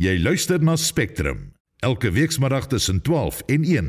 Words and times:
Jy 0.00 0.14
luister 0.16 0.62
na 0.64 0.78
Spectrum 0.80 1.50
elke 1.84 2.08
weekmiddag 2.10 2.66
tussen 2.66 3.02
12 3.02 3.42
en 3.46 3.64
1. 3.64 3.88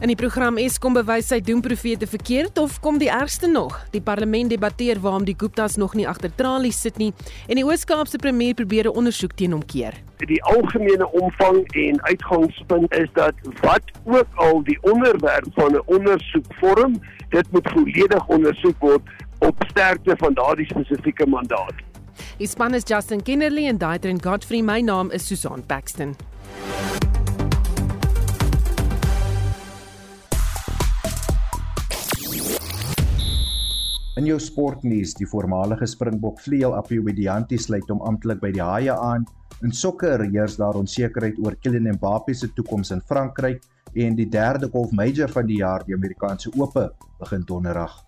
In 0.00 0.10
die 0.10 0.16
program 0.18 0.56
Eskom 0.58 0.96
bewys 0.98 1.28
sy 1.30 1.38
doemprofete 1.38 2.08
verkeerd 2.10 2.58
of 2.58 2.80
kom 2.82 2.98
die 2.98 3.12
ergste 3.14 3.46
nog? 3.46 3.76
Die 3.94 4.02
parlement 4.02 4.50
debatteer 4.50 4.98
waarom 5.04 5.22
die 5.22 5.36
Guptas 5.38 5.76
nog 5.78 5.94
nie 5.94 6.08
agter 6.10 6.34
tralies 6.34 6.80
sit 6.82 6.98
nie 6.98 7.12
en 7.46 7.60
die 7.60 7.62
Oos-Kaapse 7.62 8.18
premier 8.18 8.58
probeer 8.58 8.90
'n 8.90 8.98
ondersoek 8.98 9.38
teen 9.38 9.54
hom 9.54 9.62
keer. 9.62 9.94
Die 10.26 10.42
algemene 10.42 11.06
omvang 11.12 11.62
en 11.86 12.02
uitgangspunt 12.02 12.94
is 12.98 13.08
dat 13.14 13.34
wat 13.62 13.86
ook 14.04 14.26
al 14.34 14.64
die 14.64 14.78
onderwerp 14.82 15.46
van 15.54 15.78
'n 15.78 15.86
ondersoek 15.86 16.54
vorm, 16.58 16.98
dit 17.30 17.52
moet 17.52 17.70
volledig 17.70 18.26
ondersoek 18.26 18.78
word 18.78 19.02
op 19.38 19.54
sterkte 19.70 20.14
van 20.18 20.34
daardie 20.34 20.66
spesifieke 20.66 21.26
mandaat. 21.26 21.87
Die 22.38 22.46
span 22.46 22.74
is 22.74 22.84
Justin 22.86 23.22
Kennerly 23.22 23.66
en 23.66 23.78
Daitrin 23.78 24.22
Godfrey. 24.22 24.62
My 24.62 24.80
naam 24.80 25.10
is 25.10 25.26
Susan 25.26 25.62
Paxton. 25.66 26.16
In 34.18 34.26
jou 34.26 34.38
sportnuus, 34.42 35.12
die 35.14 35.28
voormalige 35.30 35.86
Springbok 35.86 36.40
vleuel 36.42 36.74
Appie 36.74 36.98
Widianti 37.06 37.54
sluit 37.58 37.86
hom 37.86 38.00
amptelik 38.02 38.40
by 38.42 38.50
die 38.56 38.64
Haie 38.64 38.96
aan. 38.98 39.28
In 39.62 39.70
sokker 39.70 40.24
heers 40.26 40.58
daar 40.58 40.74
onsekerheid 40.80 41.38
oor 41.38 41.54
Kylian 41.62 41.94
Mbappé 41.94 42.34
se 42.34 42.50
toekoms 42.56 42.90
in 42.94 43.04
Frankryk 43.06 43.62
en 43.94 44.18
die 44.18 44.26
derde 44.26 44.70
golf 44.74 44.90
major 44.90 45.30
van 45.30 45.46
die 45.46 45.62
jaar, 45.62 45.86
die 45.86 45.94
Amerikaanse 45.94 46.50
Ope, 46.58 46.90
begin 47.22 47.46
donderdag. 47.46 48.07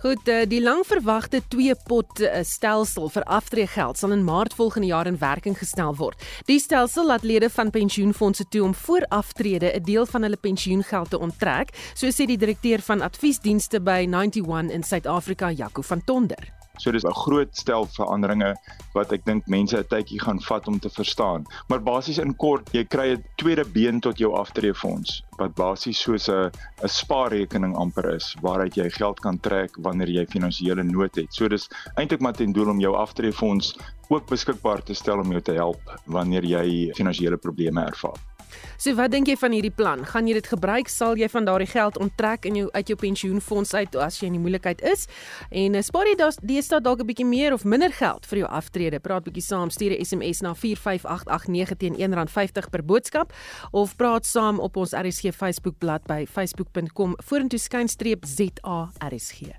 Goed, 0.00 0.28
eh, 0.28 0.46
die 0.48 0.62
langverwagte 0.62 1.42
twee 1.52 1.74
pot 1.84 2.22
eh, 2.24 2.38
stelsel 2.40 3.10
vir 3.12 3.24
aftreegeld 3.28 3.98
sal 4.00 4.14
in 4.14 4.22
Maart 4.24 4.54
volgende 4.56 4.88
jaar 4.88 5.06
in 5.06 5.18
werking 5.20 5.58
gestel 5.58 5.92
word. 5.98 6.22
Die 6.48 6.56
stelsel 6.58 7.04
laat 7.06 7.22
lede 7.22 7.50
van 7.52 7.70
pensioenfonde 7.70 8.46
toe 8.48 8.62
om 8.64 8.74
voor 8.74 9.04
aftrede 9.08 9.72
'n 9.76 9.84
deel 9.84 10.06
van 10.06 10.22
hulle 10.22 10.40
pensioengeld 10.40 11.10
te 11.10 11.18
onttrek, 11.18 11.76
so 11.94 12.06
sê 12.06 12.24
die 12.24 12.38
direkteur 12.38 12.80
van 12.80 13.00
adviesdienste 13.00 13.80
by 13.80 14.06
91 14.08 14.70
in 14.70 14.82
Suid-Afrika, 14.82 15.50
Jaco 15.50 15.82
van 15.82 16.04
Tonder. 16.04 16.59
So 16.80 16.90
dis 16.90 17.04
'n 17.04 17.20
groot 17.24 17.56
stel 17.56 17.86
veranderinge 17.96 18.54
wat 18.94 19.12
ek 19.12 19.24
dink 19.24 19.46
mense 19.46 19.76
'n 19.76 19.84
tydjie 19.84 20.20
gaan 20.20 20.40
vat 20.40 20.68
om 20.68 20.78
te 20.78 20.88
verstaan. 20.88 21.44
Maar 21.68 21.82
basies 21.82 22.18
in 22.18 22.34
kort, 22.36 22.72
jy 22.72 22.84
kry 22.84 23.12
'n 23.12 23.24
tweede 23.36 23.64
been 23.64 24.00
tot 24.00 24.18
jou 24.18 24.32
aftreefonds 24.34 25.22
wat 25.38 25.54
basies 25.54 26.00
soos 26.00 26.28
'n 26.28 26.50
'n 26.82 26.88
spaarrekening 26.88 27.76
amper 27.76 28.14
is 28.14 28.36
waaruit 28.40 28.74
jy 28.76 28.90
geld 28.90 29.20
kan 29.20 29.40
trek 29.40 29.76
wanneer 29.78 30.08
jy 30.08 30.26
finansiële 30.26 30.82
nood 30.82 31.14
het. 31.16 31.34
So 31.34 31.48
dis 31.48 31.68
eintlik 31.96 32.20
maar 32.20 32.32
ten 32.32 32.52
doel 32.52 32.68
om 32.68 32.80
jou 32.80 32.94
aftreefonds 32.96 33.76
ook 34.08 34.26
beskikbaar 34.26 34.82
te 34.82 34.94
stel 34.94 35.18
om 35.18 35.30
jou 35.30 35.40
te 35.40 35.52
help 35.52 35.80
wanneer 36.06 36.44
jy 36.44 36.92
finansiële 36.94 37.36
probleme 37.36 37.84
ervaar. 37.84 38.29
So 38.76 38.94
wat 38.98 39.10
dink 39.10 39.28
jy 39.28 39.36
van 39.36 39.52
hierdie 39.52 39.74
plan? 39.74 40.04
Gaan 40.04 40.26
jy 40.26 40.34
dit 40.34 40.46
gebruik? 40.46 40.88
Sal 40.88 41.16
jy 41.16 41.28
van 41.28 41.44
daardie 41.44 41.68
geld 41.70 41.98
onttrek 41.98 42.44
in 42.44 42.56
jou 42.56 42.68
uit 42.72 42.88
jou 42.88 42.96
pensioenfonds 42.98 43.74
uit 43.74 43.96
as 43.96 44.20
jy 44.20 44.26
in 44.26 44.38
die 44.38 44.42
moeilikheid 44.42 44.82
is? 44.82 45.06
En 45.50 45.74
uh, 45.74 45.82
spaar 45.82 46.06
jy 46.06 46.16
deesdae 46.42 46.80
dalk 46.80 47.00
'n 47.00 47.06
bietjie 47.06 47.26
meer 47.26 47.52
of 47.52 47.64
minder 47.64 47.92
geld 47.92 48.26
vir 48.26 48.38
jou 48.38 48.48
aftrede? 48.48 49.00
Praat 49.00 49.24
bietjie 49.24 49.42
saam, 49.42 49.70
stuur 49.70 49.92
'n 49.92 50.04
SMS 50.04 50.40
na 50.42 50.54
45889 50.54 51.76
teen 51.76 51.94
R1.50 51.94 52.70
per 52.70 52.84
boodskap 52.84 53.32
of 53.72 53.96
praat 53.96 54.26
saam 54.26 54.58
op 54.60 54.76
ons 54.76 54.92
RSG 54.92 55.32
Facebook 55.34 55.78
bladsy 55.78 56.00
by 56.06 56.26
facebook.com 56.26 57.14
vorentoe 57.24 57.58
skynstreep 57.58 58.24
ZARSG. 58.24 59.52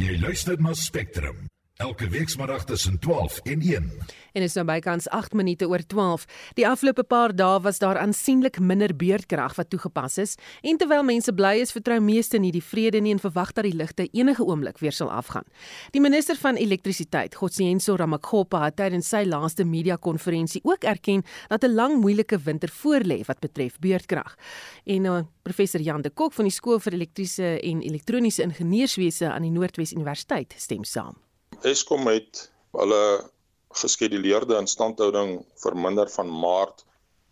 Jy 0.00 0.18
luister 0.20 0.56
na 0.60 0.74
Spectrum 0.74 1.50
elke 1.80 2.08
weekmiddag 2.08 2.64
tussen 2.64 2.98
12 2.98 3.38
en 3.38 3.60
1 3.60 3.92
en 4.32 4.44
is 4.46 4.54
nou 4.54 4.64
bykans 4.68 5.08
8 5.08 5.34
minute 5.34 5.66
oor 5.68 5.82
12. 5.86 6.26
Die 6.58 6.66
afgelope 6.68 7.04
paar 7.08 7.34
dae 7.36 7.60
was 7.64 7.80
daar 7.82 7.98
aansienlik 7.98 8.60
minder 8.60 8.92
beurtkrag 8.96 9.56
wat 9.58 9.70
toegepas 9.72 10.18
is 10.22 10.36
en 10.62 10.78
terwyl 10.80 11.04
mense 11.06 11.32
bly 11.34 11.56
is, 11.62 11.72
vertrou 11.74 11.98
meeste 12.04 12.38
nie 12.38 12.52
die 12.54 12.64
vrede 12.64 13.00
nie 13.02 13.14
en 13.16 13.22
verwag 13.22 13.54
dat 13.56 13.66
die 13.66 13.74
ligte 13.76 14.06
enige 14.12 14.44
oomblik 14.46 14.80
weer 14.82 14.94
sal 14.94 15.10
afgaan. 15.10 15.46
Die 15.94 16.02
minister 16.02 16.38
van 16.38 16.60
elektrisiteit, 16.60 17.34
Godsiyenso 17.34 17.96
Ramakgopa, 17.98 18.62
het 18.68 18.78
tydens 18.80 19.10
sy 19.10 19.24
laaste 19.26 19.64
media-konferensie 19.64 20.62
ook 20.64 20.84
erken 20.84 21.24
dat 21.48 21.64
'n 21.64 21.74
lang 21.74 22.00
moeilike 22.00 22.38
winter 22.38 22.70
voorlê 22.70 23.24
wat 23.26 23.40
betref 23.40 23.78
beurtkrag. 23.78 24.36
En 24.84 25.04
uh, 25.04 25.20
professor 25.42 25.80
Jan 25.80 26.02
de 26.02 26.10
Kok 26.10 26.32
van 26.32 26.44
die 26.44 26.54
skool 26.54 26.78
vir 26.78 26.92
elektriese 26.92 27.60
en 27.60 27.82
elektroniese 27.82 28.42
ingenieurswese 28.42 29.30
aan 29.30 29.42
die 29.42 29.50
Noordwes 29.50 29.92
Universiteit 29.92 30.54
stem 30.56 30.84
saam. 30.84 31.29
Eskom 31.60 32.06
het 32.08 32.46
hulle 32.72 33.30
geskeduleerde 33.76 34.56
instandhouding 34.56 35.42
verminder 35.60 36.08
van 36.08 36.30
Maart 36.32 36.86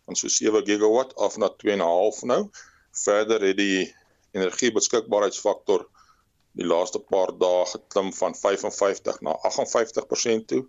van 0.05 0.19
so 0.21 0.29
7 0.29 0.67
gigawatt 0.67 1.15
af 1.17 1.39
na 1.41 1.49
2.5 1.65 2.27
nou. 2.29 2.43
Verder 3.05 3.47
het 3.47 3.57
die 3.57 3.87
energiebeskikbaarheidsfaktor 4.37 5.87
die 6.61 6.67
laaste 6.67 7.01
paar 7.01 7.33
dae 7.41 7.65
geklim 7.73 8.13
van 8.19 8.37
55 8.37 9.23
na 9.25 9.39
58% 9.49 10.45
toe 10.53 10.61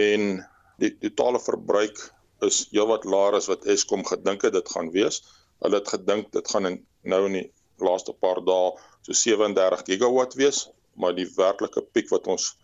en 0.00 0.40
die 0.80 0.94
totale 1.04 1.40
verbruik 1.40 2.00
is 2.48 2.62
heelwat 2.72 3.04
laer 3.04 3.36
as 3.36 3.50
wat 3.52 3.68
Eskom 3.68 4.06
gedink 4.08 4.48
het 4.48 4.56
dit 4.56 4.72
gaan 4.72 4.88
wees. 4.96 5.20
Hulle 5.60 5.82
het 5.82 5.92
gedink 5.98 6.32
dit 6.32 6.48
gaan 6.48 6.70
in, 6.70 6.80
nou 7.04 7.26
in 7.28 7.38
die 7.42 7.46
laaste 7.84 8.16
paar 8.24 8.40
dae 8.40 8.72
so 9.04 9.12
37 9.12 9.84
gigawatt 9.92 10.40
wees, 10.40 10.64
maar 10.96 11.12
die 11.12 11.28
werklike 11.36 11.84
piek 11.92 12.08
wat 12.08 12.26
ons 12.32 12.54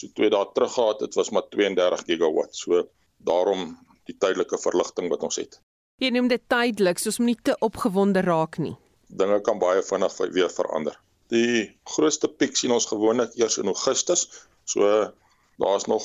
so 0.00 0.10
2 0.18 0.30
dae 0.34 0.46
terug 0.54 0.72
gehad 0.74 1.00
het 1.00 1.14
was 1.14 1.30
maar 1.30 1.48
32 1.48 2.04
gigawatt. 2.08 2.56
So 2.56 2.88
daarom 3.16 3.74
die 4.08 4.16
tydelike 4.18 4.58
verligting 4.58 5.08
wat 5.12 5.22
ons 5.22 5.40
het. 5.40 5.60
Jy 6.02 6.10
noem 6.10 6.28
dit 6.28 6.42
tydelik, 6.50 6.98
soos 6.98 7.20
om 7.22 7.28
nie 7.30 7.38
te 7.42 7.54
opgewonde 7.62 8.24
raak 8.26 8.58
nie. 8.58 8.74
Dinge 9.08 9.40
kan 9.46 9.60
baie 9.62 9.82
vinnig 9.86 10.16
weer 10.34 10.50
verander. 10.50 10.96
Die 11.32 11.70
grootste 11.88 12.28
piek 12.28 12.56
sien 12.58 12.74
ons 12.74 12.88
gewoonlik 12.90 13.36
eers 13.38 13.58
in 13.62 13.70
Augustus. 13.70 14.26
So 14.64 14.88
daar's 15.62 15.86
nog 15.86 16.04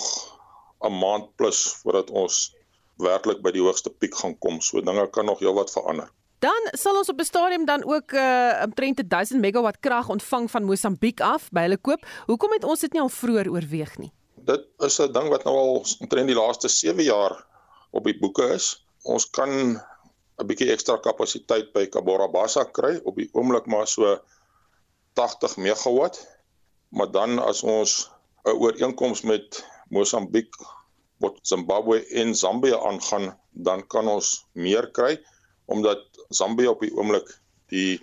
'n 0.86 0.94
maand 0.94 1.36
plus 1.36 1.66
voordat 1.82 2.12
ons 2.12 2.56
werklik 2.98 3.42
by 3.42 3.52
die 3.52 3.64
hoogste 3.64 3.90
piek 3.90 4.16
gaan 4.16 4.38
kom. 4.38 4.62
So 4.62 4.82
dinge 4.82 5.10
kan 5.10 5.26
nog 5.26 5.40
heelwat 5.40 5.72
verander. 5.72 6.12
Dan 6.40 6.70
sal 6.72 6.96
ons 6.96 7.10
op 7.12 7.20
'n 7.20 7.28
stadium 7.28 7.66
dan 7.66 7.84
ook 7.84 8.12
uh 8.12 8.64
omtrent 8.64 9.10
1000 9.10 9.40
megawatt 9.40 9.80
krag 9.80 10.10
ontvang 10.10 10.52
van 10.52 10.64
Mosambiek 10.64 11.20
af 11.22 11.50
by 11.52 11.62
hulle 11.62 11.78
koop. 11.78 12.06
Hoekom 12.26 12.52
het 12.52 12.64
ons 12.64 12.80
dit 12.80 12.94
nie 12.94 13.02
al 13.02 13.10
vroeër 13.10 13.50
oorweeg 13.52 13.98
nie? 13.98 14.12
Dit 14.36 14.64
is 14.78 15.00
'n 15.00 15.12
ding 15.12 15.28
wat 15.28 15.44
nou 15.44 15.56
al 15.56 15.86
omtrent 16.00 16.28
die 16.28 16.36
laaste 16.36 16.68
7 16.68 17.04
jaar 17.04 17.46
op 17.92 18.04
die 18.04 18.20
boeke 18.20 18.54
is. 18.54 18.86
Ons 19.04 19.30
kan 19.30 19.50
'n 20.40 20.48
bietjie 20.48 20.72
ekstra 20.72 20.98
kapasiteit 20.98 21.74
by 21.74 21.86
Kabora 21.88 22.28
Bassa 22.28 22.64
kry 22.64 23.02
op 23.04 23.16
die 23.16 23.30
oomblik 23.34 23.66
maar 23.66 23.88
so 23.88 24.20
80 25.14 25.58
megawatt. 25.58 26.28
Maar 26.90 27.12
dan 27.12 27.40
as 27.40 27.64
ons 27.64 28.10
'n 28.46 28.50
ooreenkoms 28.50 29.22
met 29.22 29.66
Mosambiek, 29.90 30.56
Zimbabwe 31.42 32.06
en 32.08 32.36
Zambië 32.36 32.76
aangaan, 32.76 33.40
dan 33.52 33.88
kan 33.88 34.08
ons 34.08 34.46
meer 34.54 34.92
kry 34.92 35.20
omdat 35.70 36.09
Zambië 36.30 36.68
op 36.68 36.82
die 36.86 36.92
oomblik 36.96 37.30
die 37.74 38.00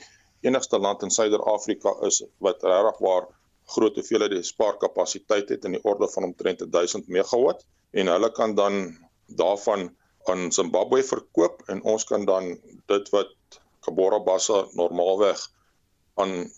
enigste 0.46 0.78
land 0.78 1.02
in 1.02 1.10
Suider-Afrika 1.10 1.92
is 2.06 2.22
wat 2.42 2.62
regtig 2.62 2.98
waar 2.98 3.28
groot 3.74 3.94
hoeveelhede 3.94 4.42
spaarkapasiteit 4.42 5.48
het 5.48 5.64
in 5.64 5.76
die 5.78 5.82
orde 5.84 6.08
van 6.10 6.24
omtrent 6.30 6.62
1000 6.72 7.08
megawatt 7.08 7.64
en 7.90 8.10
hulle 8.10 8.30
kan 8.32 8.54
dan 8.54 8.98
daarvan 9.26 9.88
aan 10.30 10.52
Zimbabwe 10.52 11.02
verkoop 11.02 11.62
en 11.66 11.82
ons 11.82 12.04
kan 12.04 12.24
dan 12.24 12.58
dit 12.86 13.10
wat 13.14 13.34
Kabora 13.80 14.18
Bassa 14.22 14.64
normaalweg 14.74 15.46
aan 16.14 16.50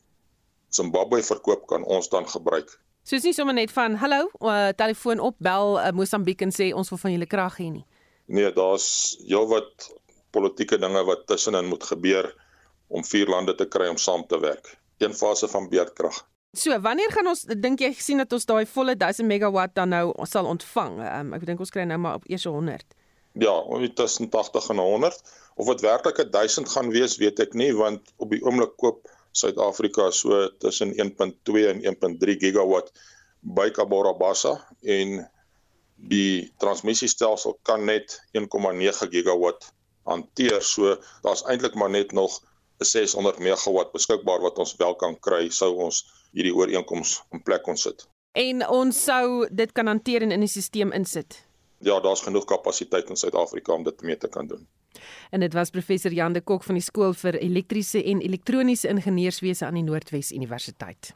Zimbabwe 0.68 1.22
verkoop 1.22 1.66
kan 1.66 1.84
ons 1.84 2.08
dan 2.08 2.28
gebruik. 2.28 2.80
So 3.02 3.16
is 3.16 3.24
nie 3.24 3.32
sommer 3.32 3.54
net 3.56 3.72
van 3.72 3.94
hallo, 3.96 4.28
uh, 4.40 4.68
telefoon 4.76 5.20
op 5.20 5.36
bel 5.40 5.78
uh, 5.80 5.92
Mosambiek 5.96 6.42
en 6.44 6.52
sê 6.52 6.72
ons 6.76 6.88
wil 6.92 7.00
van 7.00 7.12
julle 7.14 7.28
krag 7.28 7.56
hê 7.60 7.70
nie. 7.72 7.87
Nee, 8.28 8.52
daar's 8.52 9.16
heelwat 9.25 9.88
politieke 10.38 10.79
dinge 10.79 11.05
wat 11.11 11.26
tussenin 11.26 11.69
moet 11.69 11.85
gebeur 11.90 12.31
om 12.88 13.05
vier 13.05 13.29
lande 13.29 13.55
te 13.58 13.67
kry 13.69 13.90
om 13.90 13.99
saam 14.00 14.25
te 14.26 14.38
werk. 14.40 14.76
Een 15.02 15.14
fase 15.14 15.49
van 15.50 15.69
beerdkrag. 15.69 16.23
So, 16.56 16.73
wanneer 16.81 17.12
gaan 17.12 17.29
ons 17.29 17.44
dink 17.61 17.82
jy 17.85 17.90
gesien 17.93 18.23
dat 18.23 18.32
ons 18.32 18.46
daai 18.49 18.64
volle 18.67 18.94
1000 18.96 19.29
megawatt 19.29 19.75
dan 19.76 19.93
nou 19.93 20.14
sal 20.26 20.49
ontvang? 20.49 20.96
Um, 21.05 21.35
ek 21.37 21.44
dink 21.50 21.61
ons 21.61 21.75
kry 21.75 21.85
nou 21.85 21.99
maar 22.00 22.23
op 22.23 22.25
eers 22.31 22.46
100. 22.49 22.96
Ja, 23.38 23.55
tussen 23.94 24.31
80 24.32 24.70
en 24.73 24.81
100. 24.82 25.20
Of 25.61 25.69
dit 25.75 25.85
werklik 25.85 26.32
1000 26.32 26.73
gaan 26.73 26.88
wees, 26.91 27.19
weet 27.20 27.43
ek 27.44 27.55
nie 27.55 27.70
want 27.76 28.14
op 28.17 28.32
die 28.32 28.41
oomblik 28.43 28.75
koop 28.81 29.05
Suid-Afrika 29.37 30.11
so 30.11 30.49
tussen 30.58 30.94
1.2 30.96 31.67
en 31.69 31.82
1.3 31.84 32.38
gigawatt 32.41 32.91
by 33.41 33.69
Kabora 33.70 34.14
Bassa 34.19 34.56
en 34.82 35.20
die 36.11 36.49
transmissiestelsel 36.62 37.58
kan 37.67 37.84
net 37.84 38.17
1.9 38.38 39.11
gigawatt 39.12 39.69
hanteer. 40.08 40.62
So 40.62 40.96
daar's 41.22 41.44
eintlik 41.46 41.75
maar 41.75 41.90
net 41.90 42.12
nog 42.12 42.40
'n 42.78 42.84
600 42.84 43.38
megawatt 43.38 43.93
beskikbaar 43.93 44.40
wat 44.40 44.58
ons 44.58 44.76
wel 44.76 44.94
kan 44.94 45.19
kry 45.20 45.49
sou 45.49 45.75
ons 45.76 46.05
hierdie 46.32 46.55
ooreenkoms 46.55 47.20
in 47.32 47.43
plek 47.43 47.62
kon 47.62 47.76
sit. 47.76 48.08
En 48.32 48.69
ons 48.69 49.05
sou 49.05 49.49
dit 49.50 49.72
kan 49.72 49.87
hanteer 49.87 50.22
en 50.22 50.32
in 50.32 50.40
die 50.40 50.49
stelsel 50.49 50.93
insit. 50.93 51.46
ja, 51.81 52.00
daar's 52.00 52.20
genoeg 52.20 52.44
kapasiteit 52.44 53.08
in 53.08 53.16
Suid-Afrika 53.16 53.72
om 53.72 53.82
dit 53.82 54.02
mee 54.02 54.16
te 54.16 54.28
kan 54.28 54.46
doen. 54.46 54.66
En 55.31 55.40
dit 55.40 55.52
was 55.52 55.70
professor 55.70 56.12
Jan 56.12 56.32
de 56.32 56.40
Kok 56.40 56.62
van 56.62 56.75
die 56.75 56.82
skool 56.82 57.14
vir 57.14 57.38
elektriese 57.38 58.02
en 58.05 58.20
elektroniese 58.20 58.88
ingenieurswese 58.88 59.66
aan 59.66 59.75
die 59.75 59.82
Noordwes 59.87 60.32
Universiteit. 60.32 61.12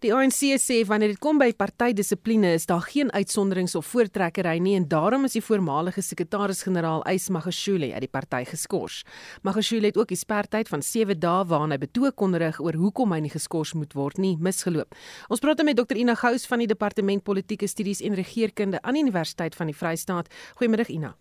Die 0.00 0.14
ANC 0.16 0.54
sê 0.56 0.78
wanneer 0.88 1.10
dit 1.12 1.18
kom 1.20 1.36
by 1.36 1.50
partydissipline 1.52 2.54
is 2.56 2.64
daar 2.64 2.86
geen 2.88 3.10
uitsonderings 3.12 3.74
of 3.76 3.84
voortrekkery 3.84 4.54
nie 4.64 4.72
en 4.78 4.86
daarom 4.88 5.26
is 5.28 5.34
die 5.36 5.42
voormalige 5.44 6.00
sekretaris-generaal 6.00 7.04
Ys 7.10 7.28
Magashule 7.28 7.90
uit 7.92 8.06
die 8.06 8.08
party 8.08 8.40
geskort. 8.48 9.04
Magashule 9.44 9.90
het 9.90 10.00
ook 10.00 10.08
die 10.08 10.16
spertyd 10.16 10.72
van 10.72 10.80
7 10.80 11.20
dae 11.20 11.44
waarna 11.52 11.76
hy 11.76 11.82
betoog 11.84 12.16
kon 12.16 12.32
rig 12.40 12.62
oor 12.64 12.80
hoekom 12.80 13.12
hy 13.12 13.20
nie 13.26 13.34
geskort 13.34 13.76
moet 13.76 13.92
word 13.92 14.16
nie, 14.16 14.38
misgeloop. 14.40 14.96
Ons 15.28 15.44
praat 15.44 15.60
met 15.68 15.76
Dr 15.76 16.00
Ina 16.00 16.16
Gous 16.16 16.48
van 16.48 16.64
die 16.64 16.72
Departement 16.72 17.20
Politieke 17.20 17.68
Studies 17.68 18.00
en 18.00 18.16
Regeringskunde 18.16 18.80
aan 18.80 18.96
die 18.96 19.04
Universiteit 19.04 19.52
van 19.54 19.68
die 19.68 19.76
Vrystaat. 19.76 20.32
Goeiemôre 20.56 20.88
Ina. 20.88 21.12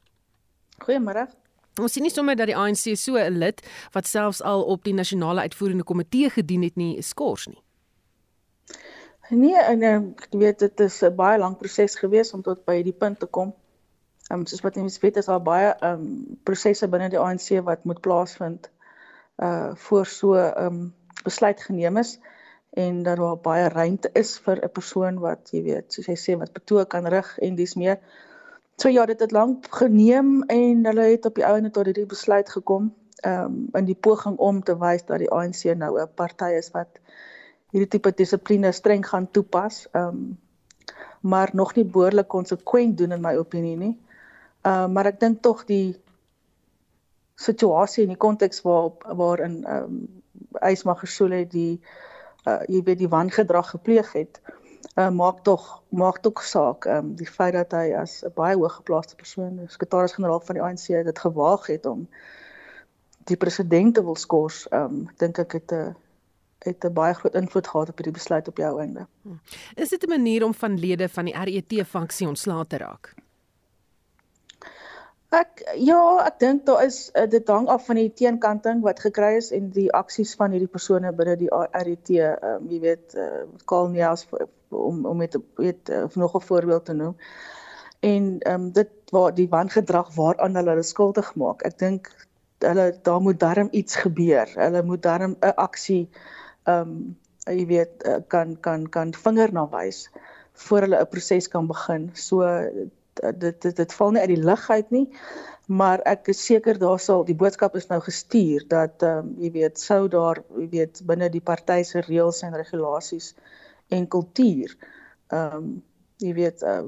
Goeiemôre. 0.88 1.28
Ons 1.84 2.00
sien 2.00 2.08
nie 2.08 2.16
sommer 2.16 2.40
dat 2.40 2.48
die 2.48 2.56
ANC 2.56 2.96
so 2.96 3.20
'n 3.20 3.44
lid 3.44 3.60
wat 3.92 4.08
selfs 4.08 4.42
al 4.42 4.64
op 4.64 4.86
die 4.86 4.94
nasionale 4.94 5.42
uitvoerende 5.42 5.84
komitee 5.84 6.30
gedien 6.30 6.64
het 6.64 6.78
nie, 6.78 7.02
skors 7.02 7.48
nie. 7.48 7.60
Nee, 9.30 9.62
en 9.62 9.82
ehm, 9.82 10.06
ek 10.18 10.34
weet 10.42 10.60
dit 10.60 10.80
is 10.80 11.02
'n 11.06 11.16
baie 11.16 11.38
lang 11.38 11.58
proses 11.58 11.96
gewees 11.96 12.34
om 12.34 12.42
tot 12.42 12.64
by 12.66 12.82
die 12.84 12.94
punt 12.94 13.20
te 13.20 13.26
kom. 13.26 13.54
Ehm 14.30 14.40
um, 14.40 14.46
soos 14.46 14.62
wat 14.62 14.76
mense 14.76 15.00
weet 15.02 15.18
is 15.18 15.26
daar 15.26 15.42
baie 15.42 15.68
ehm 15.74 16.02
um, 16.02 16.38
prosesse 16.44 16.88
binne 16.88 17.10
die 17.10 17.20
ANC 17.20 17.62
wat 17.68 17.84
moet 17.84 18.02
plaasvind 18.02 18.70
uh 19.38 19.76
voor 19.76 20.06
so 20.06 20.34
'n 20.34 20.38
um, 20.38 20.56
ehm, 20.64 20.88
besluit 21.24 21.62
geneem 21.62 21.98
is 21.98 22.20
en 22.70 23.04
dat 23.04 23.18
daar 23.18 23.38
baie 23.38 23.68
ruimte 23.70 24.10
is 24.14 24.40
vir 24.40 24.64
'n 24.64 24.72
persoon 24.72 25.20
wat 25.20 25.50
jy 25.52 25.64
weet, 25.64 25.94
soos 25.94 26.08
hy 26.08 26.16
sê 26.16 26.38
wat 26.38 26.54
betoog 26.54 26.88
kan 26.88 27.08
rig 27.08 27.38
en 27.38 27.56
dis 27.56 27.76
meer. 27.76 28.00
So 28.76 28.90
ja, 28.90 29.06
dit 29.06 29.20
het 29.20 29.32
lank 29.32 29.68
geneem 29.70 30.44
en 30.44 30.86
hulle 30.86 31.02
het 31.02 31.26
op 31.26 31.36
die 31.36 31.46
ou 31.46 31.56
en 31.58 31.72
tot 31.72 31.86
hierdie 31.86 32.06
besluit 32.06 32.50
gekom 32.50 32.94
ehm 33.24 33.46
um, 33.46 33.70
in 33.74 33.86
die 33.86 34.00
poging 34.08 34.38
om 34.38 34.64
te 34.64 34.78
wys 34.78 35.06
dat 35.06 35.20
die 35.20 35.32
ANC 35.32 35.64
nou 35.76 36.02
'n 36.02 36.14
party 36.16 36.52
is 36.58 36.72
wat 36.72 37.00
hierdie 37.72 37.90
tipe 37.96 38.12
dissipline 38.12 38.72
streng 38.72 39.06
gaan 39.06 39.32
toepas. 39.32 39.88
Ehm 39.92 40.08
um, 40.08 40.38
maar 41.20 41.50
nog 41.54 41.74
nie 41.76 41.84
behoorlik 41.84 42.28
konsekwent 42.28 42.98
doen 42.98 43.12
in 43.12 43.22
my 43.22 43.36
opinie 43.36 43.78
nie. 43.78 43.96
Ehm 44.62 44.84
uh, 44.84 44.88
maar 44.94 45.06
ek 45.06 45.20
dink 45.20 45.42
tog 45.42 45.66
die 45.66 45.98
situasie 47.36 48.04
en 48.04 48.14
die 48.14 48.24
konteks 48.28 48.62
waar 48.62 48.92
waarin 49.16 49.64
ehm 49.66 49.84
um, 49.84 50.08
Ysmagersule 50.66 51.44
die 51.48 51.82
uh 52.48 52.62
jy 52.68 52.82
weet 52.84 53.00
die 53.00 53.12
wangedrag 53.12 53.70
gepleeg 53.70 54.12
het, 54.16 54.42
uh 54.96 55.10
maak 55.10 55.44
tog 55.44 55.84
maak 55.90 56.22
tog 56.24 56.44
saak. 56.44 56.86
Ehm 56.86 56.98
um, 56.98 57.16
die 57.16 57.28
feit 57.28 57.54
dat 57.54 57.72
hy 57.72 57.94
as 57.94 58.24
'n 58.24 58.34
baie 58.36 58.56
hooggeplaaste 58.56 59.16
persoon, 59.16 59.62
sekretaris-generaal 59.68 60.40
van 60.40 60.56
die 60.56 60.64
ANC 60.64 60.88
dit 60.88 61.20
gewaag 61.20 61.68
het 61.68 61.86
om 61.86 62.08
die 63.24 63.38
president 63.38 63.96
te 63.96 64.04
wil 64.04 64.16
skors, 64.16 64.68
ehm 64.70 64.84
um, 64.84 65.10
dink 65.18 65.38
ek 65.38 65.52
het 65.52 65.72
'n 65.72 65.76
uh, 65.76 65.94
het 66.60 66.84
'n 66.86 66.94
baie 66.94 67.14
groot 67.14 67.36
invloed 67.36 67.68
gehad 67.68 67.90
op 67.90 67.96
hierdie 67.96 68.14
besluit 68.14 68.48
op 68.48 68.58
jou 68.58 68.80
einde. 68.80 69.08
Hm. 69.22 69.38
Is 69.76 69.90
dit 69.90 70.04
'n 70.04 70.10
manier 70.10 70.44
om 70.44 70.54
van 70.54 70.80
lede 70.80 71.10
van 71.10 71.26
die 71.26 71.36
RET-funksie 71.44 72.28
ontslae 72.28 72.68
te 72.68 72.78
raak? 72.78 73.16
Ek 75.30 75.62
ja, 75.78 76.26
ek 76.26 76.40
dink 76.40 76.64
daar 76.66 76.84
is 76.84 77.12
eh, 77.14 77.28
dit 77.30 77.48
hang 77.48 77.68
af 77.68 77.86
van 77.86 77.96
die 77.96 78.14
teenkanting 78.14 78.82
wat 78.82 79.00
gekry 79.00 79.36
is 79.38 79.52
en 79.52 79.68
die 79.70 79.92
aksies 79.94 80.32
van 80.36 80.52
hierdie 80.52 80.72
persone 80.72 81.12
binne 81.14 81.36
die 81.38 81.50
RET, 81.72 82.10
um, 82.10 82.66
jy 82.70 82.80
weet, 82.80 83.14
uh, 83.14 83.44
Karl 83.66 83.92
Niels 83.94 84.26
om 84.70 85.06
om 85.06 85.18
met 85.18 85.38
weet 85.56 85.90
uh, 85.90 86.08
nog 86.16 86.36
'n 86.36 86.42
voorbeeld 86.42 86.86
te 86.86 86.94
noem. 86.94 87.16
En 88.00 88.40
ehm 88.40 88.62
um, 88.62 88.72
dit 88.72 88.90
waar 89.12 89.36
die 89.36 89.50
wangedrag 89.50 90.10
waaraan 90.16 90.56
hulle 90.56 90.84
skuldig 90.84 91.36
maak. 91.36 91.62
Ek 91.62 91.78
dink 91.78 92.10
hulle 92.60 92.98
daar 93.02 93.22
moet 93.22 93.40
darm 93.40 93.68
iets 93.72 93.96
gebeur. 93.96 94.50
Hulle 94.56 94.84
moet 94.84 95.02
darm 95.02 95.36
'n 95.40 95.56
aksie 95.56 96.10
ehm 96.64 96.82
um, 96.82 97.18
jy 97.50 97.66
weet 97.66 98.04
eh, 98.06 98.20
kan 98.28 98.58
kan 98.62 98.90
kan 98.90 99.14
vinger 99.14 99.54
na 99.54 99.66
wys 99.72 100.10
voor 100.66 100.86
hulle 100.86 101.00
'n 101.02 101.10
proses 101.10 101.48
kan 101.48 101.68
begin. 101.68 102.10
So 102.14 102.44
dit 103.38 103.62
dit 103.62 103.76
dit 103.76 103.94
val 103.94 104.12
nie 104.12 104.22
uit 104.22 104.36
die 104.36 104.44
lug 104.44 104.70
uit 104.70 104.92
nie. 104.92 105.08
Maar 105.66 106.02
ek 106.06 106.28
is 106.28 106.46
seker 106.46 106.78
daar 106.80 107.00
sal 107.00 107.24
die 107.26 107.36
boodskap 107.36 107.76
is 107.76 107.88
nou 107.88 108.00
gestuur 108.02 108.66
dat 108.68 109.04
ehm 109.04 109.18
um, 109.18 109.36
jy 109.40 109.52
weet 109.52 109.80
sou 109.80 110.08
daar 110.08 110.44
jy 110.58 110.70
weet 110.70 111.02
binne 111.06 111.30
die 111.30 111.44
party 111.52 111.84
se 111.84 112.02
reëls 112.02 112.42
en 112.44 112.56
regulasies 112.56 113.36
en 113.88 114.08
kultuur 114.08 114.76
ehm 115.28 115.56
um, 115.56 115.84
jy 116.20 116.34
weet 116.36 116.64
uh, 116.68 116.82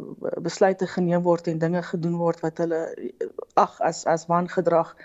besluite 0.43 0.87
geneem 0.91 1.21
word 1.23 1.47
en 1.47 1.59
dinge 1.59 1.81
gedoen 1.87 2.17
word 2.19 2.41
wat 2.43 2.57
hulle 2.59 2.81
ag 3.53 3.77
as 3.79 4.03
as 4.05 4.25
wangedrag 4.27 4.95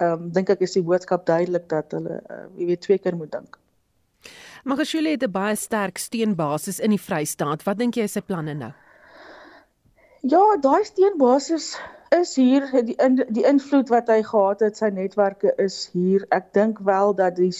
ehm 0.00 0.12
um, 0.12 0.30
dink 0.32 0.50
ek 0.54 0.64
is 0.64 0.78
die 0.78 0.86
boodskap 0.86 1.26
duidelik 1.26 1.68
dat 1.68 1.92
hulle 1.92 2.20
uh, 2.22 2.46
jy 2.56 2.70
weet 2.70 2.80
twee 2.86 2.98
keer 2.98 3.16
moet 3.16 3.32
dink. 3.32 3.58
Magashule 4.66 5.10
het 5.14 5.22
'n 5.22 5.30
baie 5.30 5.54
sterk 5.54 5.98
steunbasis 5.98 6.80
in 6.80 6.90
die 6.90 7.00
Vrystaat. 7.00 7.62
Wat 7.62 7.78
dink 7.78 7.94
jy 7.94 8.02
is 8.02 8.12
sy 8.12 8.20
planne 8.20 8.54
nou? 8.54 8.72
Ja, 10.20 10.56
daai 10.60 10.84
steunbasis 10.84 11.78
is 12.10 12.34
hier 12.34 12.66
die 12.84 12.96
in, 12.98 13.14
die 13.28 13.44
invloed 13.46 13.88
wat 13.88 14.08
hy 14.08 14.22
gehad 14.22 14.60
het, 14.60 14.76
sy 14.76 14.88
netwerke 14.90 15.52
is 15.62 15.90
hier. 15.92 16.26
Ek 16.30 16.52
dink 16.52 16.78
wel 16.78 17.14
dat 17.14 17.36
die 17.36 17.52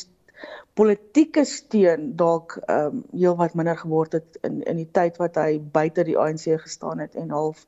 politieke 0.75 1.45
steun 1.45 2.17
dalk 2.17 2.57
ehm 2.67 2.87
um, 2.87 3.05
heelwat 3.13 3.55
minder 3.55 3.79
geword 3.79 4.13
het 4.13 4.39
in 4.43 4.63
in 4.63 4.77
die 4.77 4.91
tyd 4.91 5.17
wat 5.23 5.37
hy 5.37 5.61
buite 5.61 6.05
die 6.05 6.19
ANC 6.19 6.59
gestaan 6.65 6.99
het 6.99 7.15
en 7.15 7.31
half 7.31 7.67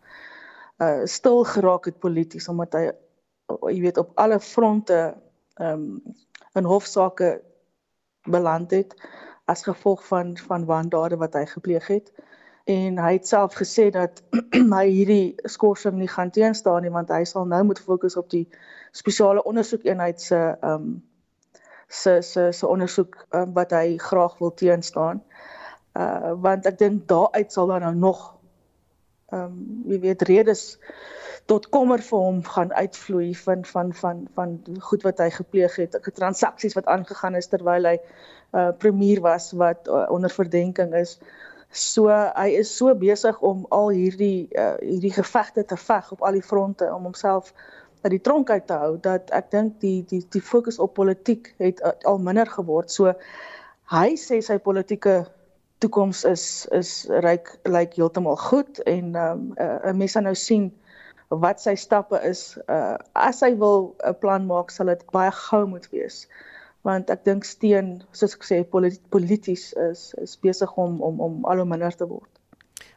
uh 0.82 1.04
stil 1.04 1.44
geraak 1.44 1.84
het 1.84 1.98
polities 1.98 2.48
omdat 2.48 2.74
hy 2.74 2.90
jy 3.70 3.80
weet 3.86 3.98
op 3.98 4.10
alle 4.14 4.40
fronte 4.40 5.14
ehm 5.54 5.72
um, 5.72 6.02
in 6.54 6.64
hofsaake 6.64 7.40
beland 8.26 8.70
het 8.70 8.94
as 9.48 9.64
gevolg 9.64 10.06
van 10.06 10.36
van 10.36 10.64
wandade 10.68 11.16
wat 11.16 11.36
hy 11.38 11.44
gepleeg 11.48 11.86
het. 11.86 12.12
En 12.68 12.98
hy 13.00 13.12
het 13.16 13.28
self 13.28 13.54
gesê 13.56 13.88
dat 13.90 14.22
hy 14.76 14.86
hierdie 14.86 15.34
skorsing 15.48 15.96
nie 15.96 16.10
gaan 16.12 16.30
teenstaan 16.30 16.84
nie 16.84 16.92
want 16.92 17.12
hy 17.14 17.24
sal 17.24 17.48
nou 17.48 17.62
moet 17.64 17.80
fokus 17.80 18.16
op 18.20 18.28
die 18.30 18.44
spesiale 18.92 19.44
ondersoekeenheid 19.44 20.20
se 20.20 20.40
ehm 20.40 20.74
um, 20.74 20.88
se 21.88 22.18
se 22.22 22.52
se 22.52 22.66
ondersoek 22.68 23.14
um, 23.32 23.52
wat 23.56 23.70
hy 23.72 23.96
graag 23.96 24.34
wil 24.38 24.52
teenstaan. 24.54 25.22
Uh 25.96 26.34
want 26.44 26.66
ek 26.68 26.76
dink 26.78 27.06
daaruit 27.08 27.52
sal 27.52 27.72
dan 27.72 27.86
nou 27.86 27.94
nog 27.94 28.26
ehm 29.32 29.44
um, 29.44 29.82
jy 29.88 30.00
weet 30.04 30.22
redes 30.28 30.66
tot 31.48 31.68
kommer 31.72 32.02
vir 32.04 32.18
hom 32.20 32.42
gaan 32.44 32.72
uitvloei 32.72 33.32
van 33.36 33.64
van 33.64 33.92
van 34.00 34.26
van 34.36 34.58
goed 34.90 35.02
wat 35.08 35.22
hy 35.24 35.30
gepleeg 35.32 35.76
het, 35.80 35.96
transaksies 36.20 36.76
wat 36.76 36.90
aangegaan 36.92 37.40
is 37.40 37.48
terwyl 37.48 37.88
hy 37.88 37.96
uh 38.52 38.70
premier 38.78 39.20
was 39.20 39.52
wat 39.52 39.88
uh, 39.88 40.06
onder 40.10 40.30
verdenking 40.30 40.94
is. 40.94 41.18
So 41.70 42.08
hy 42.08 42.48
is 42.56 42.76
so 42.76 42.94
besig 42.96 43.40
om 43.44 43.66
al 43.68 43.90
hierdie 43.92 44.48
uh, 44.56 44.76
hierdie 44.80 45.12
gevegte 45.12 45.64
te 45.64 45.76
veg 45.76 46.12
op 46.12 46.22
al 46.24 46.38
die 46.38 46.42
fronte 46.42 46.88
om 46.94 47.02
homself 47.02 47.52
uit 48.02 48.10
die 48.14 48.20
tronk 48.20 48.50
uit 48.50 48.66
te 48.66 48.78
hou 48.78 48.96
dat 49.04 49.30
ek 49.36 49.50
dink 49.50 49.80
die 49.84 50.04
die 50.08 50.22
die 50.32 50.42
fokus 50.42 50.78
op 50.78 50.94
politiek 50.96 51.52
het 51.58 51.82
uh, 51.84 51.92
al 52.08 52.18
minder 52.18 52.48
geword. 52.48 52.90
So 52.90 53.12
hy 53.92 54.16
sê 54.16 54.40
sy 54.40 54.56
politieke 54.58 55.26
toekoms 55.84 56.24
is 56.24 56.66
is 56.72 57.06
ryk 57.10 57.52
lyk 57.64 57.72
like 57.74 58.00
heeltemal 58.00 58.36
goed 58.48 58.80
en 58.86 59.14
um, 59.14 59.52
uh, 59.60 59.78
'n 59.92 59.96
mens 59.96 60.16
gaan 60.16 60.24
nou 60.24 60.34
sien 60.34 60.72
wat 61.28 61.60
sy 61.60 61.74
stappe 61.76 62.16
is. 62.24 62.56
Uh, 62.66 62.96
as 63.12 63.44
hy 63.44 63.52
wil 63.60 63.94
'n 64.00 64.16
plan 64.24 64.46
maak, 64.46 64.70
sal 64.70 64.86
dit 64.88 65.04
baie 65.12 65.30
gou 65.30 65.66
moet 65.66 65.90
wees 65.92 66.24
want 66.86 67.10
ek 67.10 67.24
dink 67.24 67.44
steen 67.44 68.02
soos 68.12 68.34
ek 68.38 68.44
sê 68.46 68.62
polities 68.64 69.72
is 69.90 70.14
is 70.22 70.36
besig 70.36 70.76
om 70.76 71.00
om 71.02 71.20
om 71.20 71.44
al 71.44 71.62
hoe 71.62 71.68
minder 71.68 71.94
te 71.94 72.06
word. 72.06 72.30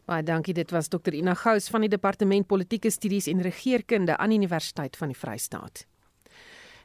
Baie 0.06 0.24
dankie 0.24 0.54
dit 0.54 0.72
was 0.72 0.90
Dr 0.90 1.14
Ina 1.14 1.34
Gous 1.38 1.70
van 1.70 1.86
die 1.86 1.90
Departement 1.90 2.48
Politieke 2.48 2.92
Studies 2.92 3.28
en 3.28 3.42
Regeringskunde 3.42 4.18
aan 4.18 4.32
Universiteit 4.32 4.98
van 4.98 5.14
die 5.14 5.18
Vrystaat. 5.18 5.86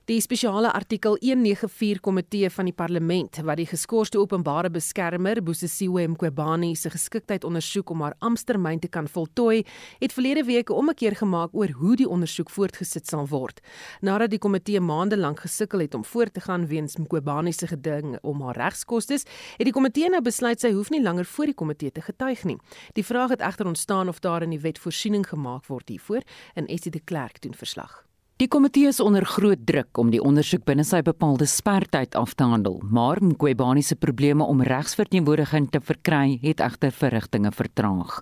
Die 0.07 0.21
spesiale 0.23 0.71
artikel 0.71 1.17
194 1.19 1.99
komitee 1.99 2.47
van 2.55 2.69
die 2.69 2.75
parlement 2.79 3.41
wat 3.43 3.59
die 3.59 3.67
geskorste 3.67 4.21
openbare 4.23 4.69
beskermer 4.71 5.41
Bosisiwe 5.43 6.05
Mqobani 6.13 6.69
se 6.79 6.93
geskiktheid 6.95 7.43
ondersoek 7.43 7.91
om 7.91 8.05
haar 8.05 8.15
amptetermyn 8.23 8.79
te 8.79 8.87
kan 8.87 9.11
voltooi, 9.11 9.65
het 9.99 10.15
verlede 10.15 10.45
week 10.47 10.71
'n 10.71 10.79
ommekeer 10.79 11.17
gemaak 11.17 11.51
oor 11.53 11.75
hoe 11.81 11.97
die 11.97 12.09
ondersoek 12.09 12.51
voortgesit 12.51 13.07
sal 13.07 13.27
word. 13.27 13.61
Nadat 14.01 14.31
die 14.31 14.39
komitee 14.39 14.81
maande 14.81 15.17
lank 15.17 15.41
gesukkel 15.41 15.81
het 15.81 15.95
om 15.95 16.05
voort 16.05 16.35
te 16.35 16.41
gaan 16.41 16.67
weens 16.67 16.97
Mqobani 16.97 17.53
se 17.53 17.67
geding 17.67 18.19
om 18.23 18.43
haar 18.43 18.57
regskoste, 18.57 19.15
het 19.59 19.67
die 19.67 19.73
komitee 19.73 20.09
nou 20.09 20.23
besluit 20.23 20.61
sy 20.61 20.71
hoef 20.71 20.91
nie 20.91 21.03
langer 21.03 21.25
voor 21.25 21.47
die 21.47 21.55
komitee 21.55 21.91
te 21.91 22.01
getuig 22.01 22.45
nie. 22.45 22.59
Die 22.93 23.05
vraag 23.05 23.31
het 23.31 23.41
egter 23.41 23.67
ontstaan 23.67 24.09
of 24.09 24.21
daar 24.21 24.43
in 24.43 24.51
die 24.51 24.61
wet 24.61 24.79
voorsiening 24.79 25.27
gemaak 25.27 25.67
word 25.67 25.89
hiervoor, 25.89 26.23
en 26.55 26.67
Essie 26.67 26.93
de 26.93 27.01
Klerk 27.01 27.43
doen 27.43 27.55
verslag. 27.55 28.06
Die 28.37 28.51
komitee 28.53 28.91
is 28.91 28.99
onder 29.01 29.25
groot 29.25 29.63
druk 29.65 29.97
om 29.97 30.11
die 30.13 30.19
ondersoek 30.21 30.67
binne 30.69 30.85
sy 30.85 30.99
bepaalde 31.01 31.47
spertyd 31.49 32.19
af 32.21 32.35
te 32.37 32.45
handel, 32.45 32.75
maar 32.85 33.17
Mqwebani 33.25 33.81
se 33.81 33.97
probleme 33.97 34.45
om 34.45 34.61
regsverteenwoordiging 34.61 35.71
te 35.73 35.81
verkry 35.81 36.37
het 36.43 36.61
egter 36.61 36.93
verrigtinge 36.93 37.55
vertraag. 37.57 38.19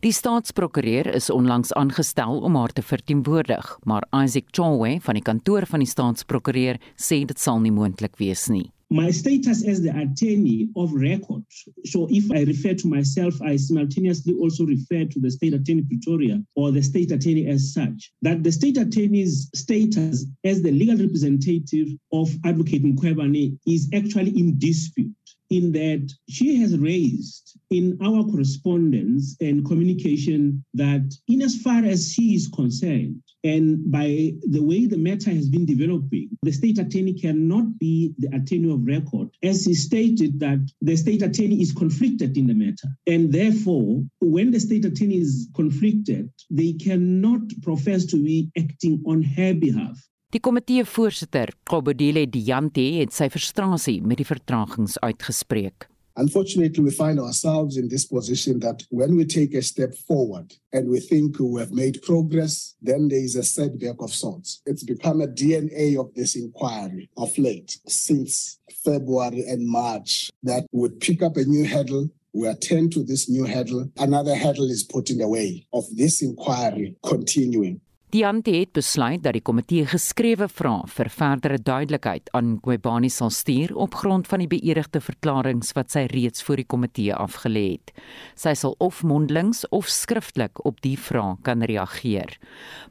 Die 0.00 0.14
staatsprokureur 0.16 1.12
is 1.12 1.28
onlangs 1.28 1.74
aangestel 1.76 2.40
om 2.40 2.56
haar 2.56 2.72
te 2.72 2.80
verteenwoordig, 2.80 3.76
maar 3.84 4.08
Isaac 4.16 4.48
Chongwe 4.56 4.96
van 5.04 5.20
die 5.20 5.28
kantoor 5.28 5.68
van 5.68 5.84
die 5.84 5.92
staatsprokureur 5.92 6.80
sê 6.96 7.26
dit 7.28 7.36
sal 7.36 7.60
nie 7.60 7.76
moontlik 7.76 8.16
wees 8.16 8.48
nie. 8.48 8.70
My 8.90 9.10
status 9.10 9.64
as 9.66 9.80
the 9.80 9.90
attorney 9.90 10.68
of 10.76 10.92
record. 10.92 11.44
So 11.84 12.08
if 12.10 12.30
I 12.32 12.42
refer 12.42 12.74
to 12.74 12.88
myself, 12.88 13.40
I 13.40 13.56
simultaneously 13.56 14.34
also 14.34 14.64
refer 14.64 15.04
to 15.04 15.20
the 15.20 15.30
state 15.30 15.54
attorney 15.54 15.82
Pretoria 15.82 16.42
or 16.56 16.72
the 16.72 16.82
state 16.82 17.12
attorney 17.12 17.46
as 17.46 17.72
such. 17.72 18.12
That 18.22 18.42
the 18.42 18.50
state 18.50 18.76
attorney's 18.76 19.48
status 19.54 20.26
as 20.44 20.62
the 20.62 20.72
legal 20.72 20.96
representative 20.96 21.88
of 22.12 22.30
Advocate 22.44 22.82
Mkwebane 22.82 23.58
is 23.66 23.88
actually 23.94 24.36
in 24.36 24.58
dispute 24.58 25.14
in 25.50 25.72
that 25.72 26.12
she 26.28 26.56
has 26.56 26.78
raised 26.78 27.58
in 27.70 27.98
our 28.02 28.24
correspondence 28.24 29.36
and 29.40 29.66
communication 29.66 30.64
that 30.74 31.12
in 31.28 31.42
as 31.42 31.60
far 31.60 31.84
as 31.84 32.12
she 32.12 32.34
is 32.34 32.48
concerned 32.48 33.22
and 33.44 33.90
by 33.90 34.32
the 34.50 34.62
way 34.62 34.86
the 34.86 34.96
matter 34.96 35.30
has 35.30 35.48
been 35.48 35.64
developing 35.64 36.28
the 36.42 36.52
state 36.52 36.78
attorney 36.78 37.14
cannot 37.14 37.78
be 37.78 38.12
the 38.18 38.28
attorney 38.28 38.70
of 38.70 38.84
record 38.86 39.28
as 39.42 39.64
he 39.64 39.74
stated 39.74 40.38
that 40.38 40.60
the 40.82 40.96
state 40.96 41.22
attorney 41.22 41.60
is 41.60 41.72
conflicted 41.72 42.36
in 42.36 42.46
the 42.46 42.54
matter 42.54 42.88
and 43.06 43.32
therefore 43.32 44.02
when 44.20 44.50
the 44.50 44.60
state 44.60 44.84
attorney 44.84 45.18
is 45.18 45.48
conflicted 45.54 46.30
they 46.50 46.72
cannot 46.74 47.40
profess 47.62 48.04
to 48.04 48.16
be 48.16 48.50
acting 48.58 49.02
on 49.06 49.22
her 49.22 49.54
behalf 49.54 49.98
Die 50.30 50.38
komitee 50.38 50.84
voorsitter, 50.86 51.50
Kobodile 51.66 52.22
Diante, 52.30 52.84
het 53.00 53.10
sy 53.10 53.26
frustrasie 53.34 53.96
met 54.06 54.20
die 54.20 54.26
vertragings 54.28 54.94
uitgespreek. 55.02 55.89
Unfortunately, 56.16 56.82
we 56.82 56.90
find 56.90 57.20
ourselves 57.20 57.76
in 57.76 57.88
this 57.88 58.04
position 58.04 58.60
that 58.60 58.82
when 58.90 59.16
we 59.16 59.24
take 59.24 59.54
a 59.54 59.62
step 59.62 59.94
forward 59.94 60.54
and 60.72 60.88
we 60.88 61.00
think 61.00 61.38
we 61.38 61.60
have 61.60 61.72
made 61.72 62.02
progress, 62.02 62.74
then 62.82 63.08
there 63.08 63.18
is 63.18 63.36
a 63.36 63.42
setback 63.42 63.96
of 64.00 64.12
sorts. 64.12 64.60
It's 64.66 64.82
become 64.82 65.20
a 65.20 65.28
DNA 65.28 65.98
of 65.98 66.12
this 66.14 66.36
inquiry 66.36 67.08
of 67.16 67.36
late, 67.38 67.78
since 67.86 68.58
February 68.84 69.44
and 69.46 69.66
March, 69.66 70.30
that 70.42 70.66
we 70.72 70.88
pick 70.88 71.22
up 71.22 71.36
a 71.36 71.44
new 71.44 71.66
hurdle, 71.66 72.08
we 72.32 72.48
attend 72.48 72.92
to 72.92 73.02
this 73.02 73.28
new 73.28 73.46
hurdle, 73.46 73.90
another 73.98 74.34
hurdle 74.34 74.70
is 74.70 74.82
put 74.82 75.10
in 75.10 75.18
the 75.18 75.28
way 75.28 75.66
of 75.72 75.84
this 75.96 76.22
inquiry 76.22 76.96
continuing. 77.04 77.80
Die 78.10 78.24
ante 78.26 78.50
het 78.50 78.72
besluit 78.74 79.20
dat 79.22 79.36
die 79.36 79.42
komitee 79.46 79.84
geskrewe 79.86 80.48
vrae 80.50 80.88
vir 80.90 81.08
verdere 81.14 81.60
duidelikheid 81.62 82.30
aan 82.34 82.56
Kwebani 82.58 83.06
sal 83.12 83.30
stuur 83.30 83.76
op 83.78 83.94
grond 84.00 84.26
van 84.26 84.42
die 84.42 84.48
beëdigde 84.50 84.98
verklaringe 84.98 85.70
wat 85.76 85.94
sy 85.94 86.08
reeds 86.10 86.42
voor 86.42 86.58
die 86.58 86.66
komitee 86.66 87.14
afgelê 87.14 87.62
het. 87.76 87.92
Sy 88.34 88.56
sal 88.58 88.74
of 88.82 89.04
mondelings 89.06 89.62
of 89.70 89.86
skriftelik 89.86 90.58
op 90.66 90.82
die 90.82 90.96
vrae 90.98 91.36
kan 91.46 91.62
reageer. 91.62 92.34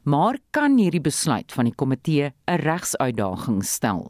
Maar 0.08 0.40
kan 0.56 0.80
hierdie 0.80 1.04
besluit 1.04 1.52
van 1.52 1.68
die 1.68 1.76
komitee 1.76 2.32
'n 2.48 2.60
regsuitdaging 2.64 3.60
stel? 3.64 4.08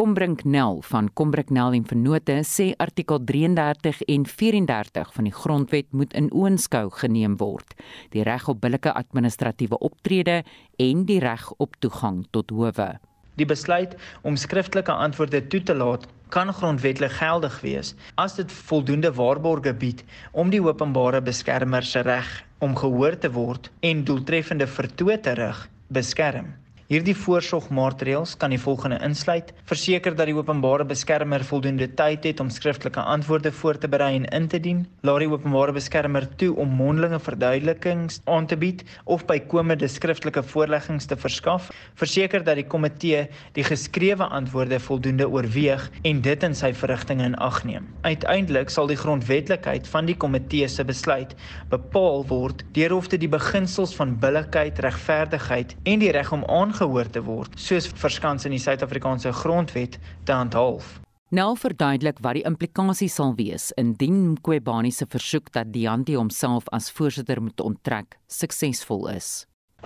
Kombrink 0.00 0.44
Nel 0.44 0.78
van 0.88 1.10
Kombrink 1.12 1.50
Nel 1.52 1.74
en 1.76 1.82
Vennote 1.84 2.38
sê 2.48 2.70
artikel 2.80 3.18
33 3.28 3.98
en 4.08 4.22
34 4.24 5.10
van 5.12 5.26
die 5.28 5.32
grondwet 5.36 5.90
moet 5.92 6.14
in 6.16 6.30
oënskou 6.32 6.86
geneem 7.02 7.34
word. 7.42 7.74
Die 8.14 8.24
reg 8.24 8.46
op 8.48 8.62
billike 8.62 8.94
administratiewe 8.96 9.76
optrede 9.84 10.38
en 10.80 11.02
die 11.04 11.18
reg 11.20 11.44
op 11.60 11.76
toegang 11.84 12.22
tot 12.32 12.48
howe. 12.48 12.86
Die 13.36 13.48
besluit 13.50 13.92
om 14.24 14.40
skriftelike 14.40 14.96
antwoorde 15.08 15.42
toe 15.52 15.60
te 15.68 15.76
laat 15.76 16.08
kan 16.32 16.48
grondwetlik 16.48 17.12
geldig 17.18 17.60
wees 17.60 17.92
as 18.16 18.38
dit 18.40 18.56
voldoende 18.70 19.12
waarborge 19.20 19.76
bied 19.84 20.00
om 20.32 20.48
die 20.48 20.62
openbare 20.64 21.20
beskermer 21.28 21.84
se 21.84 22.00
reg 22.08 22.32
om 22.64 22.72
gehoor 22.72 23.20
te 23.20 23.34
word 23.36 23.68
en 23.84 24.00
doeltreffende 24.08 24.70
vertoë 24.80 25.20
te 25.28 25.36
rig 25.44 25.66
beskerm. 25.92 26.54
Hierdie 26.90 27.12
voorsorgmaatreëls 27.14 28.32
kan 28.42 28.50
die 28.50 28.58
volgende 28.58 28.96
insluit: 29.06 29.52
verseker 29.70 30.16
dat 30.18 30.26
die 30.26 30.34
openbare 30.34 30.82
beskermer 30.82 31.44
voldoende 31.46 31.86
tyd 31.94 32.24
het 32.26 32.40
om 32.42 32.48
skriftelike 32.50 33.04
antwoorde 33.12 33.52
voor 33.54 33.76
te 33.78 33.86
berei 33.86 34.16
en 34.16 34.24
in 34.34 34.48
te 34.50 34.58
dien, 34.58 34.80
laat 35.06 35.22
die 35.22 35.28
openbare 35.30 35.70
beskermer 35.76 36.26
toe 36.40 36.48
om 36.58 36.72
mondelinge 36.74 37.20
verduidelikings 37.22 38.18
aan 38.26 38.48
te 38.50 38.58
bied 38.58 38.82
of 39.04 39.22
bykomende 39.28 39.86
skriftelike 39.86 40.42
voorleggings 40.42 41.06
te 41.06 41.14
verskaf, 41.14 41.68
verseker 41.94 42.42
dat 42.42 42.58
die 42.58 42.66
komitee 42.66 43.22
die 43.54 43.66
geskrewe 43.68 44.26
antwoorde 44.26 44.82
voldoende 44.82 45.30
oorweeg 45.30 45.86
en 46.02 46.24
dit 46.26 46.48
in 46.48 46.58
sy 46.58 46.72
verrigtinge 46.74 47.30
in 47.30 47.38
ag 47.38 47.62
neem. 47.70 47.86
Uiteindelik 48.02 48.74
sal 48.74 48.90
die 48.90 48.98
grondwetlikheid 48.98 49.86
van 49.94 50.10
die 50.10 50.18
komitee 50.18 50.66
se 50.66 50.82
besluit 50.90 51.38
bepaal 51.70 52.26
word 52.34 52.66
deur 52.74 52.98
of 52.98 53.12
dit 53.14 53.22
die 53.22 53.30
beginsels 53.30 53.94
van 53.94 54.18
billikheid, 54.18 54.82
regverdigheid 54.82 55.78
en 55.86 56.02
die 56.02 56.10
reg 56.18 56.34
om 56.34 56.42
aan 56.50 56.74
gehoor 56.80 57.12
te 57.12 57.22
word, 57.24 57.54
soos 57.60 57.88
verskans 58.00 58.48
in 58.48 58.56
die 58.56 58.62
Suid-Afrikaanse 58.62 59.32
grondwet 59.42 60.00
te 60.24 60.32
handhaaf. 60.34 60.98
Nou 61.30 61.52
verduidelik 61.54 62.18
wat 62.24 62.40
die 62.40 62.46
implikasie 62.48 63.06
sal 63.06 63.36
wees 63.38 63.68
indien 63.78 64.32
Mqwebani 64.32 64.90
se 64.90 65.06
versoek 65.06 65.52
dat 65.54 65.70
Dianti 65.70 66.16
homself 66.18 66.66
as 66.74 66.88
voorsitter 66.90 67.38
moet 67.38 67.62
onttrek 67.62 68.16
suksesvol 68.26 69.06
is. 69.12 69.28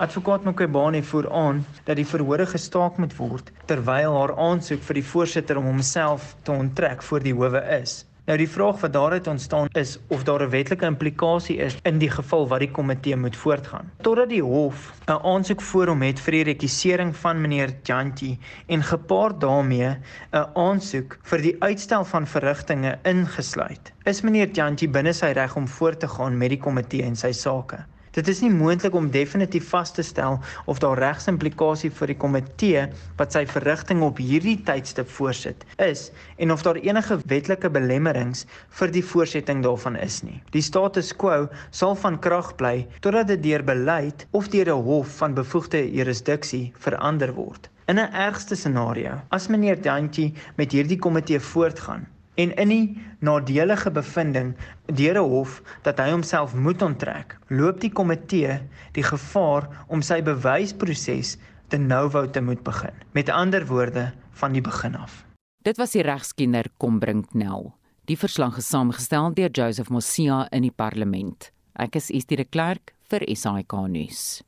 Advokaat 0.00 0.46
Mqwebani 0.48 1.02
voer 1.04 1.28
aan 1.28 1.60
dat 1.84 2.00
die 2.00 2.06
verhoor 2.08 2.46
gestaak 2.48 2.96
moet 2.98 3.12
word 3.18 3.52
terwyl 3.68 4.16
haar 4.16 4.32
aansoek 4.40 4.80
vir 4.88 5.02
die 5.02 5.06
voorsitter 5.10 5.60
om 5.60 5.68
homself 5.68 6.32
te 6.48 6.56
onttrek 6.56 7.04
voor 7.04 7.22
die 7.22 7.36
howe 7.36 7.60
is. 7.76 8.00
Nou 8.24 8.38
die 8.40 8.48
vraag 8.48 8.78
wat 8.80 8.92
daaruit 8.92 9.26
ontstaan 9.28 9.66
is 9.76 9.98
of 10.08 10.22
daar 10.24 10.42
'n 10.42 10.50
wetlike 10.50 10.86
implikasie 10.86 11.56
is 11.56 11.76
in 11.82 11.98
die 11.98 12.10
geval 12.10 12.48
wat 12.48 12.58
die 12.58 12.70
komitee 12.70 13.16
moet 13.16 13.36
voortgaan. 13.36 13.90
Totdat 14.00 14.28
die 14.28 14.42
hof 14.42 14.92
'n 15.06 15.20
aansoek 15.32 15.60
voor 15.60 15.86
hom 15.86 16.02
het 16.02 16.20
vir 16.20 16.32
die 16.32 16.42
rekisering 16.42 17.16
van 17.16 17.40
meneer 17.40 17.74
Janti 17.82 18.38
en 18.66 18.82
gepaard 18.82 19.40
daarmee 19.40 19.96
'n 20.32 20.46
aansoek 20.54 21.18
vir 21.22 21.42
die 21.42 21.56
uitstel 21.58 22.04
van 22.04 22.26
verrigtinge 22.26 22.98
ingesluit. 23.02 23.92
Is 24.04 24.20
meneer 24.20 24.48
Janti 24.50 24.88
binne 24.88 25.12
sy 25.12 25.26
reg 25.26 25.56
om 25.56 25.68
voort 25.68 26.00
te 26.00 26.08
gaan 26.08 26.38
met 26.38 26.48
die 26.48 26.58
komitee 26.60 27.02
en 27.02 27.16
sy 27.16 27.32
sake? 27.32 27.84
Dit 28.14 28.28
is 28.30 28.44
nie 28.44 28.50
moontlik 28.54 28.94
om 28.94 29.08
definitief 29.10 29.64
vas 29.72 29.90
te 29.90 30.02
stel 30.06 30.36
of 30.70 30.78
daar 30.78 31.00
regsimplikasie 31.02 31.88
vir 31.98 32.12
die 32.12 32.16
komitee 32.24 32.84
wat 33.18 33.34
sy 33.34 33.42
verrigting 33.50 34.04
op 34.06 34.20
hierdie 34.22 34.54
tydstip 34.68 35.10
voorsit 35.16 35.64
is 35.82 36.04
en 36.38 36.54
of 36.54 36.62
daar 36.62 36.78
enige 36.78 37.18
wetlike 37.32 37.72
belemmerings 37.74 38.44
vir 38.78 38.94
die 38.94 39.02
voorsetting 39.02 39.64
daarvan 39.66 39.98
is 39.98 40.20
nie. 40.22 40.38
Die 40.54 40.62
status 40.62 41.10
quo 41.10 41.48
sal 41.74 41.98
van 42.04 42.20
krag 42.22 42.54
bly 42.60 42.86
totdat 43.00 43.32
dit 43.34 43.42
deur 43.50 43.66
beleid 43.66 44.28
of 44.30 44.46
deur 44.54 44.70
'n 44.76 44.86
hof 44.86 45.18
van 45.18 45.34
bevoegde 45.34 45.82
jurisdiksie 45.82 46.70
verander 46.78 47.34
word. 47.34 47.66
In 47.90 47.98
'n 47.98 48.14
ergste 48.14 48.54
scenario, 48.54 49.20
as 49.28 49.48
meneer 49.48 49.82
Dantjie 49.82 50.32
met 50.56 50.72
hierdie 50.72 50.98
komitee 50.98 51.40
voortgaan, 51.40 52.06
en 52.34 52.54
in 52.56 52.68
die 52.68 53.02
nadelige 53.20 53.90
bevinding 53.90 54.54
deur 54.86 55.18
'n 55.18 55.28
hof 55.30 55.62
dat 55.82 55.98
hy 55.98 56.10
homself 56.10 56.54
moet 56.54 56.82
onttrek, 56.82 57.36
loop 57.48 57.80
die 57.80 57.92
komitee 57.92 58.60
die 58.92 59.02
gevaar 59.02 59.68
om 59.88 60.02
sy 60.02 60.22
bewysproses 60.22 61.36
te 61.68 61.76
nouwou 61.76 62.30
te 62.30 62.40
moet 62.40 62.62
begin. 62.62 62.94
Met 63.12 63.28
ander 63.28 63.66
woorde, 63.66 64.12
van 64.34 64.52
die 64.52 64.60
begin 64.60 64.94
af. 64.94 65.24
Dit 65.62 65.76
was 65.76 65.90
die 65.90 66.02
regskenner 66.02 66.66
Kombrink 66.76 67.34
Nel. 67.34 67.72
Die 68.04 68.18
verslag 68.18 68.58
is 68.60 68.68
saamgestel 68.68 69.32
deur 69.34 69.50
Joseph 69.50 69.88
Mosia 69.88 70.46
in 70.50 70.62
die 70.62 70.74
parlement. 70.74 71.50
Ek 71.80 71.96
is 71.96 72.10
Estie 72.10 72.36
de 72.36 72.44
Klerk 72.44 72.92
vir 73.08 73.24
SAK 73.36 73.72
nuus. 73.88 74.42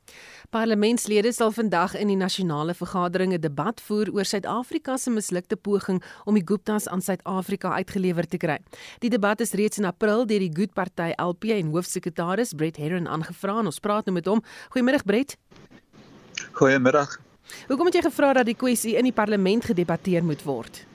Parlementslede 0.56 1.34
sal 1.36 1.50
vandag 1.52 1.92
in 2.00 2.08
die 2.08 2.16
nasionale 2.16 2.72
vergadering 2.74 3.34
'n 3.34 3.40
debat 3.40 3.80
voer 3.80 4.08
oor 4.12 4.24
Suid-Afrika 4.24 4.96
se 4.96 5.10
mislukte 5.10 5.56
poging 5.56 6.02
om 6.24 6.34
die 6.34 6.44
Guptas 6.44 6.88
aan 6.88 7.02
Suid-Afrika 7.02 7.72
uitgelewer 7.72 8.26
te 8.28 8.36
kry. 8.36 8.58
Die 8.98 9.10
debat 9.10 9.40
is 9.40 9.52
reeds 9.52 9.78
in 9.78 9.84
April 9.84 10.26
deur 10.26 10.38
die 10.38 10.52
Good 10.54 10.72
Party 10.72 11.12
LP 11.16 11.44
en 11.44 11.70
hoofsekretaris 11.70 12.54
Brett 12.54 12.76
Herron 12.76 13.06
aangevra 13.06 13.58
en 13.58 13.66
ons 13.66 13.80
praat 13.80 14.04
nou 14.06 14.14
met 14.14 14.26
hom. 14.26 14.42
Goeiemôre 14.70 15.04
Brett. 15.04 15.36
Goeiemiddag. 16.52 17.20
Hoekom 17.68 17.86
het 17.86 17.94
jy 17.94 18.02
gevra 18.02 18.32
dat 18.32 18.46
die 18.46 18.56
kwessie 18.56 18.96
in 18.96 19.04
die 19.04 19.12
parlement 19.12 19.64
gedebatteer 19.64 20.24
moet 20.24 20.42
word? 20.42 20.86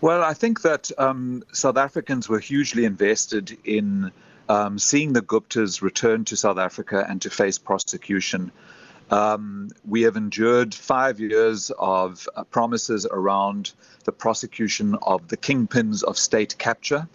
Well, 0.00 0.22
I 0.30 0.34
think 0.34 0.60
that 0.60 0.90
um, 0.98 1.42
South 1.52 1.76
Africans 1.76 2.26
were 2.26 2.40
hugely 2.40 2.84
invested 2.84 3.56
in 3.62 4.10
um, 4.48 4.78
seeing 4.78 5.12
the 5.12 5.22
Guptas 5.22 5.82
return 5.82 6.24
to 6.26 6.36
South 6.36 6.58
Africa 6.58 7.04
and 7.08 7.20
to 7.22 7.30
face 7.30 7.58
prosecution. 7.58 8.50
Um, 9.10 9.70
we 9.86 10.02
have 10.02 10.16
endured 10.16 10.74
five 10.74 11.18
years 11.18 11.70
of 11.78 12.28
uh, 12.36 12.44
promises 12.44 13.06
around 13.10 13.72
the 14.04 14.12
prosecution 14.12 14.96
of 15.02 15.28
the 15.28 15.36
kingpins 15.36 16.02
of 16.02 16.18
state 16.18 16.58
capture. 16.58 17.08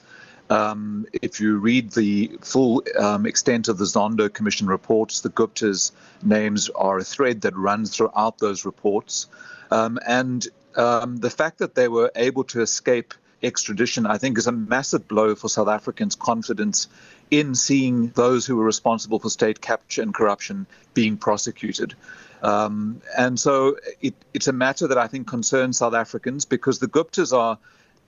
Um, 0.50 1.06
if 1.22 1.40
you 1.40 1.58
read 1.58 1.92
the 1.92 2.38
full 2.42 2.84
um, 3.00 3.26
extent 3.26 3.68
of 3.68 3.78
the 3.78 3.86
Zondo 3.86 4.32
Commission 4.32 4.68
reports, 4.68 5.22
the 5.22 5.30
Gupta's 5.30 5.92
names 6.22 6.70
are 6.70 6.98
a 6.98 7.04
thread 7.04 7.42
that 7.42 7.56
runs 7.56 7.96
throughout 7.96 8.40
those 8.40 8.66
reports. 8.66 9.28
Um, 9.72 10.00
and 10.06 10.48
um, 10.76 11.18
the 11.18 11.30
fact 11.30 11.60
that 11.60 11.76
they 11.76 11.88
were 11.88 12.12
able 12.16 12.44
to 12.46 12.62
escape 12.62 13.14
extradition, 13.44 14.06
I 14.06 14.18
think, 14.18 14.38
is 14.38 14.48
a 14.48 14.52
massive 14.52 15.08
blow 15.08 15.36
for 15.36 15.50
South 15.50 15.68
Africans' 15.68 16.16
confidence 16.16 16.88
in 17.32 17.56
seeing 17.56 18.10
those 18.10 18.46
who 18.46 18.56
were 18.56 18.66
responsible 18.66 19.20
for 19.20 19.30
state 19.30 19.62
capture 19.62 20.02
and 20.02 20.14
corruption 20.14 20.68
being 20.94 21.18
prosecuted. 21.18 21.96
Um, 22.42 23.02
and 23.18 23.40
so 23.40 23.78
it, 24.02 24.14
it's 24.34 24.48
a 24.48 24.54
matter 24.54 24.88
that 24.88 24.98
I 24.98 25.08
think 25.08 25.28
concerns 25.28 25.78
South 25.78 25.94
Africans 25.94 26.46
because 26.46 26.80
the 26.80 26.88
Guptas 26.88 27.36
are 27.36 27.58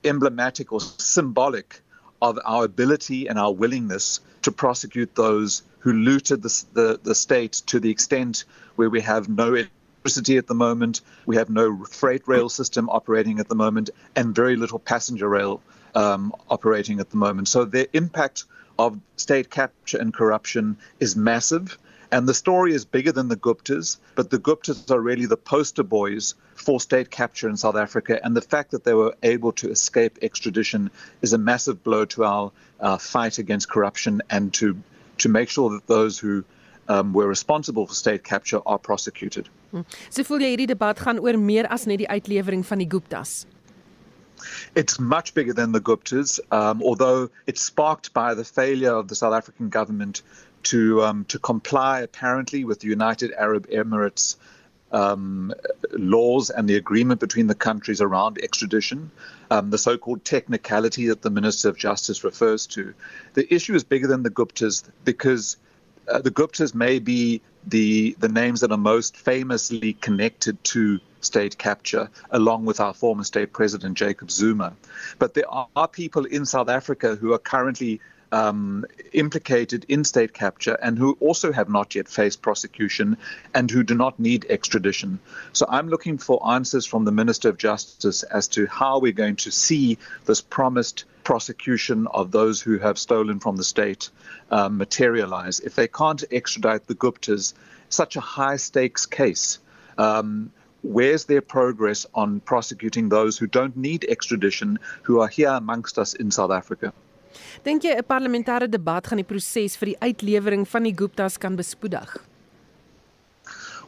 emblematic 0.03 0.71
or 0.71 0.81
symbolic 0.81 1.81
of 2.21 2.39
our 2.45 2.65
ability 2.65 3.27
and 3.27 3.39
our 3.39 3.53
willingness 3.53 4.19
to 4.43 4.51
prosecute 4.51 5.15
those 5.15 5.63
who 5.79 5.93
looted 5.93 6.41
the, 6.41 6.65
the, 6.73 6.99
the 7.03 7.15
state 7.15 7.53
to 7.67 7.79
the 7.79 7.89
extent 7.89 8.43
where 8.75 8.89
we 8.89 9.01
have 9.01 9.29
no 9.29 9.53
electricity 9.53 10.37
at 10.37 10.47
the 10.47 10.55
moment, 10.55 11.01
we 11.25 11.35
have 11.35 11.49
no 11.49 11.83
freight 11.85 12.27
rail 12.27 12.49
system 12.49 12.89
operating 12.89 13.39
at 13.39 13.47
the 13.47 13.55
moment, 13.55 13.89
and 14.15 14.35
very 14.35 14.55
little 14.55 14.79
passenger 14.79 15.27
rail 15.27 15.61
um, 15.95 16.33
operating 16.49 16.99
at 16.99 17.09
the 17.09 17.17
moment. 17.17 17.47
So 17.47 17.65
their 17.65 17.87
impact 17.93 18.45
of 18.77 18.99
state 19.17 19.49
capture 19.49 19.97
and 19.97 20.13
corruption 20.13 20.77
is 20.99 21.15
massive. 21.15 21.77
And 22.11 22.29
the 22.29 22.33
story 22.33 22.73
is 22.73 22.85
bigger 22.85 23.11
than 23.11 23.27
the 23.27 23.35
Guptas, 23.35 23.97
but 24.15 24.29
the 24.29 24.37
Guptas 24.37 24.89
are 24.91 25.01
really 25.01 25.25
the 25.25 25.37
poster 25.37 25.83
boys 25.83 26.35
for 26.55 26.79
state 26.79 27.09
capture 27.09 27.49
in 27.49 27.57
South 27.57 27.75
Africa. 27.75 28.19
And 28.23 28.37
the 28.37 28.41
fact 28.41 28.71
that 28.71 28.83
they 28.83 28.93
were 28.93 29.15
able 29.23 29.51
to 29.53 29.69
escape 29.69 30.19
extradition 30.21 30.91
is 31.21 31.33
a 31.33 31.37
massive 31.37 31.83
blow 31.83 32.05
to 32.05 32.23
our 32.23 32.51
uh, 32.79 32.97
fight 32.97 33.37
against 33.39 33.69
corruption 33.69 34.21
and 34.29 34.53
to, 34.53 34.77
to 35.17 35.29
make 35.29 35.49
sure 35.49 35.69
that 35.71 35.87
those 35.87 36.19
who 36.19 36.45
um, 36.87 37.13
were 37.13 37.27
responsible 37.27 37.87
for 37.87 37.93
state 37.93 38.23
capture 38.23 38.61
are 38.65 38.77
prosecuted. 38.77 39.49
So 40.09 40.23
voel 40.23 40.45
jy 40.45 40.53
hierdie 40.53 40.69
debat 40.71 41.01
gaan 41.03 41.19
oor 41.19 41.35
meer 41.41 41.67
as 41.73 41.83
net 41.89 41.99
die 42.03 42.07
uitlewering 42.07 42.63
van 42.63 42.79
die 42.79 42.87
Guptas? 42.87 43.43
It's 44.75 44.99
much 44.99 45.33
bigger 45.33 45.53
than 45.53 45.71
the 45.71 45.81
Guptas, 45.81 46.39
um, 46.51 46.81
although 46.83 47.29
it's 47.47 47.61
sparked 47.61 48.13
by 48.13 48.33
the 48.33 48.43
failure 48.43 48.93
of 48.93 49.07
the 49.07 49.15
South 49.15 49.33
African 49.33 49.69
government 49.69 50.21
to 50.63 51.03
um, 51.03 51.25
to 51.25 51.39
comply 51.39 52.01
apparently 52.01 52.65
with 52.65 52.79
the 52.79 52.87
United 52.87 53.31
Arab 53.33 53.67
Emirates 53.69 54.35
um, 54.91 55.53
laws 55.91 56.49
and 56.49 56.69
the 56.69 56.75
agreement 56.75 57.19
between 57.19 57.47
the 57.47 57.55
countries 57.55 58.01
around 58.01 58.37
extradition, 58.41 59.11
um, 59.51 59.69
the 59.69 59.77
so-called 59.77 60.23
technicality 60.23 61.07
that 61.07 61.21
the 61.21 61.29
Minister 61.29 61.69
of 61.69 61.77
Justice 61.77 62.23
refers 62.23 62.67
to. 62.67 62.93
The 63.33 63.53
issue 63.53 63.75
is 63.75 63.83
bigger 63.83 64.07
than 64.07 64.23
the 64.23 64.29
Guptas 64.29 64.83
because 65.03 65.57
uh, 66.07 66.19
the 66.19 66.31
Guptas 66.31 66.73
may 66.73 66.99
be 66.99 67.41
the 67.67 68.15
the 68.19 68.29
names 68.29 68.61
that 68.61 68.71
are 68.71 68.77
most 68.77 69.17
famously 69.17 69.93
connected 69.93 70.63
to 70.65 70.99
state 71.21 71.57
capture, 71.57 72.09
along 72.29 72.65
with 72.65 72.79
our 72.79 72.93
former 72.93 73.23
state 73.23 73.51
president 73.51 73.97
Jacob 73.97 74.29
Zuma. 74.29 74.73
But 75.17 75.33
there 75.33 75.49
are 75.49 75.87
people 75.87 76.25
in 76.25 76.45
South 76.45 76.69
Africa 76.69 77.15
who 77.15 77.33
are 77.33 77.39
currently 77.39 77.99
um, 78.31 78.85
implicated 79.13 79.85
in 79.87 80.03
state 80.03 80.33
capture 80.33 80.77
and 80.81 80.97
who 80.97 81.17
also 81.19 81.51
have 81.51 81.69
not 81.69 81.95
yet 81.95 82.07
faced 82.07 82.41
prosecution 82.41 83.17
and 83.53 83.71
who 83.71 83.83
do 83.83 83.95
not 83.95 84.19
need 84.19 84.45
extradition. 84.49 85.19
So 85.53 85.65
I'm 85.69 85.89
looking 85.89 86.17
for 86.17 86.45
answers 86.51 86.85
from 86.85 87.05
the 87.05 87.11
Minister 87.11 87.49
of 87.49 87.57
Justice 87.57 88.23
as 88.23 88.47
to 88.49 88.65
how 88.67 88.99
we're 88.99 89.13
going 89.13 89.37
to 89.37 89.51
see 89.51 89.97
this 90.25 90.41
promised 90.41 91.05
prosecution 91.25 92.07
of 92.07 92.31
those 92.31 92.61
who 92.61 92.77
have 92.79 92.97
stolen 92.97 93.39
from 93.41 93.57
the 93.57 93.63
state 93.63 94.09
um, 94.51 94.77
materialize. 94.77 95.59
If 95.59 95.75
they 95.75 95.89
can't 95.89 96.23
extradite 96.31 96.87
the 96.87 96.95
Guptas, 96.95 97.53
such 97.89 98.15
a 98.15 98.21
high 98.21 98.55
stakes 98.55 99.05
case. 99.05 99.59
Um, 99.97 100.51
where's 100.83 101.25
their 101.25 101.41
progress 101.41 102.05
on 102.13 102.39
prosecuting 102.39 103.09
those 103.09 103.37
who 103.37 103.47
don't 103.47 103.75
need 103.75 104.05
extradition, 104.05 104.79
who 105.03 105.19
are 105.19 105.27
here 105.27 105.49
amongst 105.49 105.97
us 105.97 106.13
in 106.13 106.31
South 106.31 106.51
Africa? 106.51 106.93
Dink 107.63 107.83
jy 107.83 107.95
'n 107.97 108.03
parlementêre 108.03 108.69
debat 108.69 109.07
gaan 109.07 109.19
die 109.19 109.27
proses 109.27 109.75
vir 109.75 109.91
die 109.91 109.99
uitlewering 109.99 110.67
van 110.67 110.83
die 110.83 110.93
Guptas 110.93 111.37
kan 111.37 111.55
bespoedig? 111.55 112.17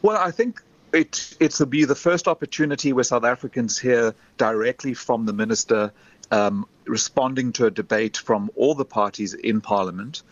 Well, 0.02 0.18
I 0.28 0.30
think 0.30 0.62
it 0.92 1.36
it's 1.40 1.64
be 1.64 1.84
the 1.84 1.94
first 1.94 2.28
opportunity 2.28 2.92
where 2.92 3.04
South 3.04 3.24
Africans 3.24 3.78
hear 3.78 4.14
directly 4.36 4.94
from 4.94 5.26
the 5.26 5.32
minister 5.32 5.92
um, 6.30 6.66
responding 6.84 7.52
to 7.52 7.66
a 7.66 7.70
debate 7.70 8.16
from 8.16 8.50
all 8.56 8.74
the 8.74 8.84
parties 8.84 9.34
in 9.34 9.60
parliament. 9.60 10.22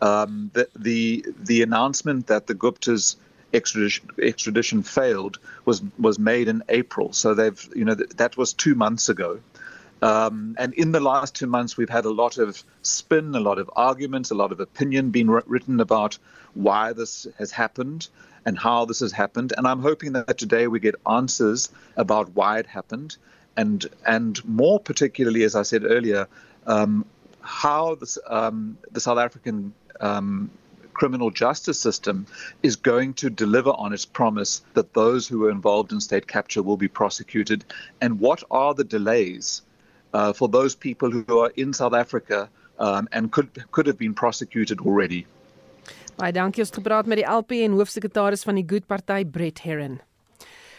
Um, 0.00 0.50
the, 0.54 0.68
the 0.76 1.26
the 1.38 1.62
announcement 1.62 2.28
that 2.28 2.46
the 2.46 2.54
Guptas 2.54 3.16
extradition 3.52 4.08
extradition 4.22 4.82
failed 4.82 5.38
was 5.64 5.82
was 5.98 6.18
made 6.18 6.48
in 6.48 6.62
April. 6.68 7.12
So 7.12 7.34
they've 7.34 7.68
you 7.74 7.84
know 7.84 7.94
th- 7.94 8.10
that 8.10 8.36
was 8.36 8.52
two 8.52 8.74
months 8.74 9.08
ago. 9.08 9.40
Um, 10.00 10.54
and 10.58 10.74
in 10.74 10.92
the 10.92 11.00
last 11.00 11.34
two 11.34 11.48
months, 11.48 11.76
we've 11.76 11.88
had 11.88 12.04
a 12.04 12.10
lot 12.10 12.38
of 12.38 12.62
spin, 12.82 13.34
a 13.34 13.40
lot 13.40 13.58
of 13.58 13.68
arguments, 13.74 14.30
a 14.30 14.34
lot 14.34 14.52
of 14.52 14.60
opinion 14.60 15.10
being 15.10 15.28
written 15.28 15.80
about 15.80 16.18
why 16.54 16.92
this 16.92 17.26
has 17.36 17.50
happened 17.50 18.08
and 18.44 18.56
how 18.56 18.84
this 18.84 19.00
has 19.00 19.10
happened. 19.10 19.52
And 19.56 19.66
I'm 19.66 19.80
hoping 19.80 20.12
that 20.12 20.38
today 20.38 20.68
we 20.68 20.78
get 20.78 20.94
answers 21.08 21.70
about 21.96 22.30
why 22.34 22.58
it 22.58 22.66
happened, 22.66 23.16
and 23.58 23.86
and 24.06 24.42
more 24.44 24.78
particularly, 24.78 25.42
as 25.42 25.54
I 25.54 25.62
said 25.62 25.84
earlier, 25.84 26.26
um, 26.66 27.04
how 27.40 27.96
this, 27.96 28.16
um, 28.28 28.78
the 28.92 29.00
South 29.00 29.18
African 29.18 29.72
um, 30.00 30.50
criminal 30.92 31.30
justice 31.30 31.78
system 31.78 32.26
is 32.62 32.76
going 32.76 33.14
to 33.14 33.30
deliver 33.30 33.70
on 33.70 33.92
its 33.92 34.04
promise 34.04 34.62
that 34.74 34.94
those 34.94 35.28
who 35.28 35.40
were 35.40 35.50
involved 35.50 35.92
in 35.92 36.00
state 36.00 36.26
capture 36.26 36.62
will 36.62 36.76
be 36.76 36.88
prosecuted, 36.88 37.64
and 38.00 38.20
what 38.20 38.42
are 38.50 38.74
the 38.74 38.84
delays 38.84 39.62
uh, 40.14 40.32
for 40.32 40.48
those 40.48 40.74
people 40.74 41.10
who 41.10 41.38
are 41.38 41.52
in 41.56 41.72
South 41.72 41.94
Africa 41.94 42.48
um, 42.78 43.08
and 43.12 43.32
could 43.32 43.50
could 43.72 43.86
have 43.86 43.98
been 43.98 44.14
prosecuted 44.14 44.80
already. 44.80 45.26
Baie 46.18 46.34
dankie 46.34 46.62
ons 46.62 46.74
gepraat 46.74 47.06
met 47.06 47.20
die 47.20 47.26
LP 47.26 47.60
en 47.62 47.74
hoofsekretaris 47.78 48.42
van 48.46 48.58
die 48.58 48.66
Good 48.66 48.86
Party 48.90 49.24
Brett 49.24 49.62
Herron. 49.66 50.00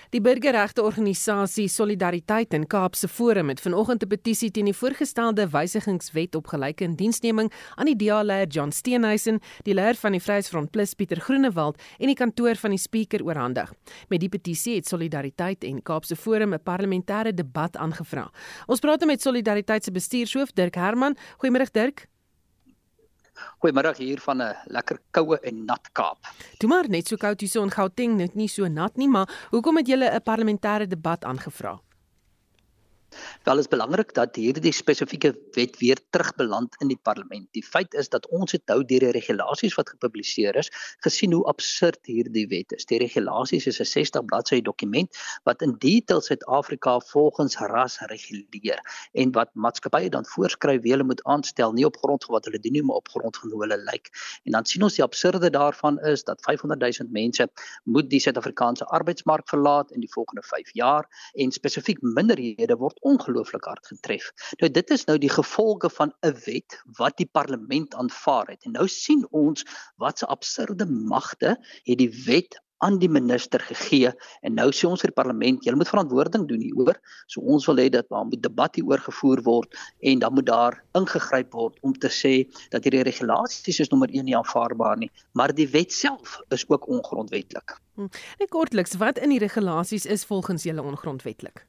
Die 0.10 0.22
burgerregte 0.26 0.82
organisasie 0.82 1.68
Solidariteit 1.70 2.56
in 2.58 2.64
Kaapse 2.66 3.08
Forum 3.08 3.52
het 3.52 3.60
vanoggend 3.62 4.04
'n 4.04 4.08
petisie 4.08 4.50
teen 4.52 4.66
die 4.66 4.74
voorgestelde 4.74 5.48
wysigingswet 5.50 6.36
op 6.36 6.48
gelyke 6.48 6.84
indiensneming 6.84 7.52
aan 7.76 7.86
die 7.86 7.96
DA-leier 7.96 8.48
John 8.48 8.72
Steenhuisen, 8.72 9.40
die 9.64 9.74
leier 9.74 9.96
van 9.96 10.12
die 10.12 10.20
Vryheidsfront 10.20 10.72
Plus 10.72 10.94
Pieter 10.94 11.20
Groenewald 11.20 11.82
en 12.00 12.08
die 12.08 12.16
kantoor 12.16 12.56
van 12.56 12.70
die 12.70 12.80
spreker 12.80 13.24
oorhandig. 13.24 13.74
Met 14.08 14.20
die 14.20 14.30
petisie 14.30 14.76
het 14.76 14.88
Solidariteit 14.88 15.64
en 15.64 15.84
Kaapse 15.84 16.16
Forum 16.16 16.54
'n 16.54 16.64
parlementêre 16.64 17.34
debat 17.34 17.78
aangevra. 17.78 18.32
Ons 18.66 18.80
praat 18.80 19.06
met 19.06 19.22
Solidariteit 19.22 19.84
se 19.84 19.92
bestuurshoof 19.92 20.52
Dirk 20.54 20.76
Herman. 20.76 21.18
Goeiemôre 21.38 21.72
Dirk. 21.72 22.08
Goeiemôre 23.60 23.96
hier 23.98 24.20
van 24.20 24.42
'n 24.42 24.56
lekker 24.66 24.98
koue 25.12 25.40
en 25.40 25.66
nat 25.66 25.90
Kaap. 25.92 26.18
Toe 26.58 26.70
maar 26.70 26.90
net 26.90 27.08
so 27.08 27.18
koud 27.18 27.40
hier 27.40 27.50
so 27.50 27.64
in 27.64 27.72
Gauteng, 27.72 28.18
net 28.18 28.36
nie 28.36 28.48
so 28.48 28.68
nat 28.68 28.98
nie, 28.98 29.08
maar 29.08 29.30
hoekom 29.52 29.78
het 29.78 29.88
julle 29.88 30.10
'n 30.10 30.22
parlementêre 30.22 30.88
debat 30.88 31.24
aangevra? 31.24 31.80
Wel 33.44 33.58
is 33.58 33.68
belangrik 33.68 34.14
dat 34.14 34.36
hierdie 34.36 34.74
spesifieke 34.76 35.32
wet 35.56 35.78
weer 35.80 35.98
terugbeland 36.10 36.76
in 36.84 36.92
die 36.92 37.00
parlement. 37.02 37.48
Die 37.58 37.64
feit 37.64 37.94
is 37.94 38.10
dat 38.10 38.28
ons 38.30 38.52
het 38.52 38.66
nou 38.70 38.84
deur 38.86 39.06
die 39.08 39.14
regulasies 39.16 39.76
wat 39.80 39.90
gepubliseer 39.90 40.56
is, 40.60 40.70
gesien 41.06 41.34
hoe 41.34 41.44
absurd 41.50 42.00
hierdie 42.06 42.46
wet 42.52 42.76
is. 42.78 42.86
Die 42.86 43.00
regulasies 43.02 43.68
is 43.72 43.80
'n 43.80 43.86
60 43.86 44.26
bladsy 44.26 44.62
dokument 44.62 45.18
wat 45.44 45.62
in 45.62 45.76
detail 45.80 46.22
Suid-Afrika 46.22 47.00
volgens 47.00 47.58
ras 47.58 47.98
reguleer 48.12 48.80
en 49.14 49.32
wat 49.32 49.50
maatskappye 49.54 50.10
dan 50.10 50.26
voorskryf 50.26 50.82
wie 50.82 50.92
hulle 50.92 51.04
moet 51.04 51.24
aanstel 51.24 51.74
nie 51.74 51.86
op 51.86 51.98
grond 51.98 52.24
van 52.24 52.36
wat 52.36 52.46
hulle 52.46 52.60
doen 52.60 52.74
nie, 52.74 52.84
maar 52.84 52.96
op 52.96 53.10
grond 53.10 53.38
van 53.38 53.52
hoe 53.52 53.62
hulle 53.62 53.78
lyk. 53.78 54.10
En 54.44 54.52
dan 54.52 54.66
sien 54.66 54.84
ons 54.84 54.96
die 54.96 55.04
absurde 55.04 55.50
daarvan 55.50 56.00
is 56.00 56.24
dat 56.24 56.42
500 56.42 56.80
000 57.00 57.10
mense 57.12 57.50
moet 57.84 58.10
die 58.10 58.20
Suid-Afrikaanse 58.20 58.86
arbeidsmark 58.86 59.50
verlaat 59.50 59.92
in 59.92 60.00
die 60.00 60.12
volgende 60.12 60.44
5 60.44 60.74
jaar 60.74 61.08
en 61.34 61.52
spesifiek 61.52 62.02
minderhede 62.02 62.76
word 62.76 62.99
ongelooflik 63.00 63.66
hard 63.66 63.88
getref. 63.88 64.32
Nou 64.60 64.72
dit 64.72 64.90
is 64.96 65.06
nou 65.06 65.18
die 65.18 65.32
gevolge 65.32 65.90
van 65.90 66.14
'n 66.22 66.36
wet 66.46 66.80
wat 66.98 67.18
die 67.18 67.30
parlement 67.32 67.96
aanvaar 67.96 68.48
het. 68.48 68.64
En 68.64 68.72
nou 68.72 68.88
sien 68.88 69.28
ons 69.32 69.66
wat 69.98 70.20
se 70.20 70.26
absurde 70.26 70.86
magte 70.86 71.58
het 71.84 71.98
die 71.98 72.24
wet 72.26 72.60
aan 72.80 73.00
die 73.00 73.10
minister 73.10 73.60
gegee 73.60 74.12
en 74.42 74.56
nou 74.56 74.70
sê 74.76 74.88
ons 74.88 75.02
vir 75.04 75.12
die 75.12 75.18
parlement 75.18 75.66
julle 75.66 75.80
moet 75.80 75.92
verantwoording 75.92 76.46
doen 76.48 76.62
hieroor. 76.64 77.00
So 77.28 77.42
ons 77.42 77.68
wil 77.68 77.82
hê 77.82 77.90
dat 77.92 78.08
daar 78.12 78.26
moet 78.28 78.44
debat 78.44 78.76
hieroor 78.80 79.04
gevoer 79.04 79.42
word 79.48 79.80
en 80.12 80.20
dan 80.24 80.34
moet 80.34 80.48
daar 80.48 80.80
ingegryp 81.00 81.52
word 81.54 81.80
om 81.82 81.94
te 81.94 82.12
sê 82.20 82.34
dat 82.72 82.88
hierdie 82.88 83.04
regulasies 83.08 83.82
is 83.84 83.92
nommer 83.92 84.12
1 84.14 84.30
nie 84.30 84.38
aanvaarbaar 84.38 84.98
nie, 85.04 85.12
maar 85.34 85.54
die 85.56 85.68
wet 85.76 85.92
self 85.96 86.40
is 86.56 86.64
ook 86.70 86.88
ongrondwetlik. 86.88 87.76
Net 88.40 88.50
kortliks, 88.50 88.96
wat 88.96 89.20
in 89.20 89.36
die 89.36 89.44
regulasies 89.44 90.08
is 90.08 90.24
volgens 90.26 90.64
julle 90.64 90.84
ongrondwetlik? 90.84 91.66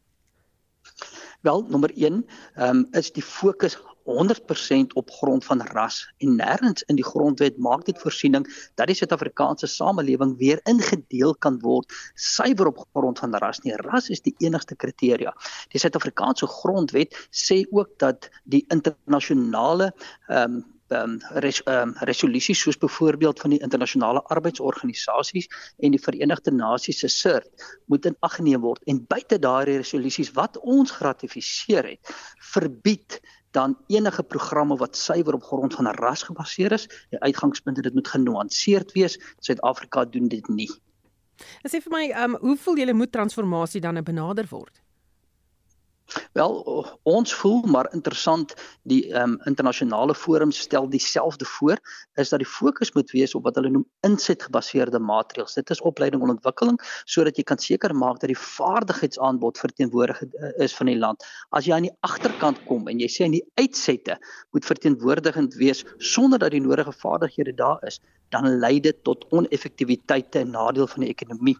Wel, 1.40 1.64
nommer 1.68 1.90
1, 1.96 2.26
ehm 2.54 2.76
um, 2.76 2.86
is 2.90 3.12
die 3.12 3.22
fokus 3.22 3.78
100% 4.04 4.92
op 4.92 5.10
grond 5.10 5.44
van 5.44 5.60
ras 5.62 6.12
en 6.18 6.34
nêrens 6.36 6.82
in 6.86 6.98
die 6.98 7.04
grondwet 7.04 7.58
maak 7.58 7.84
dit 7.84 7.98
voorsiening 8.00 8.44
dat 8.74 8.90
die 8.90 8.96
Suid-Afrikaanse 8.96 9.68
samelewing 9.70 10.36
weer 10.40 10.60
ingedeel 10.68 11.34
kan 11.38 11.60
word 11.64 11.92
suiwer 12.14 12.72
op 12.72 12.82
grond 12.92 13.18
van 13.18 13.36
ras 13.44 13.60
nie. 13.64 13.76
Ras 13.86 14.08
is 14.08 14.20
die 14.20 14.34
enigste 14.38 14.76
kriteria. 14.76 15.32
Die 15.72 15.80
Suid-Afrikaanse 15.80 16.46
grondwet 16.46 17.16
sê 17.30 17.62
ook 17.70 17.96
dat 17.98 18.28
die 18.44 18.64
internasionale 18.68 19.92
ehm 20.28 20.60
um, 20.60 20.78
ehm 20.90 21.18
res, 21.44 21.60
um, 21.70 21.94
resolusies 22.08 22.60
soos 22.64 22.78
byvoorbeeld 22.78 23.40
van 23.40 23.54
die 23.54 23.60
internasionale 23.62 24.22
arbeidsorganisasies 24.34 25.48
en 25.78 25.94
die 25.94 26.02
Verenigde 26.02 26.50
Nasies 26.50 26.98
se 26.98 27.08
CERT 27.08 27.66
moet 27.86 28.06
in 28.06 28.16
ag 28.26 28.38
geneem 28.38 28.64
word 28.64 28.82
en 28.90 29.04
buite 29.06 29.38
daardie 29.38 29.78
resolusies 29.78 30.32
wat 30.38 30.58
ons 30.60 30.90
geratifiseer 30.98 31.92
het 31.94 32.14
verbied 32.52 33.20
dan 33.50 33.76
enige 33.86 34.22
programme 34.22 34.76
wat 34.76 34.96
suiwer 34.96 35.34
op 35.34 35.42
grond 35.42 35.74
van 35.74 35.86
ras 35.86 36.22
gebaseer 36.22 36.72
is, 36.72 36.86
die 37.10 37.18
uitgangspunt 37.18 37.76
is 37.76 37.82
dit 37.82 37.94
moet 37.94 38.08
genuanceerd 38.08 38.92
wees. 38.92 39.18
Suid-Afrika 39.38 40.04
doen 40.04 40.28
dit 40.28 40.48
nie. 40.48 40.70
Sê 41.66 41.80
vir 41.80 41.92
my, 41.94 42.04
ehm 42.10 42.36
um, 42.36 42.38
hoe 42.44 42.56
voel 42.56 42.82
julle 42.82 42.94
moet 42.94 43.12
transformasie 43.12 43.80
dan 43.80 44.02
benader 44.04 44.46
word? 44.50 44.82
Wel 46.32 46.52
ons 47.02 47.32
voel 47.34 47.64
maar 47.66 47.88
interessant 47.92 48.52
die 48.86 49.00
ehm 49.10 49.32
um, 49.32 49.38
internasionale 49.50 50.14
forums 50.14 50.60
stel 50.62 50.86
dieselfde 50.88 51.44
voor 51.44 51.80
is 52.14 52.28
dat 52.28 52.38
die 52.38 52.48
fokus 52.48 52.92
moet 52.92 53.10
wees 53.10 53.34
op 53.34 53.48
wat 53.48 53.58
hulle 53.58 53.72
noem 53.74 53.86
insetgebaseerde 54.06 54.98
maatreëls. 54.98 55.56
Dit 55.58 55.70
is 55.74 55.82
opleiding 55.90 56.22
en 56.22 56.36
ontwikkeling 56.36 56.78
sodat 57.04 57.36
jy 57.36 57.42
kan 57.50 57.58
seker 57.58 57.94
maak 57.94 58.22
dat 58.22 58.30
die 58.30 58.38
vaardigheidsaanbod 58.38 59.58
verteenwoordig 59.58 60.22
eh, 60.22 60.54
is 60.68 60.76
van 60.78 60.92
die 60.92 60.98
land. 60.98 61.26
As 61.50 61.66
jy 61.66 61.74
aan 61.74 61.88
die 61.88 61.96
agterkant 62.06 62.62
kom 62.70 62.86
en 62.86 63.02
jy 63.02 63.10
sê 63.10 63.26
in 63.26 63.34
die 63.40 63.46
uitsette 63.58 64.20
moet 64.54 64.70
verteenwoordigend 64.72 65.58
wees 65.58 65.82
sonder 65.98 66.38
dat 66.38 66.54
die 66.54 66.62
nodige 66.62 66.94
vaardighede 67.02 67.58
daar 67.58 67.82
is, 67.90 67.98
dan 68.30 68.46
lei 68.62 68.78
dit 68.80 69.02
tot 69.02 69.26
oneffektiwiteit 69.34 70.36
en 70.38 70.54
nadeel 70.54 70.86
van 70.86 71.02
die 71.02 71.10
ekonomie. 71.10 71.56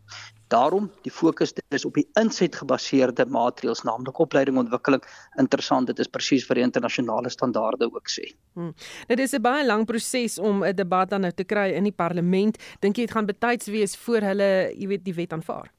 Daarom 0.50 0.88
die 1.02 1.12
fokus 1.14 1.52
is 1.70 1.84
op 1.86 1.94
die 1.94 2.06
insetgebaseerde 2.18 3.26
maatreëls, 3.30 3.84
naamlik 3.86 4.18
opleiding 4.18 4.58
ontwikkeling. 4.64 5.02
Interessant, 5.38 5.86
dit 5.86 5.98
is 5.98 6.10
presies 6.10 6.46
wat 6.48 6.60
die 6.60 6.64
internasionale 6.64 7.30
standaarde 7.30 7.90
ook 7.90 8.08
sê. 8.08 8.30
Hmm. 8.54 8.74
Dit 9.08 9.18
is 9.18 9.34
'n 9.34 9.42
baie 9.42 9.66
lang 9.66 9.86
proses 9.86 10.38
om 10.38 10.64
'n 10.64 10.74
debat 10.74 11.10
dan 11.10 11.20
nou 11.20 11.32
te 11.32 11.44
kry 11.44 11.72
in 11.74 11.84
die 11.84 11.96
parlement. 11.96 12.58
Dink 12.80 12.96
jy 12.96 13.06
dit 13.06 13.16
gaan 13.16 13.26
betyds 13.26 13.66
wees 13.66 13.96
voor 13.96 14.20
hulle, 14.20 14.72
jy 14.76 14.86
weet, 14.86 15.04
die 15.04 15.14
wet 15.14 15.32
aanvaar? 15.32 15.70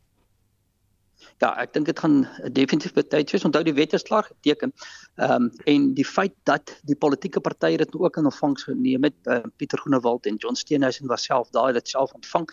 Ja, 1.42 1.56
ek 1.58 1.72
dink 1.74 1.88
dit 1.90 1.98
gaan 1.98 2.20
definitief 2.54 2.92
betyds 2.94 3.34
wees. 3.34 3.44
Onthou 3.48 3.64
die 3.66 3.74
wet 3.74 3.96
is 3.98 4.06
klaar 4.06 4.28
geteken. 4.28 4.70
Ehm 5.18 5.48
um, 5.48 5.50
en 5.72 5.88
die 5.98 6.06
feit 6.06 6.36
dat 6.46 6.74
die 6.86 6.96
politieke 6.96 7.42
partye 7.42 7.80
dit 7.82 7.96
ook 7.98 8.20
in 8.22 8.30
ontvangs 8.30 8.68
geneem 8.68 9.08
het, 9.08 9.16
uh, 9.26 9.40
Pieter 9.58 9.82
Groenewald 9.82 10.30
en 10.30 10.38
John 10.44 10.60
Steenhuisen 10.60 11.10
was 11.10 11.26
self 11.26 11.50
daai 11.58 11.74
dit 11.74 11.90
self 11.90 12.14
ontvang. 12.14 12.46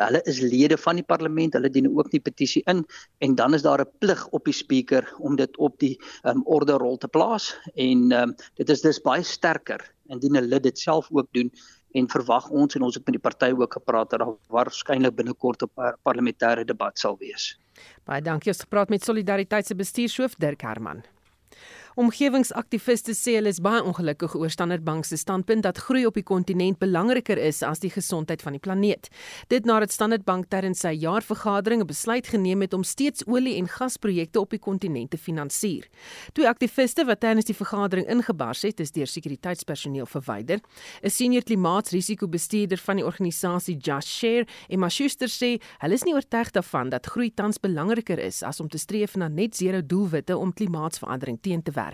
Hulle 0.00 0.22
is 0.32 0.40
lede 0.40 0.78
van 0.80 0.96
die 0.96 1.04
parlement, 1.04 1.58
hulle 1.58 1.68
dien 1.68 1.90
ook 1.92 2.08
die 2.10 2.22
petisie 2.30 2.62
in 2.72 2.80
en 3.20 3.34
dan 3.36 3.54
is 3.54 3.66
daar 3.66 3.84
'n 3.84 3.92
plig 4.00 4.26
op 4.28 4.48
die 4.48 4.56
speaker 4.56 5.04
om 5.18 5.36
dit 5.36 5.56
op 5.58 5.76
die 5.78 5.98
ehm 6.22 6.40
um, 6.40 6.42
orde 6.46 6.80
rol 6.80 6.96
te 6.96 7.08
plaas 7.08 7.52
en 7.74 8.08
ehm 8.12 8.30
um, 8.30 8.34
dit 8.54 8.70
is 8.70 8.80
dus 8.80 9.04
baie 9.04 9.22
sterker 9.22 9.84
indien 10.08 10.34
hulle 10.34 10.60
dit 10.60 10.78
self 10.78 11.12
ook 11.12 11.28
doen 11.32 11.52
en 11.92 12.08
verwag 12.08 12.48
ons 12.50 12.74
en 12.74 12.82
ons 12.82 12.94
het 12.94 13.04
met 13.06 13.16
die 13.16 13.22
party 13.22 13.50
ook 13.56 13.72
gepraat 13.72 14.10
dat 14.10 14.22
daar 14.22 14.34
waarskynlik 14.48 15.14
binnekort 15.14 15.62
'n 15.62 15.94
parlementêre 16.02 16.64
debat 16.64 16.98
sal 16.98 17.16
wees. 17.18 17.58
Baie 18.04 18.22
dankie. 18.22 18.50
Ons 18.50 18.60
gepraat 18.60 18.88
met 18.88 19.04
Solidariteit 19.04 19.66
se 19.66 19.74
bestuurshoof 19.74 20.34
Dirk 20.38 20.60
Herman. 20.60 21.04
Omgewingsaktiviste 22.00 23.12
sê 23.12 23.34
hulle 23.36 23.50
is 23.52 23.58
baie 23.60 23.82
ongelukkig 23.84 24.32
oor 24.38 24.48
Standard 24.48 24.86
Bank 24.86 25.04
se 25.04 25.18
standpunt 25.20 25.66
dat 25.66 25.76
groei 25.84 26.06
op 26.08 26.14
die 26.16 26.24
kontinent 26.24 26.78
belangriker 26.80 27.36
is 27.36 27.58
as 27.66 27.82
die 27.82 27.90
gesondheid 27.92 28.40
van 28.40 28.54
die 28.56 28.62
planeet. 28.64 29.10
Dit 29.52 29.66
nadat 29.68 29.92
Standard 29.92 30.24
Bank 30.24 30.48
tydens 30.48 30.80
sy 30.80 30.94
jaarvergadering 30.96 31.82
'n 31.82 31.86
besluit 31.86 32.26
geneem 32.26 32.62
het 32.62 32.72
om 32.72 32.84
steeds 32.84 33.26
olie- 33.26 33.58
en 33.58 33.68
gasprojekte 33.68 34.40
op 34.40 34.48
die 34.50 34.58
kontinent 34.58 35.10
te 35.10 35.18
finansier. 35.18 35.90
Twee 36.32 36.48
aktiviste 36.48 37.04
wat 37.04 37.20
tydens 37.20 37.44
die 37.44 37.54
vergadering 37.54 38.08
ingebars 38.08 38.62
het, 38.62 38.80
is 38.80 38.92
deur 38.92 39.06
sekuriteitspersoneel 39.06 40.06
verwyder. 40.06 40.60
'n 41.04 41.10
Senior 41.10 41.42
klimaatsrisikobestuurder 41.42 42.78
van 42.78 42.96
die 42.96 43.04
organisasie 43.04 43.76
Just 43.76 44.08
Share, 44.08 44.46
Emma 44.70 44.88
Schuster 44.88 45.28
sê, 45.28 45.60
hulle 45.80 45.94
is 45.94 46.04
nie 46.04 46.14
oortuig 46.14 46.50
daarvan 46.50 46.88
dat 46.88 47.06
groei 47.06 47.30
tans 47.34 47.58
belangriker 47.58 48.18
is 48.18 48.42
as 48.42 48.60
om 48.60 48.68
te 48.68 48.78
streef 48.78 49.16
na 49.16 49.28
net 49.28 49.54
zero 49.56 49.82
doelwitte 49.82 50.36
om 50.38 50.52
klimaatsverandering 50.52 51.38
teen 51.42 51.62
te 51.62 51.72
werk 51.72 51.89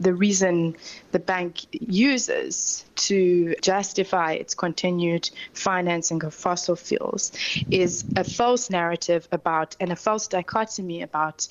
the 0.00 0.14
reason 0.14 0.76
the 1.12 1.18
bank 1.18 1.66
uses 1.72 2.84
to 2.94 3.54
justify 3.62 4.32
its 4.32 4.54
continued 4.54 5.28
financing 5.52 6.22
of 6.24 6.34
fossil 6.34 6.76
fuels 6.76 7.32
is 7.70 8.04
a 8.16 8.24
false 8.24 8.70
narrative 8.70 9.26
about 9.32 9.76
and 9.80 9.90
a 9.90 9.96
false 9.96 10.28
dichotomy 10.28 11.02
about 11.02 11.48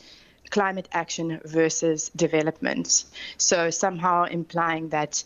climate 0.49 0.87
action 0.93 1.41
versus 1.43 2.09
development. 2.15 3.03
So, 3.37 3.69
somehow 3.69 4.23
implying 4.25 4.89
that 4.89 5.23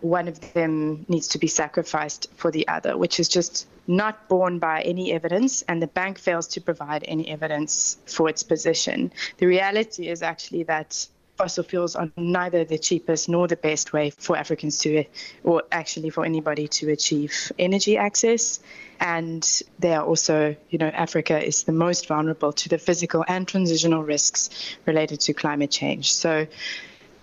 one 0.00 0.26
of 0.26 0.40
them 0.54 1.04
needs 1.08 1.28
to 1.28 1.38
be 1.38 1.46
sacrificed 1.46 2.26
for 2.34 2.50
the 2.50 2.66
other, 2.68 2.96
which 2.96 3.20
is 3.20 3.28
just 3.28 3.68
not 3.86 4.28
borne 4.28 4.58
by 4.58 4.80
any 4.82 5.12
evidence, 5.12 5.62
and 5.62 5.80
the 5.80 5.86
bank 5.86 6.18
fails 6.18 6.48
to 6.48 6.60
provide 6.60 7.04
any 7.06 7.28
evidence 7.28 7.98
for 8.06 8.28
its 8.28 8.42
position. 8.42 9.12
The 9.36 9.46
reality 9.46 10.08
is 10.08 10.22
actually 10.22 10.64
that 10.64 11.06
fossil 11.42 11.64
fuels 11.64 11.96
are 11.96 12.08
neither 12.16 12.64
the 12.64 12.78
cheapest 12.78 13.28
nor 13.28 13.48
the 13.48 13.56
best 13.56 13.92
way 13.92 14.10
for 14.10 14.36
Africans 14.36 14.78
to, 14.78 15.04
or 15.42 15.64
actually 15.72 16.08
for 16.08 16.24
anybody 16.24 16.68
to 16.68 16.88
achieve 16.90 17.50
energy 17.58 17.96
access. 17.96 18.60
And 19.00 19.42
they 19.80 19.92
are 19.92 20.04
also, 20.04 20.54
you 20.70 20.78
know, 20.78 20.86
Africa 20.86 21.44
is 21.44 21.64
the 21.64 21.72
most 21.72 22.06
vulnerable 22.06 22.52
to 22.52 22.68
the 22.68 22.78
physical 22.78 23.24
and 23.26 23.48
transitional 23.48 24.04
risks 24.04 24.50
related 24.86 25.18
to 25.22 25.32
climate 25.32 25.72
change. 25.72 26.12
So 26.12 26.46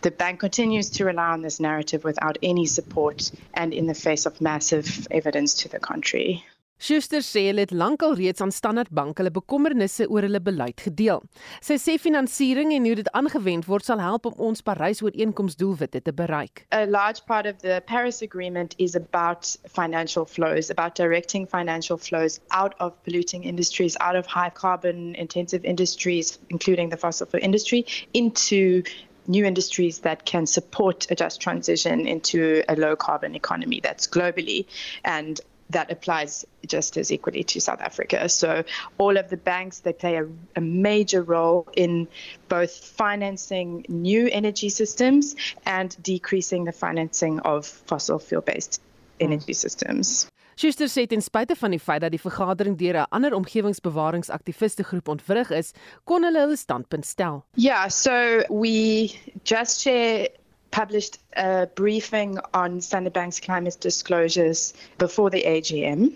the 0.02 0.12
bank 0.12 0.42
continues 0.42 0.90
to 0.90 1.06
rely 1.06 1.30
on 1.30 1.42
this 1.42 1.62
narrative 1.62 2.04
without 2.04 2.38
any 2.44 2.66
support 2.66 3.32
and 3.54 3.74
in 3.74 3.88
the 3.88 3.94
face 3.94 4.26
of 4.26 4.42
massive 4.42 5.08
evidence 5.12 5.54
to 5.62 5.70
the 5.70 5.80
contrary. 5.80 6.44
Schuster 6.80 7.20
sê 7.20 7.42
hulle 7.50 7.66
het 7.66 7.74
lankal 7.76 8.14
reeds 8.16 8.40
aan 8.40 8.54
Standard 8.56 8.88
Bank 8.96 9.18
hulle 9.20 9.32
bekommernisse 9.36 10.06
oor 10.08 10.24
hulle 10.24 10.40
beleid 10.40 10.80
gedeel. 10.80 11.20
Sy 11.60 11.76
sê 11.76 11.98
finansiering 12.00 12.72
en 12.72 12.88
hoe 12.88 12.96
dit 13.02 13.10
aangewend 13.20 13.68
word 13.68 13.84
sal 13.84 14.00
help 14.00 14.30
om 14.30 14.38
ons 14.48 14.64
Parys-ooreenkomsdoelwitte 14.64 16.00
te 16.06 16.14
bereik. 16.16 16.64
A 16.72 16.86
large 16.88 17.26
part 17.28 17.46
of 17.52 17.60
the 17.66 17.82
Paris 17.86 18.22
Agreement 18.24 18.78
is 18.78 18.96
about 18.96 19.58
financial 19.68 20.24
flows, 20.24 20.72
about 20.72 20.96
directing 20.96 21.46
financial 21.46 21.98
flows 21.98 22.40
out 22.52 22.80
of 22.80 22.96
polluting 23.04 23.44
industries, 23.44 24.00
out 24.00 24.16
of 24.16 24.26
high 24.26 24.50
carbon 24.50 25.16
intensive 25.16 25.66
industries 25.66 26.40
including 26.50 26.90
the 26.90 26.98
fossil 26.98 27.28
fuel 27.28 27.44
industry 27.44 27.86
into 28.14 28.84
new 29.28 29.44
industries 29.46 30.00
that 30.00 30.26
can 30.26 30.48
support 30.48 31.12
a 31.12 31.16
just 31.16 31.42
transition 31.42 32.08
into 32.08 32.64
a 32.70 32.76
low 32.76 32.96
carbon 32.96 33.36
economy 33.36 33.82
that's 33.84 34.08
globally 34.08 34.66
and 35.04 35.42
that 35.70 35.92
applies 35.92 36.46
just 36.66 36.98
as 36.98 37.12
equally 37.12 37.44
to 37.44 37.62
South 37.62 37.82
Africa. 37.82 38.28
So 38.30 38.64
all 38.98 39.18
of 39.18 39.30
the 39.30 39.38
banks 39.38 39.80
they 39.80 39.94
play 39.94 40.18
a, 40.18 40.28
a, 40.56 40.62
major 40.62 41.22
role 41.22 41.68
in 41.76 42.08
both 42.48 42.74
financing 42.76 43.86
new 43.88 44.28
energy 44.32 44.70
systems 44.70 45.36
and 45.66 45.96
decreasing 46.02 46.66
the 46.66 46.72
financing 46.72 47.40
of 47.42 47.66
fossil 47.66 48.20
fuel 48.20 48.42
based 48.42 48.82
energy 49.20 49.54
systems. 49.54 50.30
Schuster 50.60 50.90
sê 50.92 51.06
ten 51.08 51.22
spyte 51.24 51.56
van 51.56 51.72
die 51.72 51.80
feit 51.80 52.02
dat 52.04 52.12
die 52.12 52.20
vergadering 52.20 52.76
deur 52.76 52.98
'n 53.00 53.08
ander 53.16 53.34
omgewingsbewaringsaktiviste 53.34 54.84
groep 54.84 55.08
ontwrig 55.08 55.52
is, 55.56 55.72
kon 56.04 56.24
hulle 56.24 56.40
hulle 56.40 56.58
standpunt 56.58 57.06
stel. 57.06 57.46
Yeah, 57.56 57.88
so 57.88 58.44
we 58.50 59.16
just 59.46 59.80
share 59.82 60.28
published 60.72 61.20
a 61.36 61.68
briefing 61.76 62.40
on 62.54 62.82
Standard 62.82 63.14
Bank's 63.14 63.40
climate 63.40 63.78
disclosures 63.80 64.74
before 64.98 65.30
the 65.30 65.44
AGM, 65.44 66.16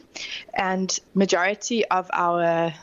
and 0.53 0.99
majority 1.13 1.85
of 1.85 2.09
our 2.13 2.73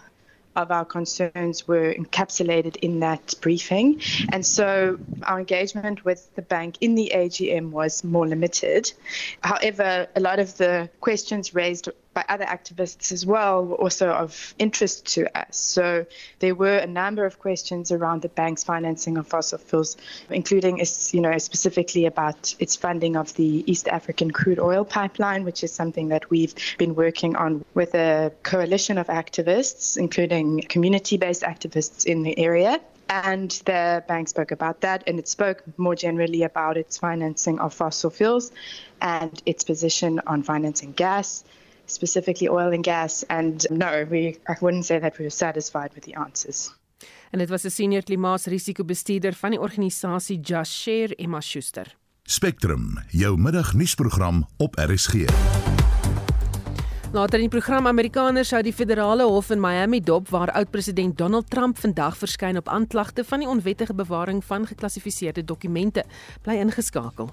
of 0.57 0.71
our 0.71 0.85
concerns 0.85 1.67
were 1.69 1.95
encapsulated 1.95 2.77
in 2.77 3.01
that 3.01 3.35
briefing. 3.41 4.01
And 4.33 4.45
so 4.45 4.99
our 5.23 5.39
engagement 5.39 6.05
with 6.05 6.35
the 6.35 6.43
bank 6.43 6.77
in 6.81 6.97
the 6.97 7.13
AGM 7.15 7.71
was 7.71 8.03
more 8.03 8.27
limited. 8.27 8.93
However, 9.43 10.09
a 10.17 10.21
lot 10.21 10.39
of 10.39 10.57
the 10.57 10.91
questions 11.01 11.55
raised 11.55 11.89
by 12.13 12.25
other 12.29 12.45
activists 12.45 13.13
as 13.13 13.25
well 13.25 13.65
were 13.65 13.77
also 13.77 14.11
of 14.11 14.55
interest 14.59 15.07
to 15.15 15.39
us. 15.39 15.57
So 15.57 16.07
there 16.41 16.55
were 16.55 16.79
a 16.79 16.87
number 16.87 17.25
of 17.25 17.39
questions 17.39 17.93
around 17.93 18.23
the 18.23 18.29
bank's 18.29 18.65
financing 18.65 19.17
of 19.17 19.27
fossil 19.29 19.59
fuels, 19.59 19.97
including 20.29 20.85
you 21.13 21.21
know 21.21 21.39
specifically 21.39 22.07
about 22.07 22.55
its 22.59 22.77
funding 22.77 23.17
of 23.17 23.35
the 23.35 23.65
East 23.71 23.87
African 23.89 24.31
crude 24.31 24.59
oil 24.59 24.85
pipeline, 24.85 25.45
which 25.45 25.63
is 25.63 25.73
something 25.73 26.09
that 26.09 26.31
we've 26.31 26.55
been 26.79 26.95
working 26.95 27.37
on 27.37 27.65
with 27.75 27.95
a 27.95 28.33
coalition 28.43 28.99
of 28.99 29.07
activists, 29.07 29.97
including 29.97 30.63
community-based 30.63 31.43
activists 31.43 32.05
in 32.07 32.23
the 32.23 32.37
area. 32.39 32.81
And 33.09 33.51
the 33.65 34.05
bank 34.07 34.29
spoke 34.29 34.53
about 34.53 34.83
that, 34.83 35.03
and 35.09 35.19
it 35.19 35.27
spoke 35.27 35.65
more 35.77 35.97
generally 35.97 36.45
about 36.45 36.77
its 36.77 36.97
financing 36.97 37.59
of 37.59 37.75
fossil 37.75 38.09
fuels 38.09 38.53
and 39.01 39.43
its 39.47 39.65
position 39.65 40.21
on 40.29 40.45
financing 40.45 40.93
gas, 40.93 41.43
specifically 41.93 42.49
oil 42.49 42.73
and 42.73 42.85
gas. 42.85 43.25
And 43.27 43.67
no, 43.71 44.07
we 44.11 44.39
I 44.49 44.57
wouldn't 44.61 44.85
say 44.85 44.99
that 45.01 45.19
we 45.19 45.25
were 45.25 45.37
satisfied 45.37 45.91
with 45.95 46.05
the 46.05 46.15
answers. 46.15 46.79
En 47.31 47.39
dit 47.39 47.49
was 47.49 47.65
'n 47.65 47.71
senior 47.71 48.03
klimaatsrisikobestuurder 48.03 49.35
van 49.35 49.51
die 49.51 49.61
organisasie 49.61 50.41
Just 50.41 50.73
Share, 50.73 51.15
Emma 51.17 51.41
Schuster. 51.41 51.97
Spectrum, 52.23 52.99
jou 53.09 53.39
middagnuusprogram 53.39 54.49
op 54.57 54.75
RSG. 54.75 55.15
Later 57.13 57.41
in 57.41 57.49
die 57.49 57.59
program 57.59 57.87
Amerikaners 57.87 58.53
sou 58.53 58.61
die 58.63 58.73
federale 58.73 59.25
hof 59.27 59.51
in 59.51 59.59
Miami 59.61 59.99
dop 60.01 60.29
waar 60.31 60.53
oud-president 60.55 61.19
Donald 61.19 61.51
Trump 61.51 61.79
vandag 61.79 62.17
verskyn 62.17 62.57
op 62.57 62.69
aanklagte 62.69 63.25
van 63.25 63.43
die 63.43 63.49
onwettige 63.49 63.95
bewaring 63.95 64.45
van 64.45 64.67
geklassifiseerde 64.67 65.45
dokumente. 65.45 66.05
Bly 66.43 66.55
ingeskakel. 66.55 67.31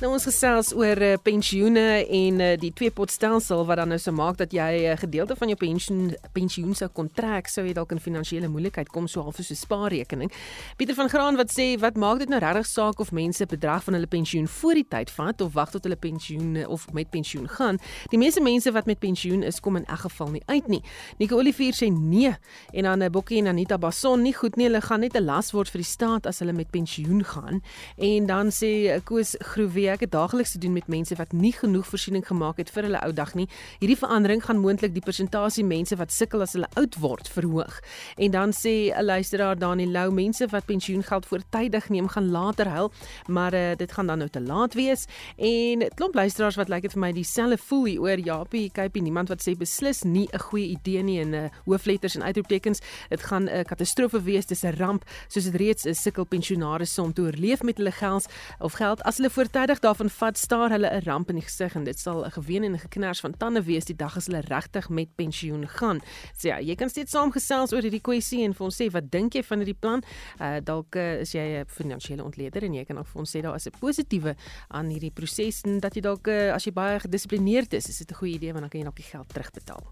Nou 0.00 0.14
ons 0.16 0.24
gesels 0.24 0.70
oor 0.72 0.96
uh, 1.04 1.16
pensioene 1.20 2.06
en 2.08 2.38
uh, 2.40 2.54
die 2.56 2.70
twee 2.72 2.88
potstelsel 2.88 3.66
wat 3.68 3.82
dan 3.82 3.90
nou 3.92 3.98
so 4.00 4.14
maak 4.16 4.38
dat 4.40 4.54
jy 4.56 4.68
'n 4.80 4.92
uh, 4.94 4.96
gedeelte 4.96 5.36
van 5.36 5.48
jou 5.52 5.58
pensioen 5.60 6.14
pensioen 6.32 6.74
sou 6.74 6.88
kontrek 6.88 7.48
sou 7.52 7.66
jy 7.66 7.74
dalk 7.76 7.92
in 7.92 8.00
finansiële 8.00 8.48
moeilikheid 8.48 8.88
kom 8.88 9.06
so 9.06 9.20
half 9.20 9.36
so 9.36 9.52
'n 9.52 9.56
spaarrekening. 9.56 10.32
Pieter 10.76 10.94
van 10.94 11.08
Graan 11.08 11.36
wat 11.36 11.52
sê 11.52 11.78
wat 11.78 11.96
maak 11.96 12.18
dit 12.18 12.28
nou 12.28 12.40
regtig 12.40 12.66
saak 12.66 12.98
of 13.00 13.12
mense 13.12 13.46
bedrag 13.46 13.84
van 13.84 13.94
hulle 13.94 14.06
pensioen 14.06 14.48
voor 14.48 14.74
die 14.74 14.86
tyd 14.88 15.10
vat 15.10 15.40
of 15.40 15.52
wag 15.52 15.70
tot 15.70 15.82
hulle 15.82 15.96
pensioen 15.96 16.66
of 16.66 16.92
met 16.92 17.10
pensioen 17.10 17.48
gaan? 17.48 17.78
Die 18.08 18.18
meeste 18.18 18.40
mense 18.40 18.72
wat 18.72 18.86
met 18.86 18.98
pensioen 18.98 19.42
is 19.42 19.60
kom 19.60 19.76
in 19.76 19.84
elk 19.84 20.08
geval 20.08 20.30
nie 20.30 20.42
uit 20.46 20.68
nie. 20.68 20.82
Nico 21.18 21.36
Olivier 21.36 21.74
sê 21.74 21.92
nee 21.92 22.32
en 22.72 22.82
dan 22.82 22.98
'n 22.98 23.02
uh, 23.02 23.10
Bokkie 23.10 23.38
en 23.38 23.48
Anita 23.48 23.78
Bason 23.78 24.22
nie 24.22 24.34
goed 24.34 24.56
nie, 24.56 24.64
hulle 24.64 24.80
gaan 24.80 25.00
net 25.00 25.14
'n 25.14 25.24
las 25.24 25.52
word 25.52 25.68
vir 25.68 25.80
die 25.80 25.92
staat 25.92 26.26
as 26.26 26.38
hulle 26.38 26.52
met 26.52 26.70
pensioen 26.70 27.24
gaan. 27.24 27.60
En 27.98 28.26
dan 28.26 28.48
sê 28.48 28.96
uh, 28.96 29.00
Koos 29.04 29.36
Groewe 29.38 29.89
ek 29.92 30.04
het 30.06 30.12
daagliks 30.12 30.52
te 30.52 30.58
doen 30.58 30.72
met 30.72 30.88
mense 30.88 31.14
wat 31.18 31.32
nie 31.32 31.52
genoeg 31.52 31.86
voorsiening 31.86 32.26
gemaak 32.26 32.56
het 32.62 32.70
vir 32.70 32.88
hulle 32.88 33.00
ou 33.04 33.12
dag 33.12 33.34
nie. 33.34 33.48
Hierdie 33.80 33.98
verandering 33.98 34.42
gaan 34.44 34.62
moontlik 34.62 34.94
die 34.94 35.04
persentasie 35.04 35.64
mense 35.64 35.96
wat 35.96 36.12
sukkel 36.12 36.42
as 36.42 36.54
hulle 36.56 36.68
oud 36.80 36.96
word 37.02 37.28
verhoog. 37.28 37.80
En 38.16 38.30
dan 38.30 38.52
sê 38.52 38.92
'n 38.94 39.04
luisteraar 39.04 39.58
Dani 39.58 39.86
Lou, 39.86 40.10
mense 40.10 40.46
wat 40.46 40.64
pensioengeld 40.64 41.26
voortydig 41.26 41.88
neem 41.88 42.08
gaan 42.08 42.30
later 42.30 42.68
huil, 42.68 42.92
maar 43.26 43.54
uh, 43.54 43.76
dit 43.76 43.92
gaan 43.92 44.06
dan 44.06 44.18
nou 44.18 44.30
te 44.30 44.40
laat 44.40 44.74
wees. 44.74 45.06
En 45.36 45.88
klomp 45.94 46.14
luisteraars 46.14 46.56
wat 46.56 46.68
lyk 46.68 46.82
dit 46.82 46.92
vir 46.92 47.00
my 47.00 47.12
dieselfde 47.12 47.58
voel 47.58 47.84
hier 47.84 48.00
oor 48.00 48.18
Japie, 48.18 48.70
kypie 48.70 49.02
niemand 49.02 49.28
wat 49.28 49.42
sê 49.42 49.56
beslis 49.56 50.02
nie 50.02 50.28
'n 50.32 50.38
goeie 50.38 50.68
idee 50.68 51.02
nie 51.02 51.20
in 51.20 51.34
uh, 51.34 51.48
hoofletters 51.64 52.14
en 52.14 52.22
uitroeptekens. 52.22 52.80
Dit 53.08 53.22
gaan 53.22 53.44
'n 53.44 53.48
uh, 53.48 53.64
katastrofe 53.64 54.22
wees, 54.22 54.46
dis 54.46 54.62
'n 54.62 54.76
ramp 54.76 55.04
soos 55.28 55.44
dit 55.44 55.54
reeds 55.54 55.86
is 55.86 56.02
sukkel 56.02 56.24
pensionaars 56.24 56.98
om 56.98 57.12
te 57.12 57.22
oorleef 57.22 57.62
met 57.62 57.76
hulle 57.76 57.92
geld 57.92 58.26
of 58.58 58.76
geld 58.78 59.02
as 59.08 59.20
hulle 59.20 59.30
voortydig 59.30 59.79
daarvan 59.80 60.10
vat, 60.10 60.38
staar 60.38 60.70
hulle 60.70 60.88
'n 60.90 61.04
ramp 61.04 61.28
in 61.30 61.36
die 61.36 61.44
gesig 61.44 61.74
en 61.74 61.84
dit 61.84 61.98
sal 61.98 62.24
'n 62.24 62.30
geween 62.30 62.64
en 62.64 62.72
'n 62.72 62.78
geknars 62.78 63.20
van 63.20 63.36
tande 63.36 63.62
wees 63.62 63.84
die 63.84 63.96
dag 63.96 64.16
as 64.16 64.26
hulle 64.26 64.40
regtig 64.40 64.88
met 64.88 65.08
pensioen 65.16 65.68
gaan. 65.68 66.00
So 66.36 66.48
ja, 66.48 66.58
jy 66.60 66.74
kan 66.74 66.88
steeds 66.88 67.10
saamgesels 67.10 67.72
oor 67.72 67.82
hierdie 67.82 68.00
kwessie 68.00 68.44
en 68.44 68.54
vir 68.54 68.64
ons 68.64 68.80
sê 68.80 68.90
wat 68.90 69.10
dink 69.10 69.34
jy 69.34 69.42
van 69.42 69.58
hierdie 69.58 69.80
plan? 69.80 70.02
Uh 70.40 70.60
dalk 70.60 70.96
uh, 70.96 71.20
is 71.20 71.32
jy 71.32 71.60
'n 71.60 71.66
finansiële 71.66 72.24
ontleder 72.24 72.62
en 72.62 72.74
jy 72.74 72.84
kan 72.84 72.98
ook 72.98 73.06
vir 73.06 73.20
ons 73.20 73.36
sê 73.36 73.40
daar 73.40 73.54
is 73.54 73.66
'n 73.66 73.78
positiewe 73.80 74.36
aan 74.68 74.88
hierdie 74.88 75.12
proses 75.12 75.62
en 75.64 75.80
dat 75.80 75.94
jy 75.94 76.00
dalk 76.00 76.26
uh, 76.28 76.52
as 76.54 76.64
jy 76.64 76.72
baie 76.72 77.00
gedissiplineerd 77.00 77.72
is, 77.72 77.88
is 77.88 77.98
dit 77.98 78.10
'n 78.10 78.14
goeie 78.14 78.34
idee 78.34 78.52
want 78.52 78.60
dan 78.62 78.70
kan 78.70 78.80
jy 78.80 78.84
dalk 78.84 78.96
die 78.96 79.10
geld 79.10 79.28
terugbetaal. 79.28 79.82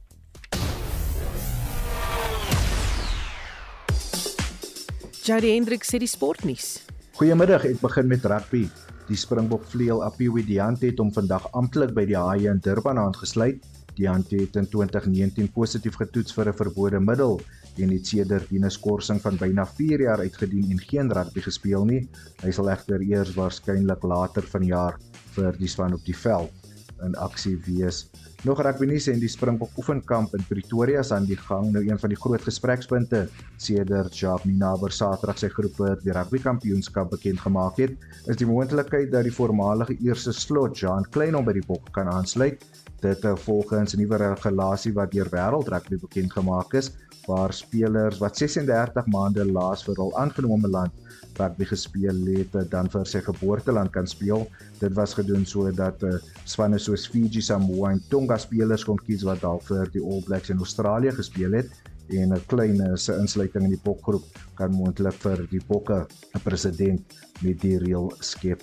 Jody 5.29 5.51
Hendrik 5.53 5.85
sê 5.85 5.99
die 5.99 6.09
sportnuus. 6.09 6.81
Goeiemiddag, 7.13 7.65
ek 7.65 7.81
begin 7.81 8.07
met 8.09 8.25
rugby. 8.25 8.69
Die 9.09 9.17
Springbok 9.17 9.63
vleuel 9.65 10.03
Apiwe 10.05 10.43
Diante 10.45 10.91
het 10.91 10.99
hom 11.01 11.09
vandag 11.17 11.47
amptelik 11.57 11.95
by 11.97 12.03
die 12.11 12.17
Haie 12.19 12.51
in 12.53 12.59
Durban 12.61 12.99
aangesluit. 13.01 13.65
Diante 13.97 14.37
het 14.37 14.59
in 14.61 14.69
2019 14.69 15.49
positief 15.55 15.97
getoets 15.97 16.37
vir 16.37 16.51
'n 16.53 16.59
verbode 16.61 17.01
middel 17.01 17.41
en 17.79 17.89
het 17.91 18.07
sedert 18.07 18.51
die 18.51 18.71
skorsing 18.71 19.21
van 19.21 19.39
byna 19.41 19.65
4 19.65 20.01
jaar 20.01 20.21
uitgedien 20.21 20.71
en 20.71 20.79
geen 20.79 21.13
rugby 21.13 21.41
gespeel 21.41 21.85
nie. 21.85 22.09
Hy 22.43 22.51
sal 22.51 22.69
egter 22.71 23.01
eers 23.01 23.35
waarskynlik 23.35 24.03
later 24.03 24.43
vanjaar 24.43 25.01
vir 25.35 25.57
die 25.59 25.69
span 25.69 25.95
op 25.95 26.05
die 26.05 26.17
veld 26.17 26.68
in 27.05 27.15
aksie 27.17 27.57
wees. 27.67 28.07
Nog 28.47 28.61
rugby 28.63 28.87
nuus 28.87 29.09
en 29.11 29.19
die 29.19 29.31
Springbok 29.31 29.75
oefenkamp 29.81 30.35
in 30.37 30.45
Pretoria 30.47 31.01
is 31.03 31.11
aan 31.13 31.27
die 31.27 31.39
gang. 31.39 31.73
Nou 31.75 31.83
een 31.83 31.99
van 31.99 32.13
die 32.13 32.19
groot 32.19 32.45
gesprekspunte 32.47 33.25
sedert 33.57 34.15
Jacques 34.15 34.47
Minaber 34.47 34.95
Saterdag 34.95 35.41
sy 35.41 35.51
groep 35.51 35.75
vir 35.81 35.97
die 36.05 36.15
rugby 36.15 36.39
kampioenskap 36.45 37.11
bekend 37.11 37.43
gemaak 37.43 37.81
het, 37.83 37.97
is 38.31 38.39
die 38.39 38.47
moontlikheid 38.47 39.11
dat 39.11 39.27
die 39.27 39.35
voormalige 39.35 39.99
eerste 40.07 40.33
slot 40.33 40.79
Jean 40.79 41.07
Klein 41.11 41.35
hom 41.35 41.49
by 41.49 41.57
die 41.59 41.67
bok 41.67 41.91
kan 41.97 42.11
aansluit. 42.13 42.63
Dit 43.03 43.27
uh, 43.27 43.35
volgens 43.37 43.95
'n 43.95 44.01
nuwe 44.03 44.17
regulasie 44.23 44.95
wat 44.95 45.13
deur 45.13 45.31
Wêreld 45.35 45.69
Rugby 45.75 45.99
bekend 45.99 46.33
gemaak 46.33 46.75
is, 46.75 46.93
waar 47.27 47.53
spelers 47.53 48.19
wat 48.19 48.37
36 48.37 49.07
maande 49.07 49.45
laas 49.45 49.85
vir 49.85 49.99
hul 49.99 50.15
aangenome 50.17 50.69
land 50.69 51.08
rugby 51.39 51.67
gespeel 51.71 52.19
het 52.35 52.55
eh, 52.55 52.67
dan 52.71 52.91
vir 52.93 53.07
sy 53.07 53.21
geboorteland 53.25 53.93
kan 53.95 54.07
speel. 54.07 54.47
Dit 54.81 54.95
was 54.99 55.15
gedoen 55.19 55.47
sodat 55.47 56.03
uh, 56.07 56.17
spanne 56.45 56.79
soos 56.79 57.07
Fiji, 57.11 57.43
Samoa 57.43 57.93
en 57.95 58.03
Tonga 58.11 58.39
spelers 58.39 58.85
kon 58.87 58.99
kies 59.07 59.25
wat 59.27 59.43
dalk 59.43 59.65
vir 59.69 59.91
die 59.95 60.03
All 60.03 60.23
Blacks 60.27 60.53
in 60.55 60.63
Australië 60.63 61.15
gespeel 61.17 61.59
het 61.59 61.73
en 62.09 62.33
'n 62.33 62.47
klein 62.47 62.81
eh, 62.81 62.97
se 62.97 63.17
insluiting 63.17 63.65
in 63.65 63.75
die 63.77 63.85
bokgroep 63.85 64.25
kan 64.55 64.73
moontlik 64.73 65.19
vir 65.25 65.47
die 65.51 65.61
bokke 65.69 66.07
'n 66.35 66.41
president 66.45 67.03
met 67.43 67.61
die 67.61 67.79
reël 67.79 68.13
skep. 68.21 68.63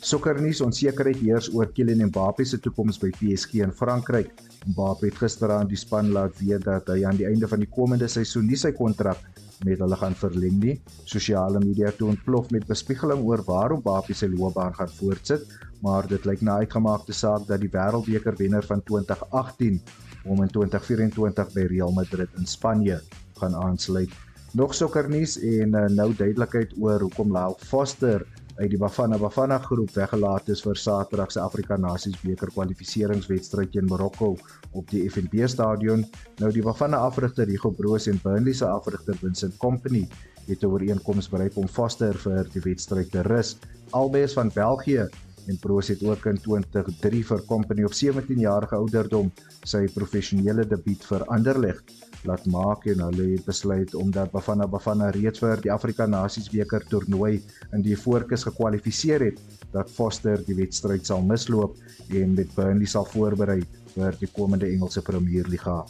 Sokkernuus 0.00 0.60
onsekerheid 0.60 1.18
heers 1.18 1.48
oor 1.54 1.66
Kylian 1.72 2.06
Mbappé 2.06 2.44
se 2.44 2.58
toekoms 2.58 2.98
by 2.98 3.10
PSG 3.10 3.54
in 3.64 3.72
Frankryk. 3.72 4.30
Mbappé 4.66 5.06
het 5.06 5.18
gisteraan 5.18 5.66
die 5.66 5.76
span 5.76 6.12
laat 6.12 6.38
weet 6.38 6.64
dat 6.64 6.88
hy 6.88 7.04
aan 7.04 7.16
die 7.16 7.26
einde 7.26 7.48
van 7.48 7.58
die 7.58 7.70
komende 7.70 8.08
seisoen 8.08 8.46
nie 8.46 8.56
sy 8.56 8.72
kontrak 8.72 9.18
met 9.64 9.80
hulle 9.80 9.96
gaan 9.96 10.14
verleng 10.14 10.58
nie. 10.62 10.74
Sosiale 11.04 11.60
media 11.62 11.92
toe 11.96 12.10
ontplof 12.12 12.50
met 12.50 12.66
bespiegeling 12.68 13.22
oor 13.24 13.42
waarom 13.46 13.80
Mbappé 13.80 14.14
sy 14.16 14.28
loopbaan 14.32 14.74
gaan 14.74 14.92
voortsit, 14.98 15.46
maar 15.84 16.08
dit 16.08 16.24
lyk 16.28 16.42
na 16.44 16.58
uitgemaakte 16.62 17.14
saak 17.16 17.46
dat 17.48 17.62
die 17.62 17.70
wêreldbeker 17.72 18.36
wenner 18.36 18.64
van 18.66 18.82
2018 18.82 19.80
hom 20.26 20.42
in 20.42 20.50
2024 20.50 21.52
by 21.54 21.66
Real 21.70 21.92
Madrid 21.94 22.28
in 22.36 22.46
Spanje 22.46 23.00
gaan 23.40 23.54
aansluit. 23.54 24.12
Nog 24.56 24.74
sokkernuus 24.74 25.36
en 25.38 25.74
uh, 25.74 25.86
nou 25.92 26.12
duidelikheid 26.16 26.72
oor 26.80 27.00
hoekom 27.06 27.32
Lyle 27.34 27.56
Foster 27.68 28.24
uit 28.56 28.70
die 28.72 28.78
Bafana 28.80 29.18
Bafana 29.20 29.58
groep 29.60 29.90
weggelaat 29.92 30.48
is 30.52 30.62
vir 30.64 30.78
Saterdag 30.80 31.32
se 31.32 31.40
Afrika 31.42 31.76
Nasies 31.76 32.16
beker 32.22 32.48
kwalifikasiewedstryd 32.54 33.74
teen 33.74 33.88
Marokko 33.90 34.30
op 34.72 34.88
die 34.92 35.02
FNB 35.10 35.44
stadion. 35.50 36.06
Nou 36.40 36.50
die 36.54 36.64
Bafana 36.64 37.02
afrigter 37.04 37.48
Hugo 37.52 37.70
Broos 37.76 38.08
en 38.08 38.20
Burnley 38.22 38.56
se 38.56 38.68
afrigter 38.68 39.18
Vincent 39.20 39.58
Kompany 39.60 40.06
het 40.46 40.62
'n 40.62 40.72
ooreenkoms 40.72 41.28
bereik 41.28 41.56
om 41.56 41.68
Foster 41.68 42.14
vir 42.14 42.48
die 42.52 42.62
wedstryd 42.64 43.10
te 43.10 43.22
rus. 43.22 43.56
Albei 43.90 44.22
is 44.22 44.32
van 44.32 44.50
België 44.54 45.08
en 45.46 45.58
Broos 45.60 45.88
het 45.88 46.02
ook 46.02 46.26
in 46.26 46.40
2003 46.40 47.24
vir 47.24 47.42
Kompany 47.46 47.84
op 47.84 47.92
17 47.92 48.38
jarige 48.38 48.74
ouderdom 48.74 49.32
sy 49.64 49.86
professionele 49.94 50.64
debuut 50.64 51.04
vir 51.04 51.24
Anderlecht 51.26 51.92
laat 52.26 52.46
maak 52.50 52.86
en 52.90 53.02
hulle 53.06 53.28
het 53.32 53.44
besluit 53.46 53.94
omdat 53.94 54.32
Bafana 54.34 54.66
Bafana 54.70 55.10
reeds 55.14 55.42
vir 55.42 55.62
die 55.64 55.72
Afrika 55.72 56.06
Nasies 56.06 56.50
beker 56.52 56.84
toernooi 56.90 57.40
in 57.72 57.84
die 57.86 57.96
voorkeurs 57.96 58.46
gekwalifiseer 58.48 59.28
het 59.28 59.40
dat 59.72 59.90
Foster 59.90 60.42
die 60.46 60.58
wedstryd 60.58 61.06
sal 61.06 61.22
misloop 61.22 61.76
en 62.10 62.34
met 62.34 62.54
Burnley 62.54 62.90
sal 62.90 63.08
voorberei 63.12 63.62
vir 63.96 64.20
die 64.20 64.30
komende 64.32 64.68
Engelse 64.68 65.02
Premier 65.02 65.48
Liga. 65.48 65.82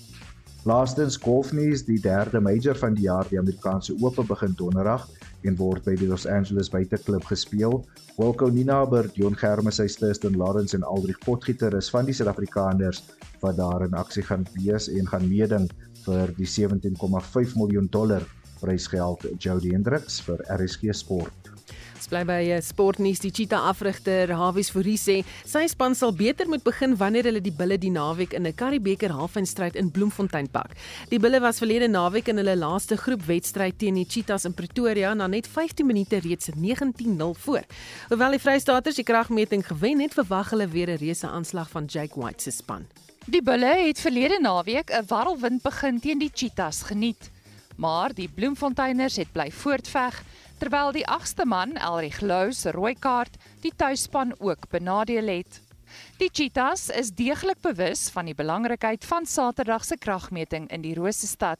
Laastens 0.66 1.14
golfnuus, 1.22 1.84
die 1.86 2.00
derde 2.02 2.40
major 2.42 2.74
van 2.74 2.94
die 2.98 3.04
jaar, 3.06 3.28
die 3.30 3.38
Amerikaanse 3.38 3.94
Ope 4.02 4.24
begin 4.26 4.54
donderdag 4.58 5.04
en 5.46 5.54
word 5.60 5.84
by 5.86 5.94
die 5.94 6.08
Los 6.10 6.26
Angeles 6.26 6.72
Buiteklub 6.72 7.22
gespeel. 7.28 7.84
Wilco 8.16 8.48
Ninaber, 8.50 9.06
Dion 9.14 9.36
Germes, 9.38 9.78
Justin 9.78 10.34
Lawrence 10.40 10.74
en 10.74 10.82
Aldrich 10.82 11.20
Potgieter 11.22 11.76
is 11.78 11.90
van 11.94 12.08
die 12.08 12.14
Suid-Afrikaners 12.18 13.04
wat 13.44 13.60
daar 13.60 13.84
in 13.86 13.94
aksie 13.94 14.24
gaan 14.26 14.46
wees 14.56 14.88
en 14.90 15.06
gaan 15.06 15.28
meeding 15.28 15.68
vir 16.06 16.32
die 16.38 16.48
17,5 16.48 17.56
miljoen 17.58 17.90
dollar 17.90 18.22
prysgeld 18.60 19.26
Jody 19.38 19.74
Hendricks 19.74 20.22
vir 20.24 20.40
RSG 20.48 20.94
Sport. 20.94 21.52
Ons 21.96 22.10
bly 22.12 22.20
by 22.28 22.42
eh, 22.52 22.60
sportnuus. 22.62 23.18
Die 23.24 23.32
Cheetah 23.34 23.64
afrigter 23.70 24.30
Hawies 24.38 24.68
Fourie 24.70 24.98
sê 25.00 25.16
sy 25.48 25.64
span 25.72 25.96
sal 25.96 26.12
beter 26.14 26.46
moet 26.46 26.62
begin 26.62 26.94
wanneer 27.00 27.26
hulle 27.26 27.40
die 27.42 27.54
bulle 27.56 27.78
die 27.82 27.90
naweek 27.90 28.36
in 28.36 28.46
'n 28.46 28.54
Karibeker 28.54 29.10
halffinstryd 29.10 29.74
in 29.74 29.90
Bloemfontein 29.90 30.46
pak. 30.48 30.76
Die 31.10 31.18
bulle 31.18 31.40
was 31.40 31.58
verlede 31.58 31.88
naweek 31.88 32.28
in 32.28 32.36
hulle 32.36 32.54
laaste 32.54 32.96
groepwedstryd 32.96 33.78
teen 33.78 33.94
die 33.94 34.06
Cheetahs 34.06 34.44
in 34.44 34.54
Pretoria 34.54 35.14
na 35.14 35.26
net 35.26 35.46
15 35.46 35.86
minute 35.86 36.20
reeds 36.20 36.50
19-0 36.54 37.34
voor. 37.34 37.64
Hoewel 38.08 38.30
die 38.30 38.44
Vrystaaters 38.44 38.96
die 38.96 39.04
kragmeting 39.04 39.66
gewen 39.66 40.00
het, 40.00 40.14
verwag 40.14 40.50
hulle 40.50 40.68
weer 40.68 40.90
'n 40.90 40.98
reuse 40.98 41.26
aanslag 41.26 41.70
van 41.70 41.86
Jake 41.86 42.20
White 42.20 42.42
se 42.42 42.50
span. 42.50 42.86
Die 43.26 43.42
bulle 43.42 43.72
het 43.82 43.98
verlede 43.98 44.36
naweek 44.38 44.90
'n 44.94 45.06
warrelwind 45.10 45.62
begin 45.62 45.98
teen 46.00 46.18
die 46.18 46.30
Cheetahs 46.32 46.82
geniet, 46.86 47.30
maar 47.76 48.14
die 48.14 48.28
Bloemfonteiners 48.28 49.16
het 49.16 49.32
bly 49.32 49.50
voortveg 49.50 50.22
terwyl 50.58 50.92
die 50.92 51.06
agste 51.06 51.44
man 51.44 51.74
Elrich 51.74 52.20
Lou 52.20 52.52
se 52.52 52.70
rooi 52.70 52.94
kaart 52.94 53.34
die 53.60 53.72
tuisspan 53.76 54.34
ook 54.38 54.68
benadeel 54.70 55.26
het. 55.26 55.60
Die 56.18 56.30
Cheetahs 56.32 56.88
is 56.88 57.10
deeglik 57.10 57.60
bewus 57.60 58.10
van 58.10 58.24
die 58.24 58.34
belangrikheid 58.34 59.04
van 59.04 59.26
Saterdag 59.26 59.84
se 59.84 59.96
kragmeting 59.96 60.70
in 60.70 60.82
die 60.82 60.94
Rosestad. 60.94 61.58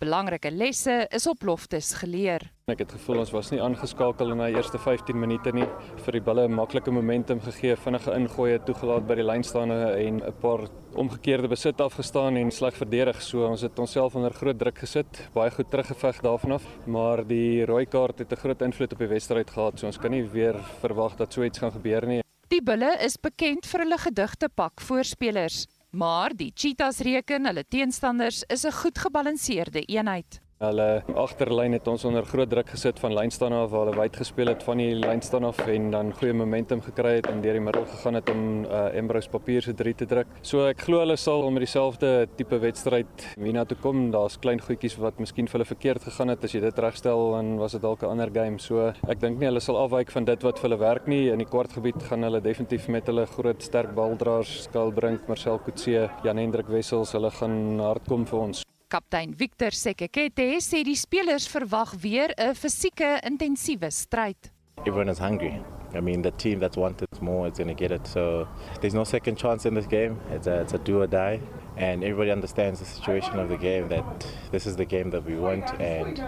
Belangrike 0.00 0.48
lesse 0.48 0.94
is 1.12 1.26
op 1.28 1.42
loftes 1.44 1.90
geleer. 2.00 2.46
Ek 2.72 2.78
het 2.80 2.92
gevoel 2.96 3.18
ons 3.20 3.32
was 3.34 3.50
nie 3.52 3.58
aangeskakel 3.60 4.30
in 4.32 4.38
die 4.40 4.54
eerste 4.54 4.78
15 4.80 5.18
minute 5.20 5.52
nie 5.52 5.66
vir 6.06 6.16
die 6.16 6.22
balle 6.24 6.46
'n 6.48 6.54
maklike 6.56 6.90
momentum 6.90 7.40
gegee, 7.44 7.76
vinnige 7.76 8.14
ingooi 8.16 8.58
toegelaat 8.64 9.06
by 9.06 9.14
die 9.20 9.26
lynstaande 9.28 9.76
en 10.06 10.22
'n 10.24 10.32
paar 10.40 10.70
omgekeerde 10.94 11.48
besit 11.48 11.80
afgestaan 11.80 12.36
en 12.36 12.50
sleg 12.50 12.74
verdedig. 12.74 13.20
So 13.20 13.44
ons 13.44 13.60
het 13.60 13.78
onsself 13.78 14.14
onder 14.16 14.32
groot 14.32 14.58
druk 14.58 14.78
gesit, 14.78 15.28
baie 15.34 15.50
goed 15.50 15.70
teruggeveg 15.70 16.22
daarvan 16.22 16.52
af, 16.52 16.64
maar 16.86 17.22
die 17.22 17.66
rooi 17.66 17.84
kaart 17.84 18.20
het 18.20 18.32
'n 18.32 18.40
groot 18.40 18.62
invloed 18.62 18.92
op 18.92 18.98
die 18.98 19.08
wedstryd 19.08 19.50
gehad. 19.50 19.78
So 19.78 19.86
ons 19.86 19.98
kan 19.98 20.10
nie 20.10 20.24
weer 20.24 20.54
verwag 20.80 21.16
dat 21.16 21.32
so 21.32 21.42
iets 21.42 21.58
gaan 21.58 21.72
gebeur 21.72 22.06
nie. 22.06 22.22
Die 22.48 22.62
bulle 22.62 22.96
is 23.04 23.18
bekend 23.18 23.66
vir 23.66 23.80
hulle 23.80 23.98
gedigte 23.98 24.48
pak 24.48 24.80
voorspelers. 24.80 25.66
Maar 25.90 26.36
die 26.36 26.52
Cheetahs 26.54 26.98
reken 26.98 27.46
hulle 27.46 27.64
teenstanders 27.68 28.42
is 28.46 28.64
'n 28.64 28.72
goed 28.72 28.98
gebalanseerde 28.98 29.82
eenheid. 29.82 30.40
Hulle 30.60 31.00
agterlyn 31.16 31.72
het 31.72 31.86
ons 31.88 32.02
onder 32.04 32.26
groot 32.28 32.50
druk 32.52 32.68
gesit 32.74 32.98
van 33.00 33.14
lynstaan 33.16 33.54
af 33.56 33.70
waar 33.72 33.86
hulle 33.88 33.96
wyd 33.96 34.18
gespeel 34.20 34.50
het 34.52 34.60
van 34.66 34.76
die 34.76 34.90
lynstaan 34.92 35.46
af 35.48 35.62
en 35.64 35.86
dan 35.94 36.10
goeie 36.18 36.34
momentum 36.36 36.82
gekry 36.84 37.14
het 37.14 37.30
en 37.30 37.40
deur 37.40 37.56
die 37.56 37.62
middel 37.64 37.86
gegaan 37.88 38.18
het 38.18 38.28
om 38.28 38.42
uh, 38.66 38.82
Embrose 39.00 39.32
papier 39.32 39.64
se 39.64 39.72
3 39.72 39.94
te 40.02 40.10
druk. 40.10 40.36
So 40.44 40.66
ek 40.68 40.84
glo 40.84 41.00
hulle 41.00 41.16
sal 41.16 41.48
met 41.48 41.64
dieselfde 41.64 42.28
tipe 42.36 42.60
wedstryd 42.60 43.24
hierna 43.40 43.64
toe 43.64 43.80
kom. 43.80 44.10
Daar's 44.12 44.36
klein 44.36 44.60
goedjies 44.60 45.00
wat 45.00 45.24
miskien 45.24 45.48
vir 45.48 45.62
hulle 45.62 45.70
verkeerd 45.72 46.04
gegaan 46.10 46.36
het. 46.36 46.44
As 46.44 46.52
jy 46.52 46.60
dit 46.68 46.84
regstel 46.84 47.24
dan 47.38 47.56
was 47.56 47.72
dit 47.72 47.86
dalk 47.88 48.04
'n 48.04 48.12
ander 48.12 48.28
game. 48.28 48.60
So 48.60 48.92
ek 49.08 49.18
dink 49.18 49.40
nie 49.40 49.48
hulle 49.48 49.64
sal 49.64 49.80
afwyk 49.80 50.12
van 50.12 50.28
dit 50.28 50.42
wat 50.44 50.58
vir 50.58 50.68
hulle 50.68 50.84
werk 50.84 51.08
nie. 51.08 51.30
In 51.32 51.38
die 51.38 51.48
kwartgebied 51.48 52.02
gaan 52.02 52.22
hulle 52.22 52.40
definitief 52.44 52.88
met 52.88 53.06
hulle 53.06 53.24
groot 53.24 53.62
sterk 53.62 53.94
baldraers 53.94 54.64
skal 54.68 54.92
bring 54.92 55.20
Marcel 55.26 55.58
Kutse, 55.58 56.10
Jan 56.22 56.36
Hendrik 56.36 56.68
Wessels, 56.68 57.12
hulle 57.12 57.30
gaan 57.30 57.80
hard 57.80 58.04
kom 58.06 58.26
vir 58.26 58.40
ons. 58.40 58.69
Kaptein 58.90 59.34
Victor 59.38 59.70
Sekekete 59.70 60.56
sê 60.58 60.80
die 60.82 60.98
spelers 60.98 61.46
verwag 61.46 61.94
weer 62.02 62.34
'n 62.36 62.54
fisieke 62.54 63.20
intensiewe 63.22 63.90
stryd. 63.90 64.50
Everyone 64.84 65.10
is 65.10 65.18
hungry. 65.18 65.62
I 65.94 66.00
mean, 66.00 66.22
the 66.22 66.30
team 66.32 66.58
that's 66.58 66.76
wanted 66.76 67.08
more 67.20 67.48
is 67.48 67.58
going 67.58 67.68
to 67.68 67.74
get 67.74 67.90
it. 67.90 68.06
So 68.06 68.48
there's 68.80 68.94
no 68.94 69.04
second 69.04 69.36
chance 69.38 69.68
in 69.68 69.74
this 69.74 69.86
game. 69.86 70.18
It's 70.30 70.46
a, 70.46 70.62
it's 70.62 70.74
a 70.74 70.78
do 70.78 71.02
or 71.02 71.06
die. 71.06 71.40
And 71.76 72.02
everybody 72.02 72.30
understands 72.32 72.80
the 72.80 72.86
situation 72.86 73.38
of 73.38 73.48
the 73.48 73.56
game 73.56 73.88
that 73.88 74.26
this 74.50 74.66
is 74.66 74.76
the 74.76 74.84
game 74.84 75.10
that 75.10 75.24
we 75.24 75.36
want 75.36 75.66
and 75.80 76.18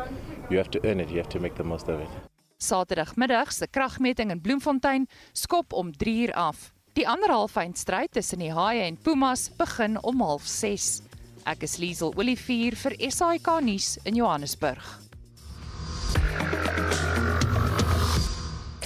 you 0.50 0.58
have 0.58 0.70
to 0.70 0.80
earn 0.84 1.00
it. 1.00 1.10
You 1.10 1.18
have 1.18 1.30
to 1.30 1.40
make 1.40 1.54
the 1.54 1.64
most 1.64 1.88
of 1.88 2.00
it. 2.00 2.08
Saterdagmiddag 2.58 3.52
se 3.52 3.66
kragmeting 3.66 4.30
in 4.30 4.40
Bloemfontein 4.40 5.06
skop 5.32 5.72
om 5.72 5.92
3 5.92 6.26
uur 6.26 6.32
af. 6.34 6.72
Die 6.92 7.08
ander 7.08 7.30
halfeindstryd 7.30 8.12
tussen 8.12 8.38
die 8.38 8.52
Haie 8.52 8.82
en 8.82 8.96
Pumas 8.96 9.50
begin 9.56 9.98
om 10.02 10.22
06:30. 10.22 11.11
Ek 11.42 11.64
is 11.66 11.78
Liesel 11.82 12.12
Olivier 12.14 12.76
vir 12.78 12.94
SAK 13.10 13.48
nuus 13.66 13.96
in 14.06 14.14
Johannesburg. 14.14 14.84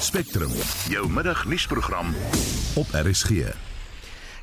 Spectrum, 0.01 0.53
jou 0.89 1.05
middagnuusprogram 1.13 2.15
op 2.81 2.97
RSG. 2.97 3.66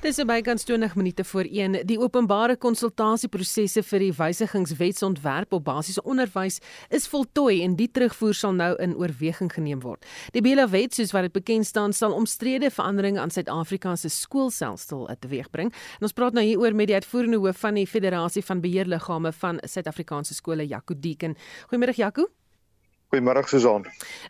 Dis 0.04 0.18
bykans 0.20 0.66
20 0.68 0.96
minute 1.00 1.24
voor 1.24 1.48
1. 1.48 1.78
Die 1.88 1.96
openbare 1.96 2.58
konsultasieprosesse 2.60 3.86
vir 3.88 4.04
die 4.04 4.10
wysigingswetsontwerp 4.18 5.56
op 5.56 5.64
basiese 5.64 6.04
onderwys 6.04 6.58
is 6.92 7.08
voltooi 7.08 7.62
en 7.64 7.78
die 7.80 7.88
terugvoer 7.88 8.36
sal 8.36 8.52
nou 8.58 8.74
in 8.84 8.98
oorweging 9.00 9.48
geneem 9.56 9.80
word. 9.80 10.04
Die 10.36 10.44
Bela-wet, 10.44 10.92
soos 10.92 11.16
wat 11.16 11.30
dit 11.30 11.38
bekend 11.40 11.72
staan, 11.72 11.96
sal 11.96 12.12
omstrede 12.12 12.68
veranderinge 12.68 13.24
aan 13.24 13.32
Suid-Afrika 13.32 13.96
se 13.96 14.12
skoolstelsel 14.12 15.08
teweegbring. 15.24 15.72
En 15.72 16.12
ons 16.12 16.20
praat 16.20 16.36
nou 16.36 16.44
hieroor 16.44 16.76
met 16.76 16.92
die 16.92 17.00
uitvoerende 17.00 17.40
hoof 17.40 17.64
van 17.64 17.80
die 17.80 17.88
Federasie 17.88 18.44
van 18.44 18.60
Beheerliggame 18.60 19.32
van 19.32 19.64
Suid-Afrikaanse 19.64 20.36
skole, 20.36 20.68
Jaco 20.68 21.00
Deeken. 21.00 21.40
Goeiemôre 21.72 21.96
Jaco. 21.96 22.28
Goeiemôre 23.14 23.44
Susan. 23.46 23.84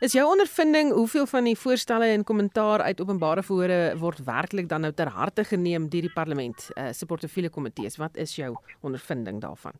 Is 0.04 0.12
jou 0.12 0.26
ondervinding 0.28 0.90
hoeveel 0.92 1.24
van 1.32 1.46
die 1.48 1.56
voorstelle 1.56 2.10
en 2.12 2.26
kommentaar 2.28 2.82
uit 2.84 3.00
openbare 3.00 3.44
verhore 3.48 3.78
word 3.96 4.20
werklik 4.28 4.68
dan 4.68 4.84
nou 4.84 4.92
ter 4.92 5.08
harte 5.08 5.46
geneem 5.48 5.86
deur 5.88 6.10
die 6.10 6.12
parlement 6.12 6.66
uh, 6.76 6.90
se 6.92 7.08
portefeulje 7.08 7.50
komitees? 7.50 7.96
Wat 7.96 8.20
is 8.20 8.36
jou 8.36 8.52
ondervinding 8.84 9.40
daarvan? 9.40 9.80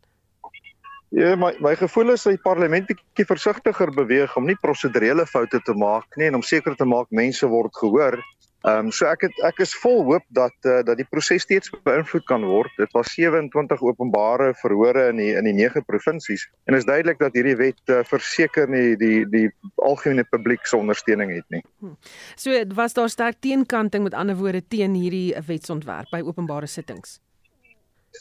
Ja, 1.12 1.34
my 1.36 1.52
my 1.60 1.74
gevoel 1.76 2.14
is 2.14 2.24
dat 2.24 2.38
die 2.38 2.42
parlement 2.42 2.88
bietjie 2.88 3.28
versigtiger 3.28 3.92
beweeg 3.92 4.32
om 4.40 4.48
nie 4.48 4.56
prosedurele 4.56 5.28
foute 5.28 5.60
te 5.68 5.76
maak 5.76 6.16
nie 6.16 6.30
en 6.30 6.40
om 6.40 6.42
seker 6.42 6.74
te 6.74 6.88
maak 6.88 7.12
mense 7.12 7.46
word 7.46 7.76
gehoor 7.76 8.16
Ehm 8.64 8.86
um, 8.86 8.90
so 8.96 9.04
ek 9.04 9.26
het 9.26 9.40
ek 9.44 9.58
is 9.60 9.74
vol 9.76 9.98
hoop 10.08 10.24
dat 10.32 10.54
uh, 10.64 10.78
dat 10.88 10.96
die 10.96 11.04
proses 11.04 11.44
steeds 11.44 11.68
beïnvloed 11.84 12.24
kan 12.24 12.46
word. 12.48 12.72
Dit 12.80 12.94
was 12.96 13.10
27 13.12 13.82
openbare 13.84 14.54
verhore 14.62 15.10
in 15.10 15.20
die 15.20 15.34
in 15.36 15.44
die 15.44 15.52
9 15.58 15.84
provinsies 15.84 16.46
en 16.64 16.78
is 16.78 16.88
duidelik 16.88 17.20
dat 17.20 17.36
hierdie 17.36 17.58
wet 17.60 17.92
uh, 17.92 18.00
verseker 18.08 18.70
nie 18.72 18.96
die 18.96 19.26
die 19.28 19.50
algemene 19.84 20.24
publiek 20.24 20.64
se 20.64 20.78
ondersteuning 20.80 21.34
het 21.34 21.44
nie. 21.52 21.60
Hm. 21.84 21.92
So 22.40 22.56
was 22.80 22.96
daar 22.96 23.12
sterk 23.12 23.42
teenkanting 23.44 24.08
met 24.08 24.16
ander 24.16 24.40
woorde 24.40 24.64
teen 24.64 24.96
hierdie 24.96 25.36
wetsontwerp 25.44 26.08
by 26.14 26.24
openbare 26.24 26.66
sittings. 26.66 27.18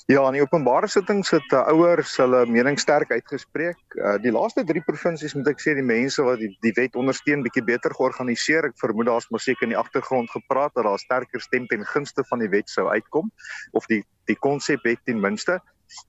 Ja, 0.10 0.24
in 0.28 0.36
die 0.36 0.42
openbare 0.42 0.88
sittings 0.90 1.30
het 1.32 1.54
uh, 1.54 1.62
ouers 1.72 2.16
hulle 2.18 2.42
mening 2.50 2.80
sterk 2.82 3.12
uitgespreek. 3.14 3.78
Uh, 3.96 4.16
die 4.24 4.34
laaste 4.34 4.64
3 4.68 4.82
provinsies 4.88 5.36
moet 5.38 5.52
ek 5.54 5.62
sê 5.64 5.76
die 5.78 5.86
mense 5.86 6.24
wat 6.26 6.42
die, 6.42 6.50
die 6.66 6.74
wet 6.80 6.98
ondersteun 7.00 7.46
bietjie 7.46 7.64
beter 7.68 7.94
georganiseer. 7.96 8.68
Ek 8.72 8.80
vermoed 8.82 9.08
daar's 9.12 9.30
mos 9.32 9.46
seker 9.48 9.68
in 9.68 9.76
die 9.76 9.80
agtergrond 9.80 10.34
gepraat 10.34 10.74
dat 10.76 10.88
daar 10.90 11.00
sterker 11.02 11.44
stem 11.46 11.70
ten 11.72 11.86
gunste 11.94 12.26
van 12.32 12.42
die 12.44 12.50
wet 12.52 12.74
sou 12.74 12.90
uitkom 12.90 13.30
of 13.78 13.88
die 13.92 14.02
die 14.32 14.40
konsep 14.40 14.84
het 14.88 15.02
ten 15.06 15.22
minste. 15.22 15.60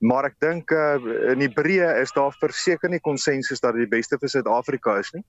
Maar 0.01 0.31
ek 0.31 0.37
dink 0.41 0.73
uh, 0.73 0.97
in 1.35 1.43
die 1.43 1.53
breë 1.53 1.95
is 2.01 2.15
daar 2.17 2.35
verseker 2.41 2.91
nie 2.91 3.03
konsensus 3.05 3.61
dat 3.61 3.77
dit 3.77 3.85
die 3.85 3.95
beste 3.97 4.19
vir 4.23 4.33
Suid-Afrika 4.33 4.97
is 5.03 5.13
nie. 5.13 5.25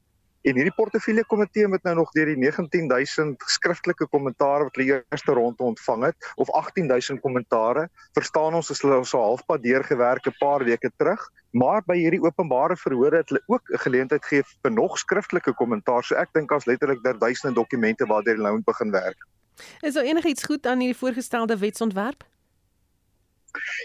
En 0.46 0.54
hierdie 0.54 0.76
portefeulje 0.78 1.26
komitee 1.26 1.68
moet 1.68 1.82
nou 1.88 1.96
nog 1.98 2.12
deur 2.14 2.30
die 2.30 2.38
19000 2.38 3.46
skriftelike 3.50 4.06
kommentaare 4.14 4.68
wat 4.68 4.76
hulle 4.78 5.00
eerste 5.10 5.34
ronde 5.34 5.64
ontvang 5.72 6.04
het 6.06 6.28
of 6.44 6.52
18000 6.54 7.22
kommentaare. 7.24 7.88
Verstaan 8.14 8.54
ons 8.54 8.70
as 8.70 8.84
hulle 8.86 9.00
so 9.10 9.24
halfpad 9.24 9.64
deurgewerk 9.64 10.30
'n 10.30 10.36
paar 10.38 10.62
weke 10.68 10.92
terug, 10.98 11.24
maar 11.52 11.82
by 11.88 11.98
hierdie 11.98 12.22
openbare 12.22 12.78
verhore 12.78 13.24
het 13.24 13.34
hulle 13.34 13.42
ook 13.48 13.74
'n 13.74 13.82
geleentheid 13.88 14.26
gegee 14.26 14.44
vir 14.62 14.72
nog 14.72 15.00
skriftelike 15.02 15.54
kommentaar. 15.54 16.04
So 16.04 16.16
ek 16.16 16.30
dink 16.34 16.52
as 16.52 16.66
letterlik 16.66 17.02
daar 17.04 17.18
duisende 17.18 17.56
dokumente 17.56 18.06
waardeur 18.06 18.36
hulle 18.36 18.52
nou 18.52 18.62
begin 18.66 18.92
werk. 18.92 19.18
Is 19.82 19.94
daar 19.94 20.04
enigiets 20.04 20.44
goed 20.44 20.66
aan 20.66 20.80
hierdie 20.80 21.00
voorgestelde 21.00 21.58
wetsontwerp? 21.58 22.24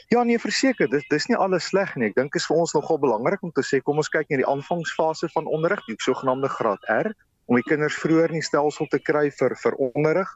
Ja 0.08 0.22
nee, 0.24 0.38
verseker, 0.38 0.88
dis 0.90 1.06
dis 1.08 1.26
nie 1.30 1.36
alles 1.36 1.70
sleg 1.70 1.94
nie. 1.96 2.10
Ek 2.10 2.18
dink 2.18 2.34
is 2.34 2.46
vir 2.50 2.56
ons 2.62 2.74
nogal 2.74 2.98
belangrik 2.98 3.42
om 3.42 3.52
te 3.54 3.64
sê 3.66 3.80
kom 3.82 4.00
ons 4.02 4.12
kyk 4.12 4.30
na 4.30 4.40
die 4.42 4.48
aanvangsfase 4.48 5.30
van 5.34 5.46
onderrig, 5.46 5.82
die 5.88 5.98
sogenaamde 5.98 6.48
graad 6.48 6.86
R, 6.90 7.12
om 7.46 7.58
die 7.58 7.66
kinders 7.66 7.98
vroeër 7.98 8.34
in 8.34 8.40
die 8.40 8.46
stelsel 8.46 8.88
te 8.90 9.00
kry 9.02 9.28
vir 9.40 9.56
vir 9.62 9.76
onderrig. 9.90 10.30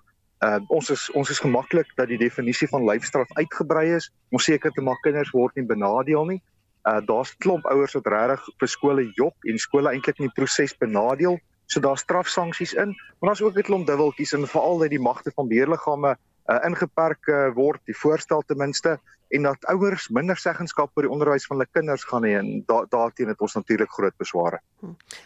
Uh 0.44 0.59
ons 0.68 0.90
is 0.90 1.07
ons 1.14 1.31
is 1.31 1.40
gemaklik 1.40 1.90
dat 1.97 2.11
die 2.11 2.18
definisie 2.20 2.68
van 2.68 2.85
lyfstraf 2.88 3.31
uitgebrei 3.38 3.94
is 3.97 4.11
om 4.35 4.42
seker 4.42 4.75
te 4.75 4.83
maak 4.83 5.01
kinders 5.07 5.31
word 5.33 5.55
nie 5.57 5.66
benadeel 5.68 6.27
nie. 6.33 6.40
Uh 6.85 7.01
daar's 7.07 7.33
klomp 7.40 7.66
ouers 7.70 7.94
wat 7.97 8.11
regtig 8.12 8.49
vir 8.61 8.68
skole 8.68 9.05
jok 9.16 9.49
en 9.49 9.59
skole 9.62 9.92
eintlik 9.92 10.20
in 10.20 10.29
die 10.29 10.37
proses 10.37 10.75
benadeel. 10.77 11.38
So 11.66 11.81
daar's 11.81 12.05
strafsanksies 12.05 12.75
in, 12.75 12.92
maar 13.20 13.33
daar's 13.33 13.42
ook 13.42 13.57
'n 13.57 13.62
klomp 13.62 13.87
dubbeltjies 13.87 14.33
en 14.33 14.47
veral 14.47 14.79
dat 14.79 14.90
die 14.90 15.01
magte 15.01 15.31
van 15.35 15.49
beheerliggame 15.49 16.16
uh, 16.51 16.59
ingeperk 16.66 17.27
uh, 17.27 17.49
word, 17.55 17.81
die 17.88 17.97
voorstel 17.97 18.42
ten 18.47 18.59
minste 18.61 18.99
en 19.35 19.49
dat 19.49 19.66
ouers 19.73 20.09
minder 20.14 20.38
seggenskap 20.38 20.92
oor 20.94 21.09
die 21.09 21.12
onderwys 21.12 21.47
van 21.49 21.59
hulle 21.59 21.70
kinders 21.73 22.05
gaan 22.11 22.27
hê 22.27 22.37
en 22.38 22.51
da 22.68 22.85
daarteen 22.90 23.33
het 23.33 23.40
ons 23.42 23.57
natuurlik 23.59 23.90
groot 23.90 24.16
besware. 24.23 24.61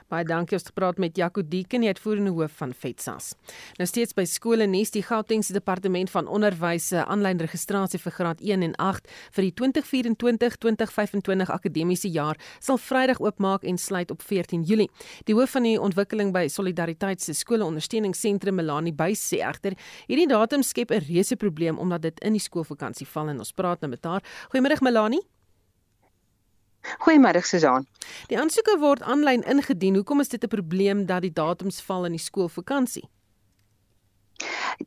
Baie 0.09 0.25
dankie 0.25 0.57
ons 0.57 0.65
het 0.65 0.73
gepraat 0.73 0.99
met 0.99 1.17
Jaco 1.17 1.43
Dieken, 1.45 1.81
die 1.85 1.91
uitvoerende 1.93 2.31
hoof 2.31 2.53
van 2.61 2.73
FETSAS. 2.73 3.35
Nou 3.79 3.87
steeds 3.89 4.15
by 4.17 4.25
skole 4.29 4.67
nes 4.67 4.91
die 4.95 5.03
Gautengse 5.03 5.53
departement 5.57 6.11
van 6.11 6.27
onderwys 6.27 6.89
se 6.93 7.05
aanlyn 7.05 7.41
registrasie 7.43 8.01
vir 8.03 8.13
graad 8.17 8.41
1 8.41 8.63
en 8.63 8.75
8 8.89 9.09
vir 9.37 9.49
die 9.49 9.55
2024-2025 9.61 11.53
akademiese 11.55 12.11
jaar 12.11 12.37
sal 12.59 12.79
Vrydag 12.79 13.21
oopmaak 13.21 13.65
en 13.65 13.79
sluit 13.79 14.11
op 14.11 14.23
14 14.23 14.63
Julie. 14.69 14.91
Die 15.25 15.35
hoof 15.35 15.51
van 15.57 15.63
die 15.69 15.77
ontwikkeling 15.81 16.33
by 16.33 16.47
Solidariteit 16.53 17.23
se 17.23 17.35
skole 17.35 17.65
ondersteuningsentrum 17.65 18.55
Melanie 18.61 18.95
Buys 18.95 19.23
sê 19.31 19.43
egter 19.45 19.77
hierdie 20.07 20.29
datum 20.29 20.63
skep 20.63 20.91
'n 20.91 21.05
reuse 21.09 21.37
probleem 21.37 21.79
omdat 21.79 22.03
dit 22.03 22.21
in 22.21 22.33
die 22.33 22.41
skoolvakansie 22.43 23.07
val 23.07 23.29
en 23.29 23.39
ons 23.39 23.53
praat 23.53 23.81
nou 23.81 23.91
met 23.91 24.05
haar. 24.05 24.23
Goeiemôre 24.53 24.81
Melanie. 24.83 25.38
Goeiemôre 27.09 27.41
Susan. 27.41 27.87
Die 28.29 28.37
aansoeke 28.37 28.75
word 28.83 29.01
aanlyn 29.01 29.41
ingedien. 29.49 29.95
Hoekom 29.97 30.21
is 30.21 30.29
dit 30.29 30.43
'n 30.45 30.49
probleem 30.53 31.07
dat 31.07 31.23
die 31.25 31.33
datums 31.33 31.81
val 31.81 32.05
in 32.05 32.13
die 32.13 32.21
skoolvakansie? 32.21 33.09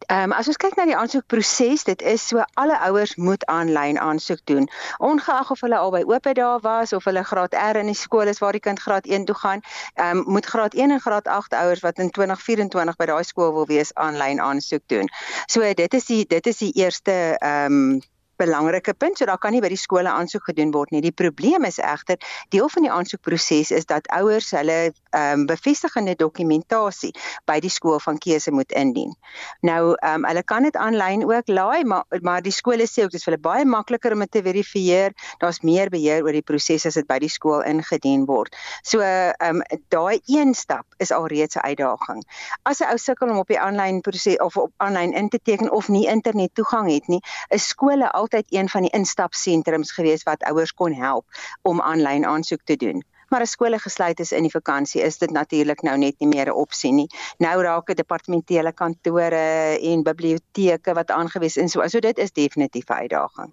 Ehm 0.06 0.24
um, 0.24 0.32
as 0.32 0.48
ons 0.48 0.58
kyk 0.58 0.76
na 0.76 0.86
die 0.86 0.96
aansoekproses, 0.96 1.84
dit 1.84 2.02
is 2.02 2.28
so 2.28 2.44
alle 2.54 2.78
ouers 2.90 3.16
moet 3.16 3.46
aanlyn 3.46 4.00
aansoek 4.00 4.46
doen. 4.46 4.70
Ongeag 4.98 5.52
of 5.52 5.62
hulle 5.62 5.78
al 5.78 5.92
by 5.92 6.04
oop 6.14 6.24
dae 6.24 6.60
was 6.62 6.94
of 6.94 7.10
hulle 7.10 7.24
graad 7.24 7.54
R 7.54 7.82
in 7.82 7.90
die 7.90 7.98
skool 8.04 8.28
is 8.28 8.40
waar 8.40 8.52
die 8.52 8.66
kind 8.70 8.80
graad 8.80 9.06
1 9.06 9.26
toe 9.26 9.36
gaan, 9.36 9.66
ehm 9.96 10.18
um, 10.18 10.24
moet 10.38 10.46
graad 10.46 10.74
1 10.74 10.92
en 10.92 11.02
graad 11.02 11.28
8 11.28 11.54
ouers 11.54 11.80
wat 11.80 11.98
in 12.00 12.10
2024 12.10 12.96
by 12.96 13.06
daai 13.06 13.24
skool 13.24 13.54
wil 13.54 13.66
wees 13.66 13.94
aanlyn 13.94 14.40
aansoek 14.40 14.84
doen. 14.86 15.10
So 15.48 15.74
dit 15.74 15.94
is 15.94 16.06
die 16.06 16.26
dit 16.26 16.48
is 16.48 16.58
die 16.58 16.72
eerste 16.72 17.38
ehm 17.40 17.82
um, 17.82 18.02
belangrike 18.42 18.94
punt. 18.98 19.18
So 19.18 19.30
daar 19.30 19.40
kan 19.42 19.56
nie 19.56 19.62
by 19.64 19.72
die 19.72 19.80
skole 19.80 20.10
aansoek 20.10 20.50
gedoen 20.52 20.74
word 20.76 20.92
nie. 20.96 21.04
Die 21.06 21.16
probleem 21.16 21.68
is 21.70 21.80
egter 21.82 22.20
deel 22.54 22.70
van 22.74 22.88
die 22.88 22.92
aansoekproses 22.92 23.72
is 23.78 23.88
dat 23.90 24.10
ouers 24.18 24.52
hulle 24.58 24.80
um, 25.18 25.46
bevestigende 25.46 26.16
dokumentasie 26.16 27.12
by 27.46 27.60
die 27.60 27.70
skool 27.70 28.00
van 28.00 28.18
keuse 28.18 28.52
moet 28.52 28.72
indien. 28.72 29.14
Nou 29.62 29.96
ehm 29.96 30.24
um, 30.24 30.28
hulle 30.32 30.44
kan 30.44 30.64
dit 30.64 30.76
aanlyn 30.76 31.26
ook 31.28 31.48
laai, 31.48 31.84
maar 31.84 32.06
maar 32.22 32.42
die 32.42 32.56
skole 32.56 32.88
sê 32.88 33.04
ook 33.04 33.12
dis 33.12 33.26
vir 33.28 33.34
hulle 33.34 33.44
baie 33.44 33.66
makliker 33.66 34.14
om 34.14 34.24
dit 34.26 34.32
te 34.32 34.44
verifieer. 34.44 35.14
Daar's 35.40 35.62
meer 35.62 35.90
beheer 35.90 36.24
oor 36.24 36.32
die 36.32 36.46
proses 36.46 36.86
as 36.86 36.98
dit 37.00 37.08
by 37.08 37.20
die 37.20 37.30
skool 37.30 37.62
ingedien 37.62 38.26
word. 38.26 38.56
So 38.84 39.04
ehm 39.04 39.62
um, 39.62 39.64
daai 39.90 40.22
een 40.26 40.56
stap 40.56 40.86
is 40.98 41.12
alreeds 41.12 41.56
'n 41.56 41.68
uitdaging. 41.68 42.24
As 42.64 42.82
'n 42.82 42.90
ou 42.90 42.98
sukkel 42.98 43.30
om 43.30 43.38
op 43.38 43.48
die 43.48 43.60
aanlyn 43.60 44.02
proses 44.02 44.38
of 44.40 44.58
op 44.58 44.72
aanlyn 44.78 45.14
in 45.14 45.30
te 45.30 45.40
teken 45.44 45.72
of 45.72 45.90
nie 45.90 46.08
internet 46.08 46.56
toegang 46.56 46.92
het 46.92 47.08
nie, 47.08 47.22
is 47.50 47.68
skole 47.68 48.12
al 48.12 48.22
altyd 48.22 48.46
een 48.50 48.70
van 48.70 48.82
die 48.82 48.94
instapsentrums 48.94 49.92
gewees 49.92 50.24
wat 50.24 50.44
ouers 50.44 50.74
kon 50.74 50.94
help 50.94 51.26
om 51.62 51.82
aanlyn 51.82 52.26
aansoek 52.26 52.62
te 52.64 52.76
doen. 52.76 53.04
Maar 53.32 53.46
as 53.46 53.54
skole 53.56 53.80
gesluit 53.80 54.20
is 54.20 54.34
in 54.36 54.44
die 54.44 54.52
vakansie, 54.52 55.02
is 55.02 55.18
dit 55.22 55.32
natuurlik 55.32 55.82
nou 55.88 55.96
net 55.98 56.20
nie 56.20 56.28
meer 56.28 56.52
'n 56.52 56.58
opsie 56.64 56.92
nie. 56.92 57.08
Nou 57.40 57.62
raak 57.64 57.88
dit 57.88 57.98
departementele 57.98 58.74
kantore 58.74 59.80
en 59.80 60.04
biblioteke 60.04 60.94
wat 60.94 61.12
aangewys 61.12 61.58
is. 61.58 61.72
So, 61.72 61.88
so 61.88 62.00
dit 62.00 62.18
is 62.18 62.32
definitief 62.32 62.90
'n 62.90 62.94
uitdaging. 62.94 63.52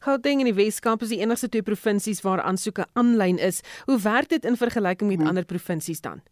Gauteng 0.00 0.38
en 0.40 0.44
die 0.44 0.54
Weskaap 0.54 1.02
is 1.02 1.08
die 1.08 1.20
enigste 1.20 1.48
twee 1.48 1.62
provinsies 1.62 2.22
waar 2.22 2.42
aansoeke 2.42 2.86
aanlyn 2.92 3.38
is. 3.38 3.60
Hoe 3.84 4.00
werk 4.00 4.28
dit 4.28 4.44
in 4.44 4.56
vergelyking 4.56 5.10
met 5.10 5.18
hmm. 5.18 5.28
ander 5.28 5.44
provinsies 5.44 6.00
dan? 6.00 6.22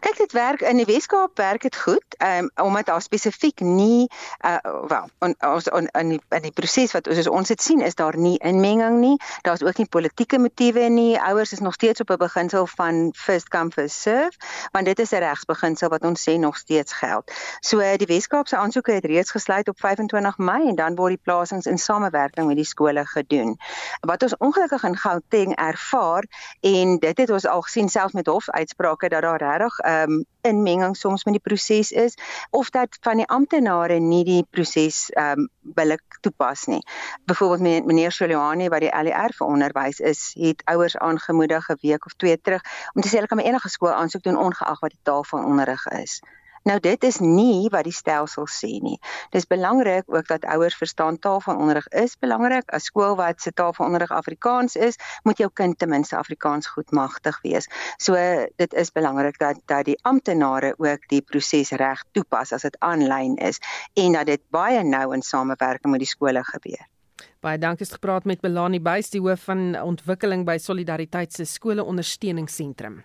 Kyk 0.00 0.16
dit 0.16 0.32
werk 0.32 0.60
in 0.60 0.76
die 0.76 0.86
Weskaap 0.86 1.36
werk 1.38 1.62
dit 1.62 1.76
goed. 1.76 2.04
Um, 2.18 2.50
omdat 2.54 2.86
daar 2.86 3.02
spesifiek 3.02 3.60
nie 3.60 4.10
uh 4.44 4.56
wel 4.88 5.08
ons 5.46 5.66
in 5.66 5.88
in 5.92 6.08
die 6.08 6.20
in 6.28 6.42
die 6.42 6.52
proses 6.52 6.92
wat 6.92 7.08
ons 7.08 7.28
ons 7.28 7.48
het 7.48 7.62
sien 7.62 7.80
is 7.80 7.94
daar 7.94 8.16
nie 8.16 8.38
inmenging 8.38 8.98
nie. 9.00 9.16
Daar's 9.42 9.62
ook 9.62 9.76
nie 9.76 9.86
politieke 9.86 10.38
motiewe 10.38 10.88
nie. 10.88 11.20
Ouers 11.20 11.52
is 11.52 11.58
nog 11.58 11.74
steeds 11.74 12.00
op 12.00 12.10
'n 12.10 12.16
beginsel 12.16 12.66
van 12.66 13.12
first 13.16 13.48
come 13.48 13.70
first 13.70 14.00
serve, 14.00 14.36
want 14.72 14.86
dit 14.86 14.98
is 14.98 15.10
'n 15.10 15.18
regsbeginsel 15.18 15.88
wat 15.88 16.04
ons 16.04 16.28
sê 16.30 16.38
nog 16.38 16.56
steeds 16.56 16.92
geld. 16.92 17.32
So 17.60 17.96
die 17.96 18.06
Weskaap 18.06 18.48
se 18.48 18.56
aansoeke 18.56 18.92
het 18.92 19.04
reeds 19.04 19.30
gesluit 19.30 19.68
op 19.68 19.80
25 19.80 20.38
Mei 20.38 20.68
en 20.68 20.74
dan 20.74 20.94
word 20.94 21.08
die 21.08 21.22
plasings 21.22 21.66
in 21.66 21.78
samewerking 21.78 22.46
met 22.46 22.56
die 22.56 22.64
skole 22.64 23.06
gedoen. 23.06 23.58
Wat 24.00 24.22
ons 24.22 24.36
ongelukkig 24.36 24.82
in 24.82 24.96
Gauteng 24.96 25.56
ervaar 25.56 26.24
en 26.60 26.98
dit 26.98 27.18
het 27.18 27.30
ons 27.30 27.46
al 27.46 27.62
gesien 27.62 27.88
selfs 27.88 28.12
met 28.12 28.26
hofuitsprake 28.26 29.08
dat 29.08 29.22
daar 29.22 29.38
regtig 29.58 29.78
ehm 29.84 30.12
um, 30.12 30.24
inmenging 30.48 30.96
soms 30.96 31.24
met 31.24 31.34
die 31.34 31.42
proses 31.42 31.90
is 31.92 32.14
of 32.50 32.70
dat 32.70 32.96
van 33.00 33.16
die 33.16 33.26
amptenare 33.26 33.98
nie 34.00 34.24
die 34.24 34.44
proses 34.50 35.10
ehm 35.10 35.44
um, 35.44 35.48
billik 35.62 36.18
toepas 36.20 36.66
nie. 36.66 36.80
Byvoorbeeld 37.24 37.84
meneer 37.86 38.12
Soliani 38.12 38.68
wat 38.68 38.80
die 38.80 38.92
LER 39.02 39.34
vir 39.38 39.46
onderwys 39.46 40.00
is, 40.00 40.30
het 40.40 40.62
ouers 40.64 40.96
aangemoedig 40.96 41.68
'n 41.68 41.78
week 41.82 42.06
of 42.06 42.14
twee 42.16 42.40
terug 42.40 42.62
om 42.94 43.02
te 43.02 43.08
sê 43.08 43.20
hulle 43.20 43.26
kan 43.26 43.38
enige 43.38 43.68
skool 43.68 43.92
aansoek 43.92 44.22
doen 44.22 44.36
ongeag 44.36 44.80
wat 44.80 44.90
die 44.90 45.02
taal 45.02 45.24
van 45.24 45.44
onderrig 45.44 45.86
is. 45.86 46.20
Nou 46.62 46.78
dit 46.80 47.04
is 47.04 47.18
nie 47.18 47.68
wat 47.70 47.84
die 47.84 47.94
stelsel 47.94 48.46
sê 48.50 48.70
nie. 48.82 48.98
Dis 49.30 49.46
belangrik 49.46 50.04
ook 50.06 50.26
dat 50.26 50.44
ouers 50.44 50.74
verstaan 50.74 51.18
taal 51.18 51.40
van 51.40 51.56
onderrig 51.56 51.88
is 51.88 52.16
belangrik. 52.18 52.64
'n 52.72 52.80
Skool 52.80 53.16
wat 53.16 53.40
se 53.40 53.52
taal 53.52 53.72
van 53.72 53.86
onderrig 53.86 54.10
Afrikaans 54.10 54.76
is, 54.76 54.96
moet 55.22 55.38
jou 55.38 55.50
kind 55.54 55.78
ten 55.78 55.88
minste 55.88 56.16
Afrikaans 56.16 56.66
goed 56.66 56.90
magtig 56.90 57.40
wees. 57.42 57.68
So 57.96 58.14
dit 58.56 58.74
is 58.74 58.92
belangrik 58.92 59.38
dat 59.38 59.60
dat 59.66 59.84
die 59.84 59.98
amptenare 60.02 60.74
ook 60.76 61.08
die 61.08 61.22
proses 61.22 61.70
reg 61.70 62.04
toepas 62.12 62.52
as 62.52 62.62
dit 62.62 62.76
aanlyn 62.78 63.36
is 63.36 63.60
en 63.94 64.12
dat 64.12 64.26
dit 64.26 64.40
baie 64.50 64.82
nou 64.82 65.14
in 65.14 65.22
samewerking 65.22 65.92
met 65.92 66.00
die 66.00 66.08
skole 66.08 66.44
gebeur. 66.44 66.86
Baie 67.40 67.58
dankie 67.58 67.86
het 67.86 67.94
gepraat 67.94 68.24
met 68.24 68.40
Belani 68.40 68.80
Buys 68.82 69.10
die 69.10 69.20
hoof 69.20 69.44
van 69.46 69.76
ontwikkeling 69.78 70.44
by 70.46 70.58
Solidariteit 70.58 71.32
se 71.32 71.44
skole 71.44 71.84
ondersteuningsentrum. 71.84 73.02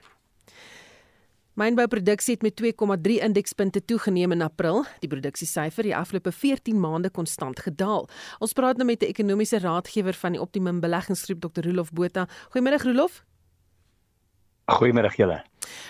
Mynbouproduksie 1.54 2.34
het 2.34 2.41
met 2.41 2.62
2,3 2.62 3.20
indekspunte 3.22 3.86
toegeneem 3.86 4.32
in 4.32 4.41
April. 4.41 4.86
Die 4.99 5.10
produksiesyfer 5.10 5.86
die 5.86 5.93
afgelope 5.95 6.32
14 6.34 6.80
maande 6.82 7.12
konstant 7.14 7.60
gedaal. 7.62 8.08
Ons 8.41 8.56
praat 8.58 8.78
nou 8.78 8.88
met 8.89 9.04
'n 9.04 9.06
ekonomiese 9.06 9.60
raadgewer 9.60 10.14
van 10.14 10.32
die 10.32 10.41
Optimum 10.41 10.80
Beleggingsgroep 10.80 11.41
Dr. 11.41 11.62
Rolof 11.68 11.91
Botha. 11.91 12.28
Goeiemôre 12.49 12.82
Rolof. 12.84 13.24
Goeiemôre 14.66 15.16
julle. 15.16 15.43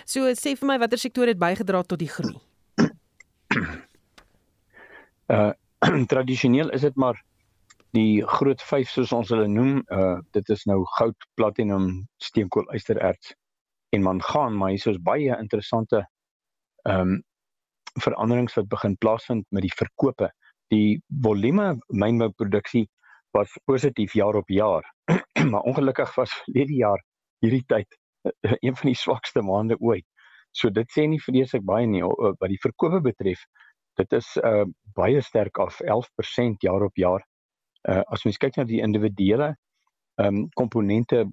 So 0.06 0.20
sê 0.34 0.58
vir 0.58 0.68
my 0.68 0.80
watter 0.80 0.98
sektore 0.98 1.28
het 1.28 1.40
bygedra 1.40 1.84
tot 1.84 2.00
die 2.00 2.10
groei? 2.10 2.36
Uh 5.30 5.52
tradisioneel 6.08 6.70
is 6.70 6.82
dit 6.82 6.96
maar 6.96 7.24
die 7.92 8.22
groot 8.28 8.62
5 8.62 8.90
soos 8.90 9.12
ons 9.12 9.30
hulle 9.30 9.48
noem, 9.48 9.84
uh 9.90 10.20
dit 10.32 10.50
is 10.50 10.66
nou 10.66 10.86
goud, 10.86 11.16
platinum, 11.36 12.08
steenkool, 12.18 12.66
ystererts 12.74 13.34
en 13.94 14.02
man 14.02 14.22
gaan 14.22 14.58
maar 14.58 14.74
hier 14.74 14.88
is 14.92 15.02
baie 15.02 15.38
interessante 15.38 16.08
ehm 16.90 17.14
um, 17.14 17.22
veranderings 18.02 18.56
wat 18.58 18.68
begin 18.68 18.96
plaasvind 18.98 19.46
met 19.50 19.62
die 19.62 19.76
verkope. 19.78 20.32
Die 20.74 21.02
volume 21.22 21.76
mynbouproduksie 21.88 22.88
was 23.38 23.54
positief 23.70 24.16
jaar 24.18 24.36
op 24.36 24.50
jaar. 24.50 24.88
maar 25.52 25.62
ongelukkig 25.62 26.16
was 26.16 26.34
hierdie 26.46 26.80
jaar 26.80 27.04
hierdie 27.46 27.64
tyd 27.68 28.00
eh, 28.24 28.56
een 28.60 28.76
van 28.76 28.90
die 28.90 28.98
swakste 28.98 29.42
maande 29.42 29.78
ooit. 29.80 30.06
So 30.52 30.70
dit 30.70 30.90
sê 30.96 31.06
nie 31.10 31.22
vreeslik 31.22 31.66
baie 31.66 31.86
nie 31.90 32.02
wat 32.04 32.50
die 32.50 32.62
verkope 32.62 33.02
betref. 33.02 33.46
Dit 34.00 34.14
is 34.14 34.36
uh 34.42 34.66
baie 34.98 35.22
sterk 35.22 35.58
af 35.58 35.82
11% 35.82 36.66
jaar 36.66 36.86
op 36.90 36.98
jaar. 36.98 37.26
Uh 37.90 38.02
as 38.14 38.26
mens 38.26 38.42
kyk 38.42 38.58
na 38.58 38.66
die 38.70 38.82
individuele 38.82 39.54
ehm 40.16 40.36
um, 40.36 40.50
komponente 40.54 41.26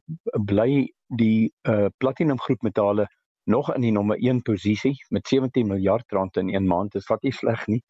bly 0.46 0.92
die 1.06 1.52
uh 1.68 1.88
platinum 1.98 2.40
groep 2.40 2.62
metale 2.62 3.06
nog 3.44 3.74
in 3.74 3.80
die 3.80 3.92
nommer 3.92 4.16
1 4.16 4.42
posisie 4.42 4.94
met 5.08 5.28
17 5.28 5.66
miljard 5.66 6.12
rand 6.12 6.36
in 6.36 6.48
1 6.48 6.66
maand. 6.66 6.92
Dit 6.92 7.04
vat 7.04 7.22
nie 7.22 7.32
sleg 7.32 7.66
nie. 7.66 7.82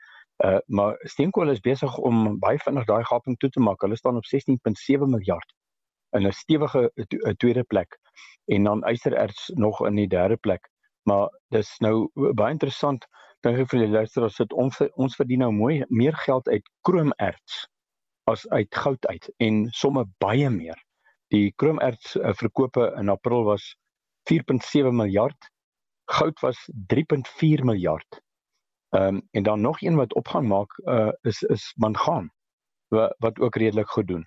Uh 0.45 0.59
maar 0.67 0.97
steenkool 0.99 1.51
is 1.51 1.61
besig 1.61 1.97
om 1.99 2.39
baie 2.39 2.59
vinnig 2.59 2.85
daai 2.85 3.05
gaping 3.05 3.37
toe 3.37 3.51
te 3.51 3.61
maak. 3.61 3.81
Hulle 3.81 3.97
staan 3.97 4.17
op 4.17 4.27
16.7 4.35 5.07
miljard 5.07 5.55
in 6.17 6.27
'n 6.27 6.33
stewige 6.33 6.91
tweede 7.37 7.63
plek 7.63 7.99
en 8.45 8.65
dan 8.65 8.85
ystererts 8.89 9.51
nog 9.55 9.87
in 9.87 9.95
die 9.95 10.09
derde 10.09 10.37
plek. 10.37 10.71
Maar 11.03 11.29
dis 11.49 11.79
nou 11.79 12.11
baie 12.35 12.53
interessant 12.53 13.07
dink 13.41 13.59
ek 13.59 13.71
vir 13.73 13.81
die 13.85 13.93
luisteraars 13.93 14.37
dat 14.37 14.53
ons 14.53 14.81
ons 14.95 15.17
verdien 15.17 15.39
nou 15.39 15.53
mooi 15.53 15.85
meer 15.89 16.17
geld 16.27 16.49
uit 16.49 16.67
kroomerts 16.81 17.69
as 18.25 18.49
uit 18.49 18.75
goud 18.75 19.07
uit 19.07 19.33
en 19.37 19.67
somme 19.71 20.05
baie 20.19 20.51
meer. 20.51 20.79
Die 21.31 21.53
kroomerts 21.57 22.17
uh, 22.17 22.33
verkope 22.35 22.93
in 22.99 23.09
April 23.09 23.45
was 23.45 23.77
4.7 24.31 24.91
miljard. 24.93 25.51
Goud 26.11 26.41
was 26.41 26.59
3.4 26.95 27.65
miljard. 27.65 28.21
Ehm 28.91 29.15
um, 29.15 29.23
en 29.31 29.43
dan 29.43 29.61
nog 29.61 29.81
een 29.83 29.95
wat 29.97 30.15
opgaan 30.15 30.47
maak 30.47 30.79
uh, 30.85 31.13
is 31.23 31.43
is 31.43 31.73
mangaan 31.77 32.31
wat, 32.89 33.15
wat 33.19 33.39
ook 33.39 33.57
redelik 33.57 33.89
goed 33.89 34.07
doen. 34.07 34.27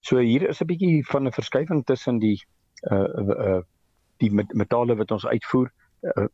So 0.00 0.18
hier 0.18 0.48
is 0.48 0.60
'n 0.60 0.66
bietjie 0.66 1.06
van 1.06 1.26
'n 1.26 1.32
verskywing 1.32 1.84
tussen 1.84 2.18
die 2.18 2.46
uh 2.92 3.08
uh 3.16 3.60
die 4.16 4.32
met 4.32 4.52
metale 4.52 4.96
wat 4.96 5.10
ons 5.10 5.26
uitvoer 5.26 5.72
uh, 6.00 6.26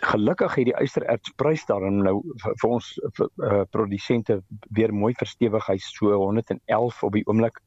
gelukkig 0.00 0.54
het 0.54 0.66
die 0.70 0.76
ysterertsprys 0.80 1.66
daarin 1.68 2.02
nou 2.06 2.14
vir, 2.42 2.54
vir 2.62 2.70
ons 2.70 2.88
vir, 3.18 3.28
uh, 3.44 3.62
produsente 3.70 4.40
weer 4.70 4.94
mooi 4.94 5.12
verstewig. 5.18 5.66
Hy's 5.68 5.90
so 5.96 6.14
111 6.16 7.02
op 7.02 7.12
die 7.12 7.24
oomblik 7.26 7.60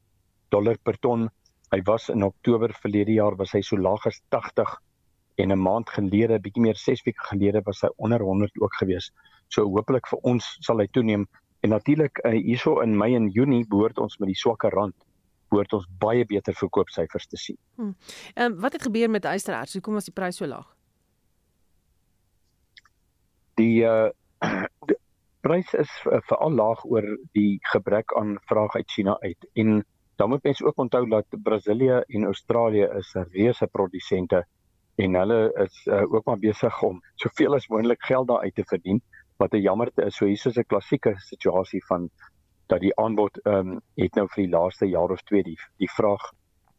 dollar 0.50 0.78
per 0.82 0.98
ton. 0.98 1.28
Hy 1.72 1.80
was 1.86 2.08
in 2.08 2.22
Oktober 2.22 2.74
verlede 2.82 3.12
jaar 3.12 3.36
was 3.36 3.52
hy 3.54 3.62
so 3.62 3.76
laag 3.76 4.06
as 4.06 4.20
80 4.34 4.76
en 5.36 5.52
'n 5.52 5.58
maand 5.58 5.90
gelede, 5.90 6.38
bietjie 6.40 6.62
meer 6.62 6.76
6 6.76 7.04
weke 7.04 7.24
gelede 7.30 7.62
was 7.64 7.82
hy 7.82 7.88
onder 7.96 8.20
100 8.20 8.60
ook 8.60 8.74
gewees. 8.80 9.12
So 9.48 9.62
hopelik 9.62 10.06
vir 10.08 10.18
ons 10.22 10.56
sal 10.60 10.78
hy 10.78 10.86
toeneem 10.86 11.26
en 11.62 11.70
natuurlik 11.70 12.18
uh, 12.24 12.30
hierso 12.30 12.80
in 12.80 12.96
Mei 12.96 13.14
en 13.14 13.28
Junie 13.28 13.66
behoort 13.68 13.98
ons 13.98 14.18
met 14.18 14.28
die 14.28 14.38
swakker 14.38 14.70
rand 14.70 14.94
behoort 15.50 15.72
ons 15.72 15.86
baie 16.00 16.24
beter 16.24 16.54
verkoopsyfers 16.54 17.26
te 17.26 17.36
sien. 17.36 17.58
Hm. 17.76 17.92
Ehm 18.34 18.52
um, 18.52 18.60
wat 18.60 18.72
het 18.72 18.82
gebeur 18.82 19.10
met 19.10 19.24
ystererts? 19.24 19.72
Hoekom 19.72 19.94
was 19.94 20.04
die 20.04 20.12
prys 20.12 20.36
so 20.36 20.46
laag? 20.46 20.75
Die 23.60 23.84
uh 23.84 24.08
die 24.88 24.98
prys 25.46 25.74
is 25.78 25.92
uh, 26.06 26.20
veral 26.28 26.56
laag 26.58 26.84
oor 26.84 27.06
die 27.38 27.58
gebrek 27.72 28.12
aan 28.18 28.36
vraag 28.50 28.74
uit 28.76 28.90
China 28.90 29.16
uit. 29.22 29.46
En 29.54 29.84
dan 30.16 30.28
moet 30.28 30.42
mens 30.42 30.62
ook 30.62 30.78
onthou 30.78 31.08
dat 31.08 31.26
Brasilië 31.42 32.02
en 32.06 32.24
Australië 32.24 32.88
is 32.98 33.12
reuse 33.14 33.66
produsente 33.66 34.44
en 34.96 35.14
hulle 35.14 35.52
is 35.64 35.86
uh, 35.86 36.02
ook 36.12 36.24
maar 36.24 36.38
besig 36.40 36.82
om 36.82 37.00
soveel 37.14 37.54
as 37.54 37.68
moontlik 37.68 38.04
geld 38.04 38.28
daar 38.28 38.40
uit 38.40 38.54
te 38.54 38.64
verdien. 38.64 39.02
Wat 39.36 39.52
'n 39.52 39.60
jammerte 39.60 40.04
is 40.04 40.16
so 40.16 40.24
hier 40.24 40.46
is 40.46 40.58
'n 40.58 40.66
klassieke 40.66 41.14
situasie 41.16 41.84
van 41.86 42.10
dat 42.66 42.80
die 42.80 42.96
aanbod 42.96 43.38
ehm 43.44 43.54
um, 43.54 43.80
het 43.94 44.14
nou 44.14 44.26
vir 44.28 44.42
die 44.42 44.52
laaste 44.52 44.86
jaar 44.86 45.10
of 45.10 45.22
twee 45.22 45.42
die 45.42 45.58
die 45.78 45.90
vraag 45.90 46.32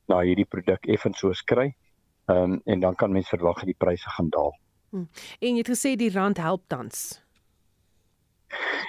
na 0.08 0.20
hierdie 0.20 0.50
produk 0.50 0.88
effens 0.88 1.20
soos 1.20 1.44
kry. 1.44 1.76
Ehm 2.26 2.52
um, 2.52 2.62
en 2.66 2.80
dan 2.80 2.96
kan 2.96 3.12
mens 3.12 3.30
verwag 3.30 3.56
dat 3.56 3.66
die 3.66 3.82
pryse 3.86 4.10
gaan 4.10 4.30
daal. 4.30 4.54
En 5.40 5.56
jy 5.56 5.64
het 5.64 5.72
gesê 5.74 5.96
die 6.00 6.12
rand 6.14 6.38
help 6.38 6.64
tans. 6.68 7.22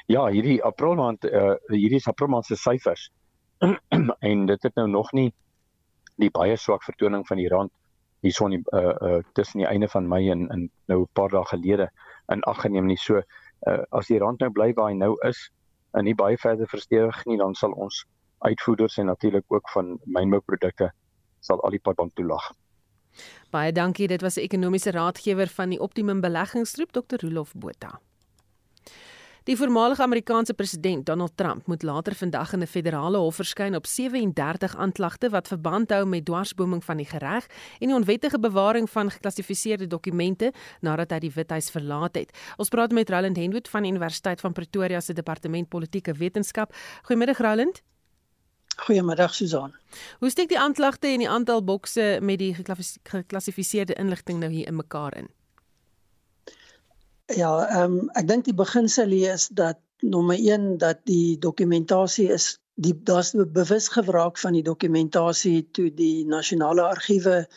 Ja, 0.06 0.26
hierdie 0.32 0.62
April 0.64 0.94
maand 0.94 1.24
uh 1.24 1.56
hierdie 1.72 2.00
is 2.00 2.08
April 2.08 2.30
maand 2.34 2.46
se 2.46 2.56
syfers. 2.56 3.10
en 4.30 4.46
dit 4.46 4.62
het 4.62 4.74
nou 4.78 4.86
nog 4.88 5.12
nie 5.12 5.32
die 6.22 6.30
baie 6.30 6.56
swak 6.56 6.84
vertoning 6.86 7.26
van 7.26 7.40
die 7.40 7.48
rand 7.48 7.72
hierson 8.26 8.54
die 8.54 8.62
uh 8.74 8.94
uh 9.08 9.18
tussen 9.38 9.62
die 9.62 9.68
einde 9.68 9.88
van 9.88 10.08
Mei 10.08 10.30
en 10.30 10.46
in 10.54 10.70
nou 10.86 11.00
'n 11.02 11.12
paar 11.12 11.34
dae 11.34 11.44
gelede 11.50 11.88
in 12.32 12.42
ag 12.42 12.62
geneem 12.62 12.86
nie. 12.86 12.96
So 12.96 13.22
uh 13.66 13.82
as 13.90 14.06
die 14.06 14.18
rand 14.18 14.40
nou 14.40 14.50
bly 14.50 14.72
waar 14.74 14.90
hy 14.90 14.96
nou 14.96 15.16
is 15.28 15.50
en 15.92 16.04
nie 16.04 16.14
baie 16.14 16.38
verder 16.38 16.68
verstewig 16.68 17.24
nie, 17.26 17.38
dan 17.38 17.54
sal 17.54 17.72
ons 17.72 18.04
uitvoerders 18.38 18.98
en 18.98 19.06
natuurlik 19.06 19.44
ook 19.48 19.70
van 19.70 19.98
mynbouprodukte 20.04 20.92
sal 21.40 21.60
al 21.60 21.70
die 21.70 21.82
pad 21.82 21.96
bank 21.96 22.14
toelaag. 22.14 22.52
Baie 23.50 23.72
dankie. 23.72 24.06
Dit 24.06 24.20
was 24.20 24.36
'n 24.36 24.40
ekonomiese 24.40 24.90
raadgewer 24.90 25.48
van 25.48 25.68
die 25.68 25.80
Optimum 25.80 26.20
Beleggingsgroep, 26.20 26.92
Dr. 26.92 27.16
Rolof 27.26 27.52
Botha. 27.54 28.00
Die 29.48 29.56
voormalige 29.56 30.02
Amerikaanse 30.02 30.52
president 30.54 31.06
Donald 31.06 31.32
Trump 31.34 31.66
moet 31.66 31.82
later 31.82 32.14
vandag 32.14 32.52
in 32.52 32.60
'n 32.62 32.66
federale 32.66 33.16
hof 33.16 33.34
verskyn 33.34 33.74
op 33.74 33.86
37 33.86 34.76
aanklagte 34.76 35.30
wat 35.30 35.48
verband 35.48 35.90
hou 35.90 36.06
met 36.06 36.24
dwarsboming 36.24 36.84
van 36.84 36.96
die 36.96 37.06
gereg 37.06 37.46
en 37.78 37.86
die 37.86 37.96
onwettige 37.96 38.38
bewaring 38.38 38.90
van 38.90 39.10
geklassifiseerde 39.10 39.86
dokumente 39.86 40.52
nadat 40.80 41.10
hy 41.10 41.18
die 41.18 41.32
Withuis 41.34 41.70
verlaat 41.70 42.14
het. 42.14 42.38
Ons 42.56 42.68
praat 42.68 42.92
met 42.92 43.10
Roland 43.10 43.36
Henwood 43.36 43.68
van 43.68 43.82
die 43.82 43.90
Universiteit 43.90 44.40
van 44.40 44.52
Pretoria 44.52 45.00
se 45.00 45.12
departement 45.12 45.68
politieke 45.68 46.12
wetenskap. 46.12 46.74
Goeiemiddag 47.02 47.38
Roland. 47.38 47.82
Goeiemiddag 48.78 49.34
Susan. 49.34 49.74
Hoe 50.18 50.30
steek 50.30 50.48
die 50.48 50.58
aanklagte 50.58 51.08
en 51.08 51.18
die 51.18 51.28
aantal 51.28 51.64
bokse 51.64 52.18
met 52.22 52.38
die 52.38 52.54
geklassifiseerde 52.54 53.94
inligting 53.98 54.38
nou 54.38 54.50
hier 54.52 54.66
in 54.66 54.76
mekaar 54.76 55.16
in? 55.16 55.28
Ja, 57.26 57.52
ehm 57.66 57.98
um, 57.98 58.10
ek 58.16 58.28
dink 58.28 58.44
die 58.46 58.56
beginsel 58.56 59.10
hier 59.12 59.34
is 59.34 59.48
dat 59.48 59.80
nommer 60.00 60.38
1 60.38 60.78
dat 60.78 61.02
die 61.10 61.38
dokumentasie 61.38 62.28
is 62.32 62.58
die 62.74 62.94
daar's 62.94 63.34
bewus 63.34 63.88
gewraak 63.88 64.38
van 64.38 64.54
die 64.54 64.62
dokumentasie 64.62 65.66
toe 65.74 65.90
die 65.94 66.24
nasionale 66.24 66.86
argiewe 66.86 67.48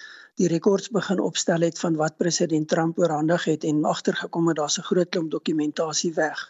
die 0.41 0.49
rekords 0.49 0.89
begin 0.89 1.22
opstel 1.22 1.61
het 1.61 1.80
van 1.80 1.95
wat 2.01 2.17
president 2.17 2.67
Trump 2.67 2.99
oorhandig 2.99 3.45
het 3.45 3.63
en 3.63 3.86
agtergekom 3.86 4.47
het 4.47 4.57
daar's 4.57 4.80
'n 4.80 4.89
groot 4.89 5.09
klomp 5.09 5.32
dokumentasie 5.32 6.13
weg 6.13 6.41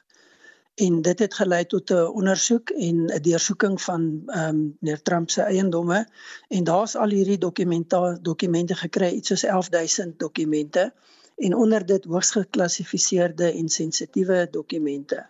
en 0.75 1.01
dit 1.01 1.19
het 1.19 1.33
gelei 1.33 1.65
tot 1.65 1.91
'n 1.91 2.11
ondersoek 2.19 2.69
en 2.69 3.05
'n 3.05 3.21
deursoeking 3.21 3.81
van 3.81 4.23
ehm 4.25 4.47
um, 4.47 4.77
meneer 4.79 5.01
Trump 5.01 5.29
se 5.29 5.41
eiendomme 5.41 6.07
en 6.47 6.63
daar's 6.63 6.95
al 6.95 7.09
hierdie 7.09 7.37
dokumente 7.37 8.17
dokumente 8.21 8.75
gekry 8.75 9.09
iets 9.13 9.27
soos 9.27 9.43
11000 9.43 10.19
dokumente 10.19 10.93
en 11.35 11.55
onder 11.55 11.85
dit 11.85 12.05
hoogs 12.05 12.31
geklassifiseerde 12.31 13.51
en 13.51 13.69
sensitiewe 13.69 14.47
dokumente. 14.51 15.25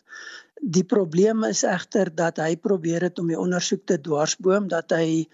Die 0.61 0.83
probleem 0.83 1.43
is 1.43 1.63
egter 1.63 2.15
dat 2.15 2.37
hy 2.37 2.57
probeer 2.57 3.01
het 3.01 3.19
om 3.19 3.27
die 3.27 3.39
ondersoek 3.39 3.85
te 3.85 4.01
dwarsboom 4.01 4.67
dat 4.67 4.91
hy 4.91 5.27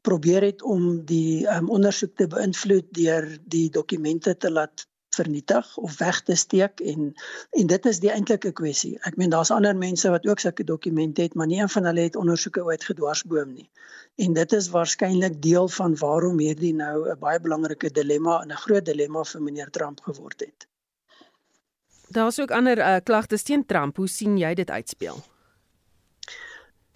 probeer 0.00 0.42
het 0.42 0.62
om 0.62 1.04
die 1.04 1.46
um, 1.46 1.70
ondersoek 1.70 2.16
te 2.16 2.26
beïnvloed 2.26 2.86
deur 2.90 3.38
die 3.44 3.70
dokumente 3.70 4.36
te 4.36 4.50
laat 4.50 4.87
vernietig 5.18 5.76
of 5.76 5.98
weg 5.98 6.20
te 6.26 6.36
steek 6.38 6.80
en 6.92 7.12
en 7.60 7.66
dit 7.72 7.86
is 7.90 8.00
die 8.04 8.10
eintlike 8.14 8.52
kwessie. 8.60 8.94
Ek 9.08 9.18
meen 9.20 9.34
daar's 9.34 9.52
ander 9.54 9.76
mense 9.76 10.10
wat 10.14 10.26
ook 10.26 10.42
sulke 10.44 10.64
dokumente 10.64 11.26
het, 11.26 11.34
maar 11.34 11.50
nie 11.50 11.60
een 11.60 11.72
van 11.74 11.90
hulle 11.90 12.06
het 12.06 12.16
ondersoeke 12.16 12.64
ooit 12.64 12.84
gedwarsboom 12.90 13.52
nie. 13.52 13.68
En 14.16 14.32
dit 14.32 14.52
is 14.52 14.70
waarskynlik 14.74 15.42
deel 15.42 15.68
van 15.68 15.96
waarom 15.96 16.38
hierdie 16.38 16.74
nou 16.74 17.08
'n 17.10 17.18
baie 17.18 17.40
belangrike 17.40 17.90
dilemma 18.00 18.40
en 18.42 18.52
'n 18.52 18.64
groot 18.66 18.84
dilemma 18.84 19.24
vir 19.24 19.42
meneer 19.42 19.70
Trump 19.70 20.00
geword 20.00 20.40
het. 20.40 20.68
Daar's 22.08 22.38
ook 22.40 22.50
ander 22.50 22.78
uh, 22.78 22.96
klagtes 23.04 23.42
teen 23.42 23.66
Trump. 23.66 23.96
Hoe 23.96 24.08
sien 24.08 24.38
jy 24.38 24.54
dit 24.54 24.70
uitspeel? 24.70 25.22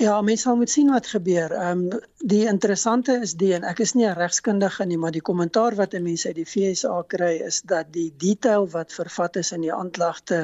Ja, 0.03 0.17
mense 0.27 0.43
sal 0.49 0.57
moet 0.59 0.71
sien 0.71 0.89
wat 0.91 1.07
gebeur. 1.07 1.53
Ehm 1.55 1.83
um, 1.95 2.01
die 2.31 2.41
interessante 2.53 3.15
is 3.27 3.35
die 3.43 3.51
en 3.59 3.67
ek 3.71 3.83
is 3.85 3.93
nie 3.95 4.07
'n 4.09 4.17
regskundige 4.19 4.87
nie, 4.91 4.99
maar 5.03 5.15
die 5.15 5.23
kommentaar 5.29 5.77
wat 5.81 5.95
mense 6.07 6.29
uit 6.31 6.39
die 6.41 6.47
FSA 6.53 6.97
kry 7.15 7.35
is 7.51 7.61
dat 7.73 7.93
die 7.97 8.09
detail 8.25 8.67
wat 8.73 8.97
vervat 8.99 9.39
is 9.43 9.53
in 9.57 9.63
die 9.67 9.73
aanklagte 9.77 10.41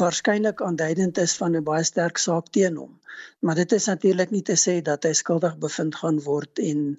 waarskynlik 0.00 0.62
aanduidend 0.68 1.20
is 1.26 1.36
van 1.42 1.56
'n 1.56 1.64
baie 1.68 1.84
sterk 1.84 2.22
saak 2.24 2.48
teen 2.58 2.80
hom. 2.82 2.94
Maar 3.40 3.60
dit 3.62 3.72
is 3.72 3.86
natuurlik 3.92 4.30
nie 4.30 4.42
te 4.42 4.56
sê 4.64 4.80
dat 4.88 5.04
hy 5.04 5.12
skuldig 5.12 5.58
bevind 5.66 5.94
gaan 5.94 6.22
word 6.30 6.58
en 6.70 6.98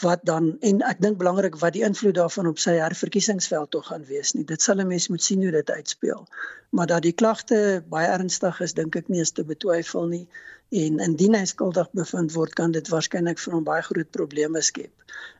wat 0.00 0.20
dan 0.22 0.56
en 0.60 0.80
ek 0.82 1.00
dink 1.00 1.18
belangrik 1.18 1.56
wat 1.62 1.72
die 1.72 1.84
invloed 1.86 2.16
daarvan 2.18 2.48
op 2.50 2.58
sy 2.58 2.74
herverkiesingsveld 2.80 3.70
tog 3.70 3.86
gaan 3.86 4.04
wees 4.08 4.34
nie. 4.34 4.44
Dit 4.44 4.62
sal 4.62 4.80
'n 4.80 4.86
mens 4.86 5.08
moet 5.08 5.22
sien 5.22 5.42
hoe 5.42 5.50
dit 5.54 5.70
uitspeel. 5.70 6.26
Maar 6.70 6.86
dat 6.86 7.02
die 7.02 7.12
klagte 7.12 7.84
baie 7.88 8.08
ernstig 8.08 8.60
is, 8.60 8.74
dink 8.74 8.96
ek 8.96 9.08
nie 9.08 9.20
is 9.20 9.30
te 9.30 9.44
betwyfel 9.44 10.06
nie 10.06 10.28
en 10.68 10.98
indien 11.00 11.34
hy 11.34 11.44
skuldig 11.44 11.88
bevind 11.92 12.32
word 12.32 12.54
kan 12.54 12.72
dit 12.72 12.88
waarskynlik 12.88 13.38
vir 13.38 13.54
hom 13.54 13.64
baie 13.64 13.82
groot 13.82 14.10
probleme 14.10 14.60
skep. 14.60 14.92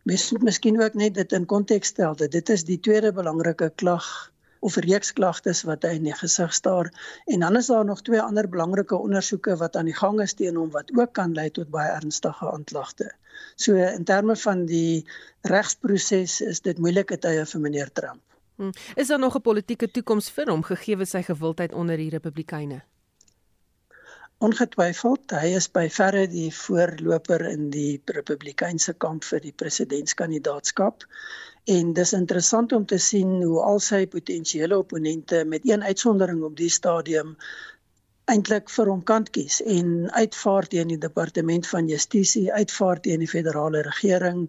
Mens 0.04 0.30
moet 0.32 0.42
miskien 0.42 0.82
ook 0.82 0.94
net 0.94 1.14
dit 1.14 1.32
in 1.32 1.46
konteks 1.46 1.88
stel 1.88 2.16
dat 2.16 2.30
dit 2.30 2.48
is 2.48 2.64
die 2.64 2.80
tweede 2.80 3.12
belangrike 3.12 3.72
klag 3.74 4.32
of 4.60 4.76
reeks 4.84 5.12
klagtes 5.12 5.62
wat 5.68 5.86
hy 5.86 5.94
in 5.98 6.08
die 6.08 6.16
gesig 6.16 6.54
staar 6.54 6.90
en 7.26 7.44
dan 7.46 7.56
is 7.56 7.70
daar 7.72 7.84
nog 7.84 8.02
twee 8.02 8.20
ander 8.22 8.48
belangrike 8.48 8.96
ondersoeke 8.96 9.56
wat 9.56 9.76
aan 9.76 9.90
die 9.90 9.96
gang 9.96 10.20
is 10.24 10.34
teen 10.34 10.56
hom 10.56 10.70
wat 10.74 10.92
ook 10.96 11.12
kan 11.12 11.34
lei 11.34 11.50
tot 11.50 11.70
baie 11.70 11.90
ernstige 11.94 12.50
aanklagte. 12.50 13.10
So 13.56 13.74
in 13.74 14.04
terme 14.04 14.36
van 14.36 14.66
die 14.66 15.06
regsproses 15.42 16.40
is 16.40 16.60
dit 16.60 16.78
moeilike 16.78 17.18
tye 17.18 17.46
vir 17.46 17.60
meneer 17.60 17.92
Trump. 17.92 18.22
Hmm. 18.58 18.72
Is 18.96 19.06
daar 19.06 19.18
nog 19.18 19.36
'n 19.36 19.40
politieke 19.40 19.90
toekoms 19.90 20.30
vir 20.30 20.50
hom 20.50 20.62
gegee 20.62 21.04
sy 21.04 21.22
gewildheid 21.22 21.72
onder 21.72 21.96
die 21.96 22.10
Republikeine? 22.10 22.82
Ongetwyfeld, 24.46 25.32
hy 25.34 25.48
is 25.58 25.66
by 25.74 25.88
verre 25.90 26.20
die 26.30 26.50
voorloper 26.54 27.42
in 27.48 27.64
die 27.74 27.98
Republikeinse 28.16 28.92
kamp 29.04 29.24
vir 29.26 29.40
die 29.42 29.54
presidentskandidaatskap. 29.62 31.02
En 31.76 31.90
dis 31.96 32.12
interessant 32.18 32.74
om 32.76 32.84
te 32.92 33.00
sien 33.02 33.32
hoe 33.40 33.58
al 33.70 33.82
sy 33.86 34.04
potensiële 34.12 34.78
opponente 34.78 35.42
met 35.54 35.66
een 35.66 35.82
uitsondering 35.82 36.44
op 36.46 36.54
die 36.60 36.70
stadium 36.76 37.34
eintlik 38.30 38.70
vir 38.70 38.92
hom 38.92 39.02
kant 39.10 39.32
kies 39.34 39.58
en 39.76 39.92
uitvaar 40.14 40.70
teen 40.70 40.94
die 40.94 41.02
departement 41.02 41.66
van 41.72 41.90
justisie, 41.90 42.46
uitvaar 42.52 43.02
teen 43.02 43.24
die 43.24 43.30
federale 43.34 43.82
regering 43.86 44.44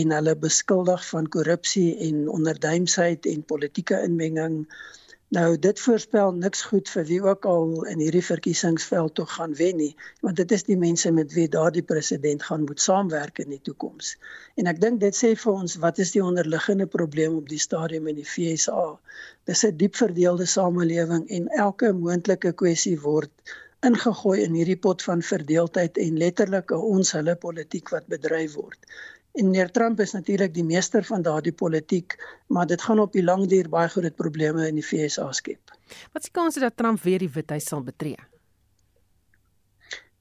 en 0.00 0.12
hulle 0.16 0.34
beskuldig 0.44 1.04
van 1.08 1.28
korrupsie 1.36 1.90
en 2.10 2.26
onderduimsheid 2.36 3.32
en 3.32 3.46
politieke 3.54 4.04
inmenging. 4.10 4.66
Nou 5.32 5.58
dit 5.64 5.80
voorspel 5.80 6.34
niks 6.36 6.62
goed 6.68 6.90
vir 6.92 7.04
wie 7.08 7.20
ook 7.24 7.46
al 7.48 7.70
in 7.88 8.00
hierdie 8.04 8.24
verkiesingsveld 8.24 9.14
tog 9.20 9.30
gaan 9.36 9.54
wen 9.56 9.78
nie, 9.80 9.94
want 10.20 10.36
dit 10.36 10.50
is 10.52 10.66
die 10.66 10.76
mense 10.76 11.12
met 11.18 11.32
wie 11.32 11.46
daardie 11.54 11.84
president 11.92 12.44
gaan 12.48 12.66
moet 12.68 12.84
saamwerk 12.84 13.40
in 13.44 13.48
die 13.54 13.60
toekoms. 13.68 14.10
En 14.60 14.68
ek 14.72 14.82
dink 14.82 15.00
dit 15.00 15.16
sê 15.16 15.30
vir 15.44 15.52
ons 15.52 15.78
wat 15.86 16.02
is 16.04 16.12
die 16.12 16.24
onderliggende 16.24 16.86
probleem 16.96 17.38
op 17.38 17.48
die 17.48 17.62
stadium 17.64 18.10
in 18.12 18.20
die 18.20 18.28
FSA. 18.28 18.84
Dis 19.48 19.64
'n 19.70 19.80
diep 19.84 19.96
verdeelde 20.02 20.50
samelewing 20.56 21.24
en 21.38 21.48
elke 21.64 21.94
moontlike 22.02 22.52
kwessie 22.64 22.98
word 23.00 23.56
ingegooi 23.88 24.36
in 24.42 24.60
hierdie 24.60 24.80
pot 24.88 25.02
van 25.08 25.24
verdeeldheid 25.32 25.96
en 26.04 26.20
letterlik 26.26 26.76
'n 26.76 26.84
ons 26.98 27.16
hulle 27.16 27.36
politiek 27.48 27.88
wat 27.96 28.12
bedryf 28.16 28.60
word. 28.60 28.78
En 29.32 29.48
meneer 29.48 29.70
Trump 29.70 30.00
is 30.00 30.12
natuurlik 30.12 30.52
die 30.54 30.64
meester 30.64 31.04
van 31.04 31.22
daardie 31.22 31.52
politiek, 31.52 32.18
maar 32.52 32.66
dit 32.66 32.82
gaan 32.82 33.00
op 33.00 33.12
die 33.12 33.24
lang 33.24 33.46
duur 33.48 33.68
baie 33.72 33.88
groot 33.88 34.16
probleme 34.16 34.66
in 34.68 34.76
die 34.76 34.84
FSA 34.84 35.30
skep. 35.32 35.72
Wat 36.12 36.20
is 36.20 36.28
die 36.28 36.36
kans 36.36 36.60
dat 36.60 36.76
Trump 36.76 37.00
weer 37.00 37.18
die 37.18 37.30
Withuis 37.32 37.64
sal 37.64 37.82
betree? 37.82 38.18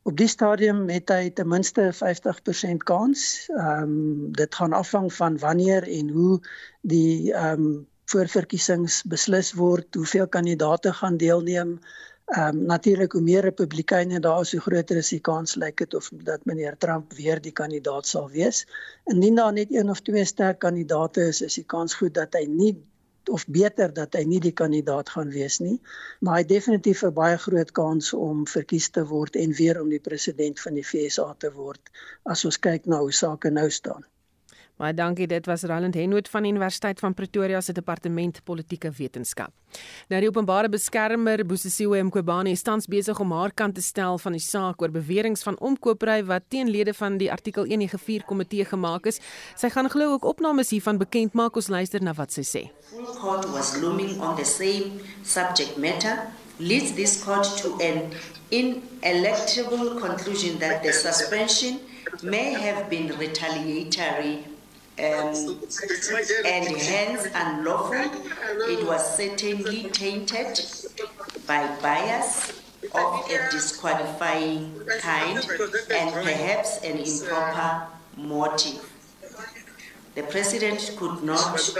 Op 0.07 0.15
die 0.17 0.29
stadium 0.31 0.87
het 0.89 1.11
hy 1.13 1.29
ten 1.35 1.47
minste 1.47 1.91
50% 1.93 2.85
kans. 2.87 3.45
Ehm 3.51 3.83
um, 3.83 4.31
dit 4.31 4.55
gaan 4.55 4.73
afhang 4.73 5.11
van 5.13 5.37
wanneer 5.37 5.87
en 5.87 6.09
hoe 6.09 6.39
die 6.81 7.33
ehm 7.33 7.65
um, 7.67 7.87
voorverkiesings 8.11 9.03
beslis 9.07 9.53
word, 9.55 9.95
hoeveel 9.95 10.27
kandidaate 10.27 10.93
gaan 10.93 11.17
deelneem. 11.17 11.77
Ehm 11.77 12.10
um, 12.37 12.63
natuurlik 12.65 13.11
hoe 13.11 13.21
meer 13.21 13.41
republikeine 13.41 14.19
daar 14.19 14.41
is, 14.41 14.51
hoe 14.51 14.61
groter 14.61 14.97
is 14.97 15.09
die 15.09 15.19
kans 15.19 15.55
lyk 15.55 15.77
dit 15.83 15.93
of 15.93 16.09
dat 16.23 16.45
meneer 16.45 16.77
Trump 16.77 17.13
weer 17.13 17.41
die 17.41 17.51
kandidaat 17.51 18.07
sal 18.07 18.29
wees. 18.29 18.65
Indien 19.05 19.35
daar 19.35 19.53
net 19.53 19.73
een 19.73 19.89
of 19.89 20.01
twee 20.01 20.25
sterk 20.25 20.59
kandidaate 20.59 21.27
is, 21.27 21.41
is 21.41 21.59
die 21.59 21.67
kans 21.67 21.93
goed 21.93 22.13
dat 22.13 22.33
hy 22.39 22.45
nie 22.47 22.75
of 23.29 23.45
beter 23.47 23.93
dat 23.93 24.15
hy 24.17 24.23
nie 24.25 24.39
die 24.41 24.53
kandidaat 24.57 25.11
gaan 25.13 25.29
wees 25.29 25.59
nie, 25.61 25.77
maar 26.19 26.39
hy 26.39 26.45
definitief 26.49 27.03
'n 27.05 27.13
baie 27.13 27.37
groot 27.37 27.71
kans 27.71 28.13
om 28.13 28.47
verkies 28.47 28.89
te 28.89 29.03
word 29.05 29.35
en 29.35 29.53
weer 29.53 29.81
om 29.81 29.89
die 29.89 30.01
president 30.01 30.59
van 30.59 30.73
die 30.73 30.83
FSA 30.83 31.35
te 31.37 31.51
word 31.53 31.91
as 32.23 32.45
ons 32.45 32.57
kyk 32.57 32.85
na 32.85 32.99
hoe 32.99 33.13
sake 33.13 33.49
nou 33.49 33.69
staan. 33.69 34.03
Baie 34.81 34.95
dankie. 34.97 35.27
Dit 35.29 35.45
was 35.45 35.61
Roland 35.69 35.93
Henwood 35.93 36.29
van 36.29 36.45
Universiteit 36.45 36.99
van 36.99 37.13
Pretoria 37.13 37.61
se 37.61 37.73
departement 37.73 38.39
politieke 38.43 38.89
wetenskap. 38.97 39.53
Nou 40.09 40.19
die 40.23 40.29
openbare 40.29 40.69
beskermer 40.73 41.43
Bosisiwe 41.45 42.01
Mqobane 42.03 42.49
is 42.49 42.63
tans 42.65 42.87
besig 42.89 43.19
om 43.21 43.31
haar 43.31 43.53
kant 43.53 43.75
te 43.77 43.81
stel 43.85 44.17
van 44.17 44.33
die 44.33 44.41
saak 44.41 44.81
oor 44.81 44.89
beweringe 44.91 45.37
van 45.45 45.59
omkoopry 45.59 46.23
wat 46.25 46.47
teen 46.49 46.71
lede 46.73 46.95
van 46.97 47.19
die 47.21 47.29
artikel 47.31 47.69
194 47.69 48.25
komitee 48.25 48.65
gemaak 48.65 49.05
is. 49.05 49.21
Sy 49.55 49.69
gaan 49.69 49.89
glo 49.89 50.15
ook 50.15 50.25
opnames 50.25 50.73
hiervan 50.73 50.97
bekend 50.97 51.37
maak. 51.37 51.55
Ons 51.55 51.69
luister 51.69 52.01
na 52.01 52.15
wat 52.17 52.33
sy 52.33 52.41
sê. 52.41 52.63
Full 52.89 53.13
court 53.21 53.45
was 53.53 53.75
looming 53.83 54.17
on 54.19 54.33
the 54.35 54.45
same 54.45 54.97
subject 55.21 55.77
matter 55.77 56.25
leads 56.57 56.95
this 56.97 57.21
court 57.23 57.45
to 57.61 57.77
an 57.85 58.09
inelectable 58.49 59.99
conclusion 60.01 60.57
that 60.57 60.81
the 60.81 60.91
suspension 60.93 61.79
may 62.23 62.53
have 62.53 62.89
been 62.89 63.13
retaliatory 63.17 64.41
um, 64.99 65.59
and 66.45 66.67
hence 66.77 67.27
unlawful. 67.33 68.11
It 68.69 68.85
was 68.85 69.17
certainly 69.17 69.89
tainted 69.89 70.59
by 71.47 71.67
bias 71.81 72.61
of 72.93 73.29
a 73.29 73.51
disqualifying 73.51 74.73
kind 74.99 75.37
and 75.91 76.13
perhaps 76.13 76.77
an 76.83 76.97
improper 76.97 77.87
motive. 78.17 78.87
The 80.15 80.23
President 80.23 80.95
could 80.97 81.23
not 81.23 81.73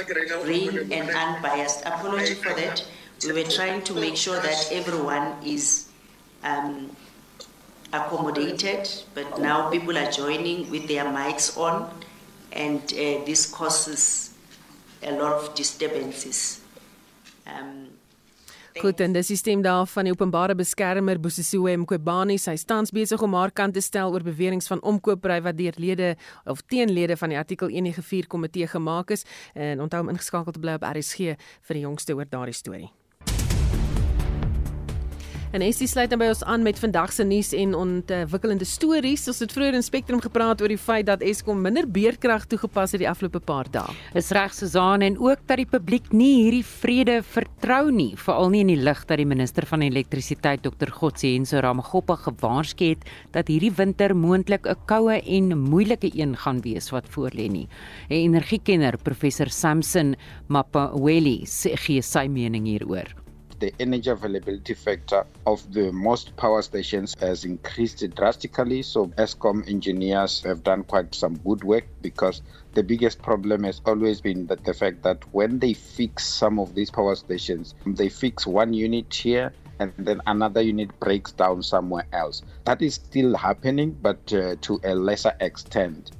bring 0.43 0.91
an 0.93 1.09
unbiased 1.09 1.81
apology 1.85 2.35
for 2.35 2.53
that. 2.53 2.85
We 3.25 3.33
were 3.33 3.49
trying 3.49 3.81
to 3.83 3.93
make 3.93 4.15
sure 4.15 4.39
that 4.39 4.69
everyone 4.71 5.35
is 5.43 5.89
um, 6.43 6.95
accommodated, 7.91 8.89
but 9.13 9.39
now 9.39 9.69
people 9.69 9.97
are 9.97 10.09
joining 10.11 10.69
with 10.71 10.87
their 10.87 11.05
mics 11.05 11.57
on 11.57 11.91
and 12.53 12.93
uh, 12.93 13.25
this 13.25 13.49
causes 13.49 14.31
a 15.03 15.11
lot 15.11 15.33
of 15.33 15.53
disturbances. 15.55 16.59
Um, 17.47 17.87
Goed, 18.79 19.01
en 19.03 19.11
dis 19.11 19.27
die 19.27 19.35
stem 19.35 19.59
daar 19.61 19.83
van 19.91 20.07
die 20.07 20.13
openbare 20.13 20.55
beskermer 20.55 21.19
Bosisiwe 21.19 21.73
Mqobane. 21.81 22.37
Sy 22.39 22.55
staan 22.55 22.87
besig 22.95 23.19
om 23.21 23.35
haar 23.35 23.51
kant 23.51 23.75
te 23.75 23.83
stel 23.83 24.15
oor 24.15 24.23
beweringe 24.23 24.63
van 24.71 24.79
omkoopry 24.87 25.41
wat 25.43 25.59
deur 25.59 25.75
lede 25.75 26.13
of 26.47 26.63
teenlede 26.71 27.17
van 27.19 27.35
die 27.35 27.37
artikel 27.41 27.67
194 27.67 28.31
komitee 28.31 28.71
gemaak 28.71 29.11
is. 29.11 29.27
En 29.53 29.83
onthou 29.83 30.05
om 30.05 30.15
ingeskakel 30.15 30.55
te 30.55 30.63
bly 30.63 30.79
op 30.79 30.87
RSG 30.87 31.35
vir 31.67 31.81
die 31.81 31.83
jongste 31.83 32.15
oor 32.15 32.31
daardie 32.31 32.55
storie. 32.55 32.91
En 35.51 35.59
Estie 35.59 35.87
sluit 35.91 36.07
dan 36.07 36.21
by 36.21 36.29
ons 36.31 36.45
aan 36.47 36.61
met 36.63 36.77
vandag 36.79 37.11
se 37.11 37.25
nuus 37.27 37.49
en 37.51 37.73
ontwikkelende 37.75 38.63
stories. 38.63 39.25
Ons 39.27 39.41
het 39.43 39.51
vroeër 39.51 39.75
in 39.75 39.83
Spectrum 39.83 40.21
gepraat 40.23 40.61
oor 40.63 40.71
die 40.71 40.79
feit 40.79 41.09
dat 41.09 41.25
Eskom 41.27 41.59
minder 41.59 41.83
beerkrag 41.91 42.45
toegepas 42.47 42.93
het 42.95 43.01
die 43.03 43.09
afgelope 43.09 43.41
paar 43.43 43.67
dae. 43.67 43.91
Is 44.15 44.31
reg 44.31 44.55
Suzan 44.55 45.03
en 45.03 45.17
ook 45.19 45.43
dat 45.49 45.59
die 45.59 45.67
publiek 45.67 46.07
nie 46.15 46.45
hierdie 46.45 46.63
vrede 46.63 47.17
vertrou 47.33 47.91
nie, 47.91 48.13
veral 48.15 48.47
nie 48.53 48.61
in 48.63 48.71
die 48.71 48.79
lig 48.79 49.01
dat 49.09 49.19
die 49.19 49.27
minister 49.27 49.67
van 49.67 49.83
elektrisiteit 49.83 50.63
Dr. 50.63 50.93
Godsienso 50.95 51.59
Ramagoppa 51.59 52.15
gewaarsku 52.29 52.93
het 52.93 53.03
dat 53.35 53.51
hierdie 53.51 53.73
winter 53.75 54.15
moontlik 54.15 54.63
'n 54.65 54.79
koue 54.87 55.19
en 55.19 55.57
moeilike 55.59 56.15
een 56.15 56.37
gaan 56.37 56.61
wees 56.61 56.91
wat 56.91 57.11
voorlê 57.11 57.51
nie. 57.51 57.67
'n 58.07 58.23
Energiekenner, 58.23 58.95
professor 59.03 59.49
Samson 59.49 60.15
Mapaweli, 60.47 61.43
gee 61.75 62.01
sy 62.01 62.27
mening 62.27 62.65
hieroor. 62.65 63.20
The 63.61 63.73
energy 63.79 64.09
availability 64.09 64.73
factor 64.73 65.23
of 65.45 65.71
the 65.71 65.91
most 65.91 66.35
power 66.35 66.61
stations 66.63 67.15
has 67.19 67.45
increased 67.45 68.03
drastically. 68.15 68.81
So 68.81 69.07
ESCOM 69.17 69.69
engineers 69.69 70.41
have 70.41 70.63
done 70.63 70.83
quite 70.83 71.13
some 71.13 71.37
good 71.37 71.63
work 71.63 71.85
because 72.01 72.41
the 72.73 72.81
biggest 72.81 73.21
problem 73.21 73.63
has 73.63 73.79
always 73.85 74.19
been 74.19 74.47
that 74.47 74.65
the 74.65 74.73
fact 74.73 75.03
that 75.03 75.23
when 75.31 75.59
they 75.59 75.73
fix 75.73 76.25
some 76.25 76.59
of 76.59 76.73
these 76.73 76.89
power 76.89 77.15
stations, 77.15 77.75
they 77.85 78.09
fix 78.09 78.47
one 78.47 78.73
unit 78.73 79.13
here 79.13 79.53
and 79.79 79.93
then 79.97 80.21
another 80.25 80.61
unit 80.61 80.99
breaks 80.99 81.31
down 81.31 81.61
somewhere 81.61 82.05
else. 82.13 82.41
That 82.65 82.81
is 82.81 82.95
still 82.95 83.35
happening, 83.35 83.95
but 84.01 84.33
uh, 84.33 84.55
to 84.61 84.79
a 84.83 84.95
lesser 84.95 85.33
extent. 85.39 86.11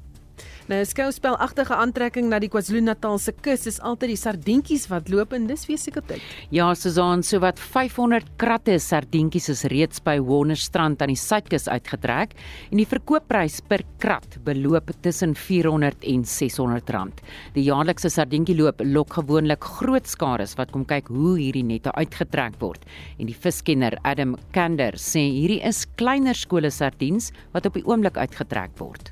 Nou 0.72 0.86
skouspelagtige 0.88 1.76
aantrekking 1.76 2.30
na 2.32 2.38
die 2.39 2.47
KwaZulu-Natal 2.47 3.17
se 3.19 3.34
kus 3.43 3.65
is 3.67 3.82
altyd 3.84 4.13
die 4.13 4.19
sardientjies 4.22 4.86
wat 4.88 5.09
loop 5.11 5.34
en 5.36 5.49
dis 5.49 5.65
weer 5.67 5.82
seker 5.82 6.05
tyd. 6.07 6.24
Ja, 6.55 6.69
Suzan, 6.80 7.26
so 7.28 7.41
wat 7.43 7.59
500 7.59 8.30
kratte 8.39 8.78
sardientjies 8.80 9.49
is 9.51 9.65
reeds 9.74 9.99
by 10.05 10.15
Wonderstrand 10.24 11.03
aan 11.03 11.11
die 11.11 11.19
suidkus 11.19 11.67
uitgetrek 11.67 12.38
en 12.69 12.80
die 12.80 12.88
verkoopprys 12.88 13.59
per 13.67 13.84
krat 13.99 14.39
beloop 14.47 14.95
tussen 15.03 15.36
400 15.36 16.07
en 16.07 16.24
600 16.24 16.95
rand. 16.95 17.19
Die 17.57 17.67
jaarlikse 17.67 18.13
sardientjieloop 18.13 18.88
lok 18.88 19.19
gewoonlik 19.19 19.67
groot 19.82 20.07
skares 20.07 20.55
wat 20.55 20.72
kom 20.72 20.88
kyk 20.88 21.11
hoe 21.11 21.36
hierdie 21.41 21.67
nette 21.67 21.91
uitgetrek 21.99 22.55
word. 22.63 22.88
En 23.19 23.28
die 23.28 23.36
viskenner 23.36 23.99
Adam 24.07 24.38
Kander 24.55 24.95
sê 24.95 25.28
hierdie 25.36 25.65
is 25.67 25.84
kleiner 25.99 26.38
skole 26.47 26.72
sardiens 26.72 27.34
wat 27.51 27.67
op 27.67 27.76
die 27.76 27.84
oomblik 27.84 28.15
uitgetrek 28.15 28.80
word. 28.80 29.11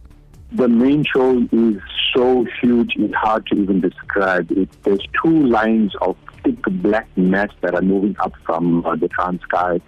The 0.51 0.67
main 0.67 1.03
show 1.03 1.47
is 1.51 1.81
so 2.15 2.45
huge, 2.61 2.95
it's 2.95 3.13
hard 3.13 3.45
to 3.47 3.55
even 3.55 3.81
describe. 3.81 4.51
It, 4.51 4.69
there's 4.83 5.05
two 5.23 5.45
lines 5.47 5.93
of 6.01 6.17
thick 6.55 6.81
black 6.81 7.07
mess 7.17 7.49
that 7.61 7.75
are 7.75 7.81
moving 7.81 8.15
up 8.19 8.33
from 8.45 8.85
uh, 8.85 8.95
the 8.95 9.09
Transkei 9.09 9.81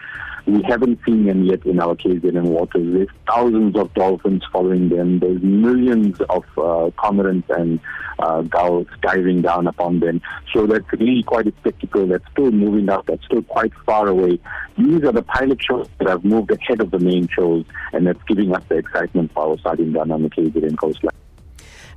we 0.46 0.64
haven't 0.64 1.00
seen 1.06 1.26
them 1.26 1.44
yet 1.44 1.66
in 1.66 1.80
our 1.80 1.96
KZN 1.96 2.44
waters. 2.44 2.94
There's 2.94 3.08
thousands 3.28 3.76
of 3.78 3.94
dolphins 3.94 4.44
following 4.52 4.90
them. 4.90 5.20
There's 5.20 5.42
millions 5.42 6.20
of 6.30 6.44
uh, 6.58 6.90
cormorants 6.98 7.50
and 7.50 7.80
uh, 8.20 8.42
gulls 8.42 8.88
diving 9.02 9.42
down 9.42 9.68
upon 9.68 10.00
them. 10.00 10.22
So 10.54 10.66
that's 10.66 10.86
really 10.94 11.24
quite 11.24 11.48
a 11.48 11.54
spectacle 11.60 12.08
that's 12.08 12.26
still 12.32 12.52
moving 12.52 12.90
up, 12.90 13.06
that's 13.06 13.24
still 13.26 13.44
quite 13.44 13.74
far 13.86 14.08
away. 14.08 14.40
These 14.78 15.04
are 15.04 15.12
the 15.12 15.24
pilot 15.24 15.62
shows 15.64 15.88
that 16.00 16.10
have 16.10 16.26
moved 16.26 16.52
ahead 16.52 16.82
of 16.82 16.92
the 16.92 17.00
main 17.00 17.28
shows, 17.28 17.66
and 17.94 18.08
that's 18.08 18.22
giving 18.28 18.54
us 18.56 18.64
the 18.68 18.78
excitement 18.78 19.32
for 19.34 19.52
our 19.52 19.58
starting 19.60 19.94
down 19.94 20.12
on 20.12 20.24
the 20.24 20.30
KZN 20.30 20.78
coastline. 20.78 21.12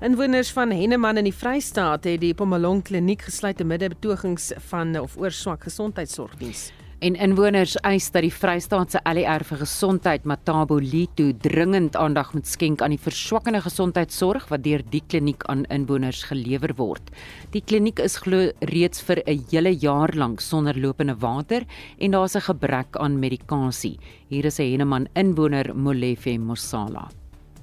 Inwoners 0.03 0.51
van 0.51 0.73
Henneman 0.75 1.21
in 1.21 1.29
die 1.29 1.35
Vrystaat 1.35 2.09
het 2.09 2.19
die 2.19 2.35
Pomalong 2.35 2.81
kliniek 2.83 3.29
gesluit 3.29 3.61
te 3.61 3.65
midde 3.65 3.93
betogings 3.93 4.51
van 4.73 4.97
of 4.99 5.15
oor 5.17 5.31
swak 5.31 5.69
gesondheidsorgdiens. 5.69 6.73
En 6.99 7.15
inwoners 7.15 7.77
eis 7.87 8.09
dat 8.11 8.25
die 8.27 8.33
Vrystaatse 8.33 8.99
ALR 9.07 9.45
vir 9.47 9.63
gesondheid 9.63 10.27
Matabo 10.27 10.81
Lito 10.83 11.31
dringend 11.47 11.95
aandag 12.01 12.33
moet 12.35 12.51
skenk 12.51 12.83
aan 12.83 12.97
die 12.97 12.99
verswakkende 13.07 13.63
gesondheidsorg 13.63 14.49
wat 14.51 14.67
deur 14.67 14.83
die 14.91 15.03
kliniek 15.07 15.47
aan 15.47 15.63
inwoners 15.71 16.25
gelewer 16.27 16.75
word. 16.75 17.15
Die 17.55 17.63
kliniek 17.63 18.03
is 18.03 18.19
glo 18.19 18.51
reeds 18.75 19.01
vir 19.01 19.23
'n 19.27 19.47
hele 19.53 19.71
jaar 19.71 20.11
lank 20.15 20.41
sonder 20.41 20.75
lopende 20.75 21.15
water 21.15 21.63
en 21.99 22.11
daar's 22.11 22.35
'n 22.35 22.51
gebrek 22.51 22.97
aan 22.97 23.21
medikasie. 23.21 23.99
Hier 24.29 24.45
is 24.45 24.59
'n 24.59 24.71
Henneman 24.71 25.09
inwoner 25.15 25.71
Molefe 25.77 26.39
Mosala. 26.39 27.11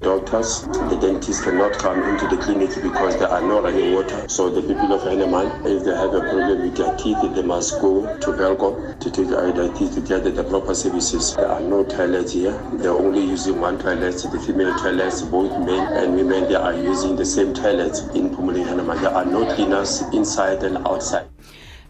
Doctors, 0.02 0.64
the 0.64 0.98
dentists 1.00 1.44
cannot 1.44 1.78
come 1.78 2.02
into 2.02 2.28
the 2.28 2.42
clinic 2.42 2.70
because 2.82 3.20
there 3.20 3.28
are 3.28 3.40
no 3.40 3.62
running 3.62 3.94
water. 3.94 4.28
So 4.28 4.50
the 4.50 4.64
people 4.64 4.92
of 4.94 5.02
Eneman, 5.02 5.64
if 5.64 5.86
they 5.86 5.96
have 5.96 6.12
a 6.16 6.22
problem 6.22 6.64
with 6.64 6.76
their 6.76 6.98
teeth, 6.98 7.18
they 7.36 7.44
must 7.44 7.80
go 7.80 8.18
to 8.18 8.32
Belco 8.32 9.00
to 9.00 9.12
take 9.12 9.28
their 9.28 9.72
teeth 9.76 9.94
to 9.94 10.02
get 10.02 10.24
the 10.24 10.44
proper 10.44 10.74
services. 10.74 11.36
There 11.36 11.48
are 11.48 11.62
no 11.62 11.84
toilets 11.84 12.34
here. 12.34 12.60
They're 12.74 12.90
only 12.90 13.22
using 13.22 13.62
one 13.62 13.78
toilet, 13.78 14.16
the 14.16 14.40
female 14.40 14.76
toilets, 14.80 15.22
both 15.22 15.52
men 15.60 15.94
and 15.96 16.16
women, 16.16 16.50
they 16.50 16.56
are 16.56 16.74
using 16.74 17.16
the 17.16 17.26
same 17.26 17.54
toilets 17.54 18.00
in 18.16 18.32
Pumuli 18.36 18.66
Eneman. 18.66 19.02
There 19.02 19.14
are 19.14 19.26
no 19.26 19.54
cleaners 19.54 20.02
inside 20.14 20.64
and 20.64 20.78
outside. 20.80 21.28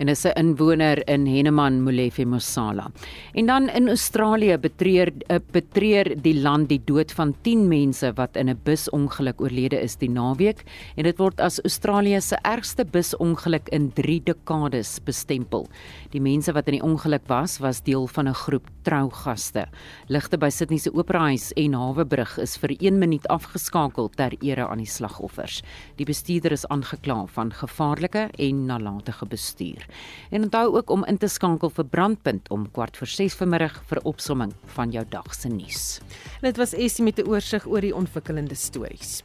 En 0.01 0.09
is 0.09 0.25
'n 0.25 0.33
inwoner 0.35 0.97
in 1.07 1.27
Henneman 1.27 1.81
Molefe 1.83 2.25
Mosala. 2.25 2.91
En 3.33 3.45
dan 3.45 3.69
in 3.69 3.87
Australië 3.87 4.57
betreur 4.57 5.11
eh, 5.27 5.37
betreur 5.51 6.21
die 6.21 6.41
land 6.41 6.69
die 6.69 6.81
dood 6.85 7.11
van 7.11 7.35
10 7.41 7.67
mense 7.67 8.11
wat 8.15 8.35
in 8.35 8.49
'n 8.49 8.59
busongeluk 8.63 9.41
oorlede 9.41 9.81
is 9.81 9.95
die 9.95 10.09
naweek 10.09 10.63
en 10.95 11.03
dit 11.03 11.17
word 11.17 11.39
as 11.39 11.61
Australië 11.61 12.21
se 12.21 12.35
ergste 12.41 12.85
busongeluk 12.85 13.69
in 13.69 13.91
3 13.93 14.21
dekades 14.23 14.99
bestempel. 15.03 15.67
Die 16.11 16.19
mense 16.19 16.51
wat 16.51 16.67
in 16.67 16.75
die 16.75 16.83
ongeluk 16.83 17.23
was, 17.31 17.59
was 17.63 17.79
deel 17.87 18.07
van 18.07 18.27
'n 18.27 18.33
groep 18.33 18.67
trougaste. 18.83 19.65
Ligte 20.07 20.37
by 20.37 20.49
Sydney 20.49 20.77
se 20.77 20.91
Operahuis 20.93 21.53
en 21.53 21.73
Hawebrug 21.73 22.37
is 22.37 22.57
vir 22.57 22.75
1 22.79 22.99
minuut 22.99 23.27
afgeskakel 23.27 24.09
ter 24.09 24.31
ere 24.41 24.67
aan 24.67 24.77
die 24.77 24.85
slagoffers. 24.85 25.61
Die 25.95 26.05
bestuurder 26.05 26.51
is 26.51 26.67
aangekla 26.67 27.25
van 27.27 27.53
gevaarlike 27.53 28.29
en 28.37 28.65
nalatige 28.65 29.25
bestuur. 29.25 29.87
En 30.31 30.43
onthou 30.43 30.75
ook 30.75 30.89
om 30.89 31.05
in 31.05 31.17
te 31.17 31.27
skakel 31.27 31.69
vir 31.69 31.85
Brandpunt 31.85 32.49
om 32.49 32.71
kwart 32.71 32.97
voor 32.97 33.07
6 33.07 33.33
vanmiddag 33.33 33.83
vir 33.85 33.99
opsomming 34.03 34.53
van 34.65 34.91
jou 34.91 35.05
dag 35.09 35.33
se 35.33 35.47
nuus. 35.47 36.01
Dit 36.41 36.57
was 36.57 36.73
Essie 36.73 37.03
met 37.03 37.19
'n 37.19 37.27
oorsig 37.27 37.65
oor 37.67 37.81
die 37.81 37.95
ontwikkelende 37.95 38.55
stories. 38.55 39.21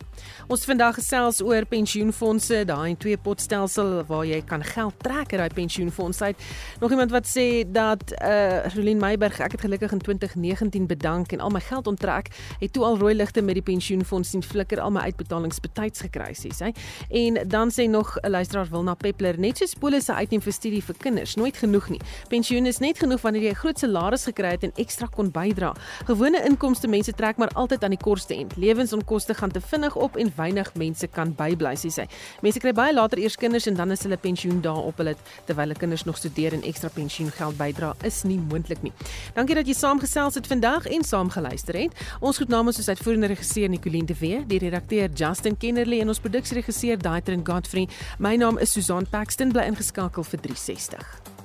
Ons 0.49 0.64
vandag 0.64 0.95
gesels 0.95 1.43
oor 1.43 1.64
pensioenfonde, 1.64 2.64
daai 2.64 2.97
twee 2.97 3.16
potstelsel 3.16 4.05
waar 4.07 4.24
jy 4.24 4.43
kan 4.43 4.62
geld 4.64 4.95
trek 5.03 5.32
uit 5.32 5.39
daai 5.39 5.55
pensioenfonds 5.55 6.22
uit. 6.22 6.37
Nog 6.81 6.91
iemand 6.91 7.11
wat 7.11 7.27
sê 7.27 7.64
dat 7.70 8.12
uh 8.22 8.74
Rolien 8.74 8.99
Meiberg, 8.99 9.39
ek 9.41 9.53
het 9.57 9.61
gelukkig 9.61 9.93
in 9.93 9.99
2019 9.99 10.87
bedank 10.87 11.33
en 11.33 11.41
al 11.41 11.49
my 11.49 11.61
geld 11.61 11.87
onttrek, 11.87 12.29
het 12.61 12.72
toe 12.72 12.85
al 12.85 12.99
rooi 12.99 13.14
ligte 13.14 13.41
met 13.43 13.57
die 13.57 13.62
pensioenfonds 13.62 14.31
sien 14.31 14.43
flikker 14.43 14.81
al 14.81 14.91
my 14.93 15.01
uitbetalings 15.09 15.61
betyds 15.61 16.05
gekry 16.05 16.35
sê 16.37 16.53
hy. 16.59 16.72
En 17.09 17.39
dan 17.49 17.72
sê 17.72 17.89
nog 17.89 18.18
'n 18.20 18.31
luisteraar 18.31 18.68
wil 18.70 18.83
na 18.83 18.95
Peppler 18.95 19.39
net 19.39 19.59
so 19.59 19.79
polisse 19.79 20.12
uitneem 20.12 20.43
vir 20.43 20.53
studie 20.53 20.83
vir 20.83 20.95
kinders, 20.99 21.35
nooit 21.35 21.57
genoeg 21.57 21.89
nie. 21.89 22.01
Pensioen 22.29 22.66
is 22.66 22.79
net 22.79 22.99
genoeg 22.99 23.20
wanneer 23.20 23.43
jy 23.43 23.51
'n 23.51 23.55
groot 23.55 23.79
salaris 23.79 24.24
gekry 24.24 24.51
het 24.51 24.62
en 24.62 24.72
ekstra 24.74 25.07
kon 25.07 25.31
bydra. 25.31 25.74
Gewone 26.05 26.45
inkomste 26.45 26.89
mense 26.89 27.12
trek 27.12 27.37
maar 27.37 27.51
altyd 27.55 27.85
aan 27.85 27.91
die 27.91 28.05
kortste 28.05 28.35
end. 28.35 28.57
Lewensonkoste 28.57 29.35
gaan 29.35 29.51
te 29.51 29.61
vinnig 29.61 29.97
op 29.97 30.16
en 30.16 30.33
weinig 30.37 30.74
mense 30.74 31.07
kan 31.07 31.35
bybly, 31.35 31.74
sê 31.74 31.89
sy. 31.89 32.07
Mense 32.43 32.59
kry 32.59 32.72
baie 32.72 32.93
later 32.95 33.18
eers 33.18 33.37
kinders 33.37 33.66
en 33.66 33.74
dan 33.74 33.91
is 33.91 34.03
hulle 34.03 34.16
pensioen 34.16 34.61
daar 34.61 34.85
op 34.85 34.97
hulle 34.97 35.16
terwyl 35.45 35.64
hulle 35.66 35.79
kinders 35.79 36.05
nog 36.05 36.16
studeer 36.16 36.53
en 36.53 36.66
ekstra 36.67 36.91
pensioengeld 36.95 37.57
bydra 37.59 37.93
is 38.07 38.23
nie 38.29 38.39
moontlik 38.39 38.83
nie. 38.83 38.93
Dankie 39.37 39.57
dat 39.59 39.69
jy 39.69 39.77
saamgesels 39.77 40.39
het 40.39 40.51
vandag 40.51 40.87
en 40.87 41.05
saam 41.05 41.31
geluister 41.31 41.79
het. 41.79 42.07
Ons 42.21 42.41
groet 42.41 42.53
namens 42.53 42.81
ons 42.83 42.89
uitvoerende 42.89 43.31
regisseur 43.33 43.69
Nicoline 43.69 44.07
de 44.07 44.19
Wee, 44.21 44.43
die 44.47 44.61
redakteur 44.62 45.09
Justin 45.14 45.57
Kennerly 45.57 46.01
en 46.01 46.12
ons 46.12 46.23
produksieregisseur 46.23 46.99
Daitrin 46.99 47.47
Godfrey. 47.47 47.89
My 48.19 48.37
naam 48.37 48.59
is 48.59 48.73
Susan 48.73 49.07
Paxton 49.11 49.53
bly 49.53 49.69
ingeskakel 49.71 50.27
vir 50.27 50.47
360. 50.51 51.36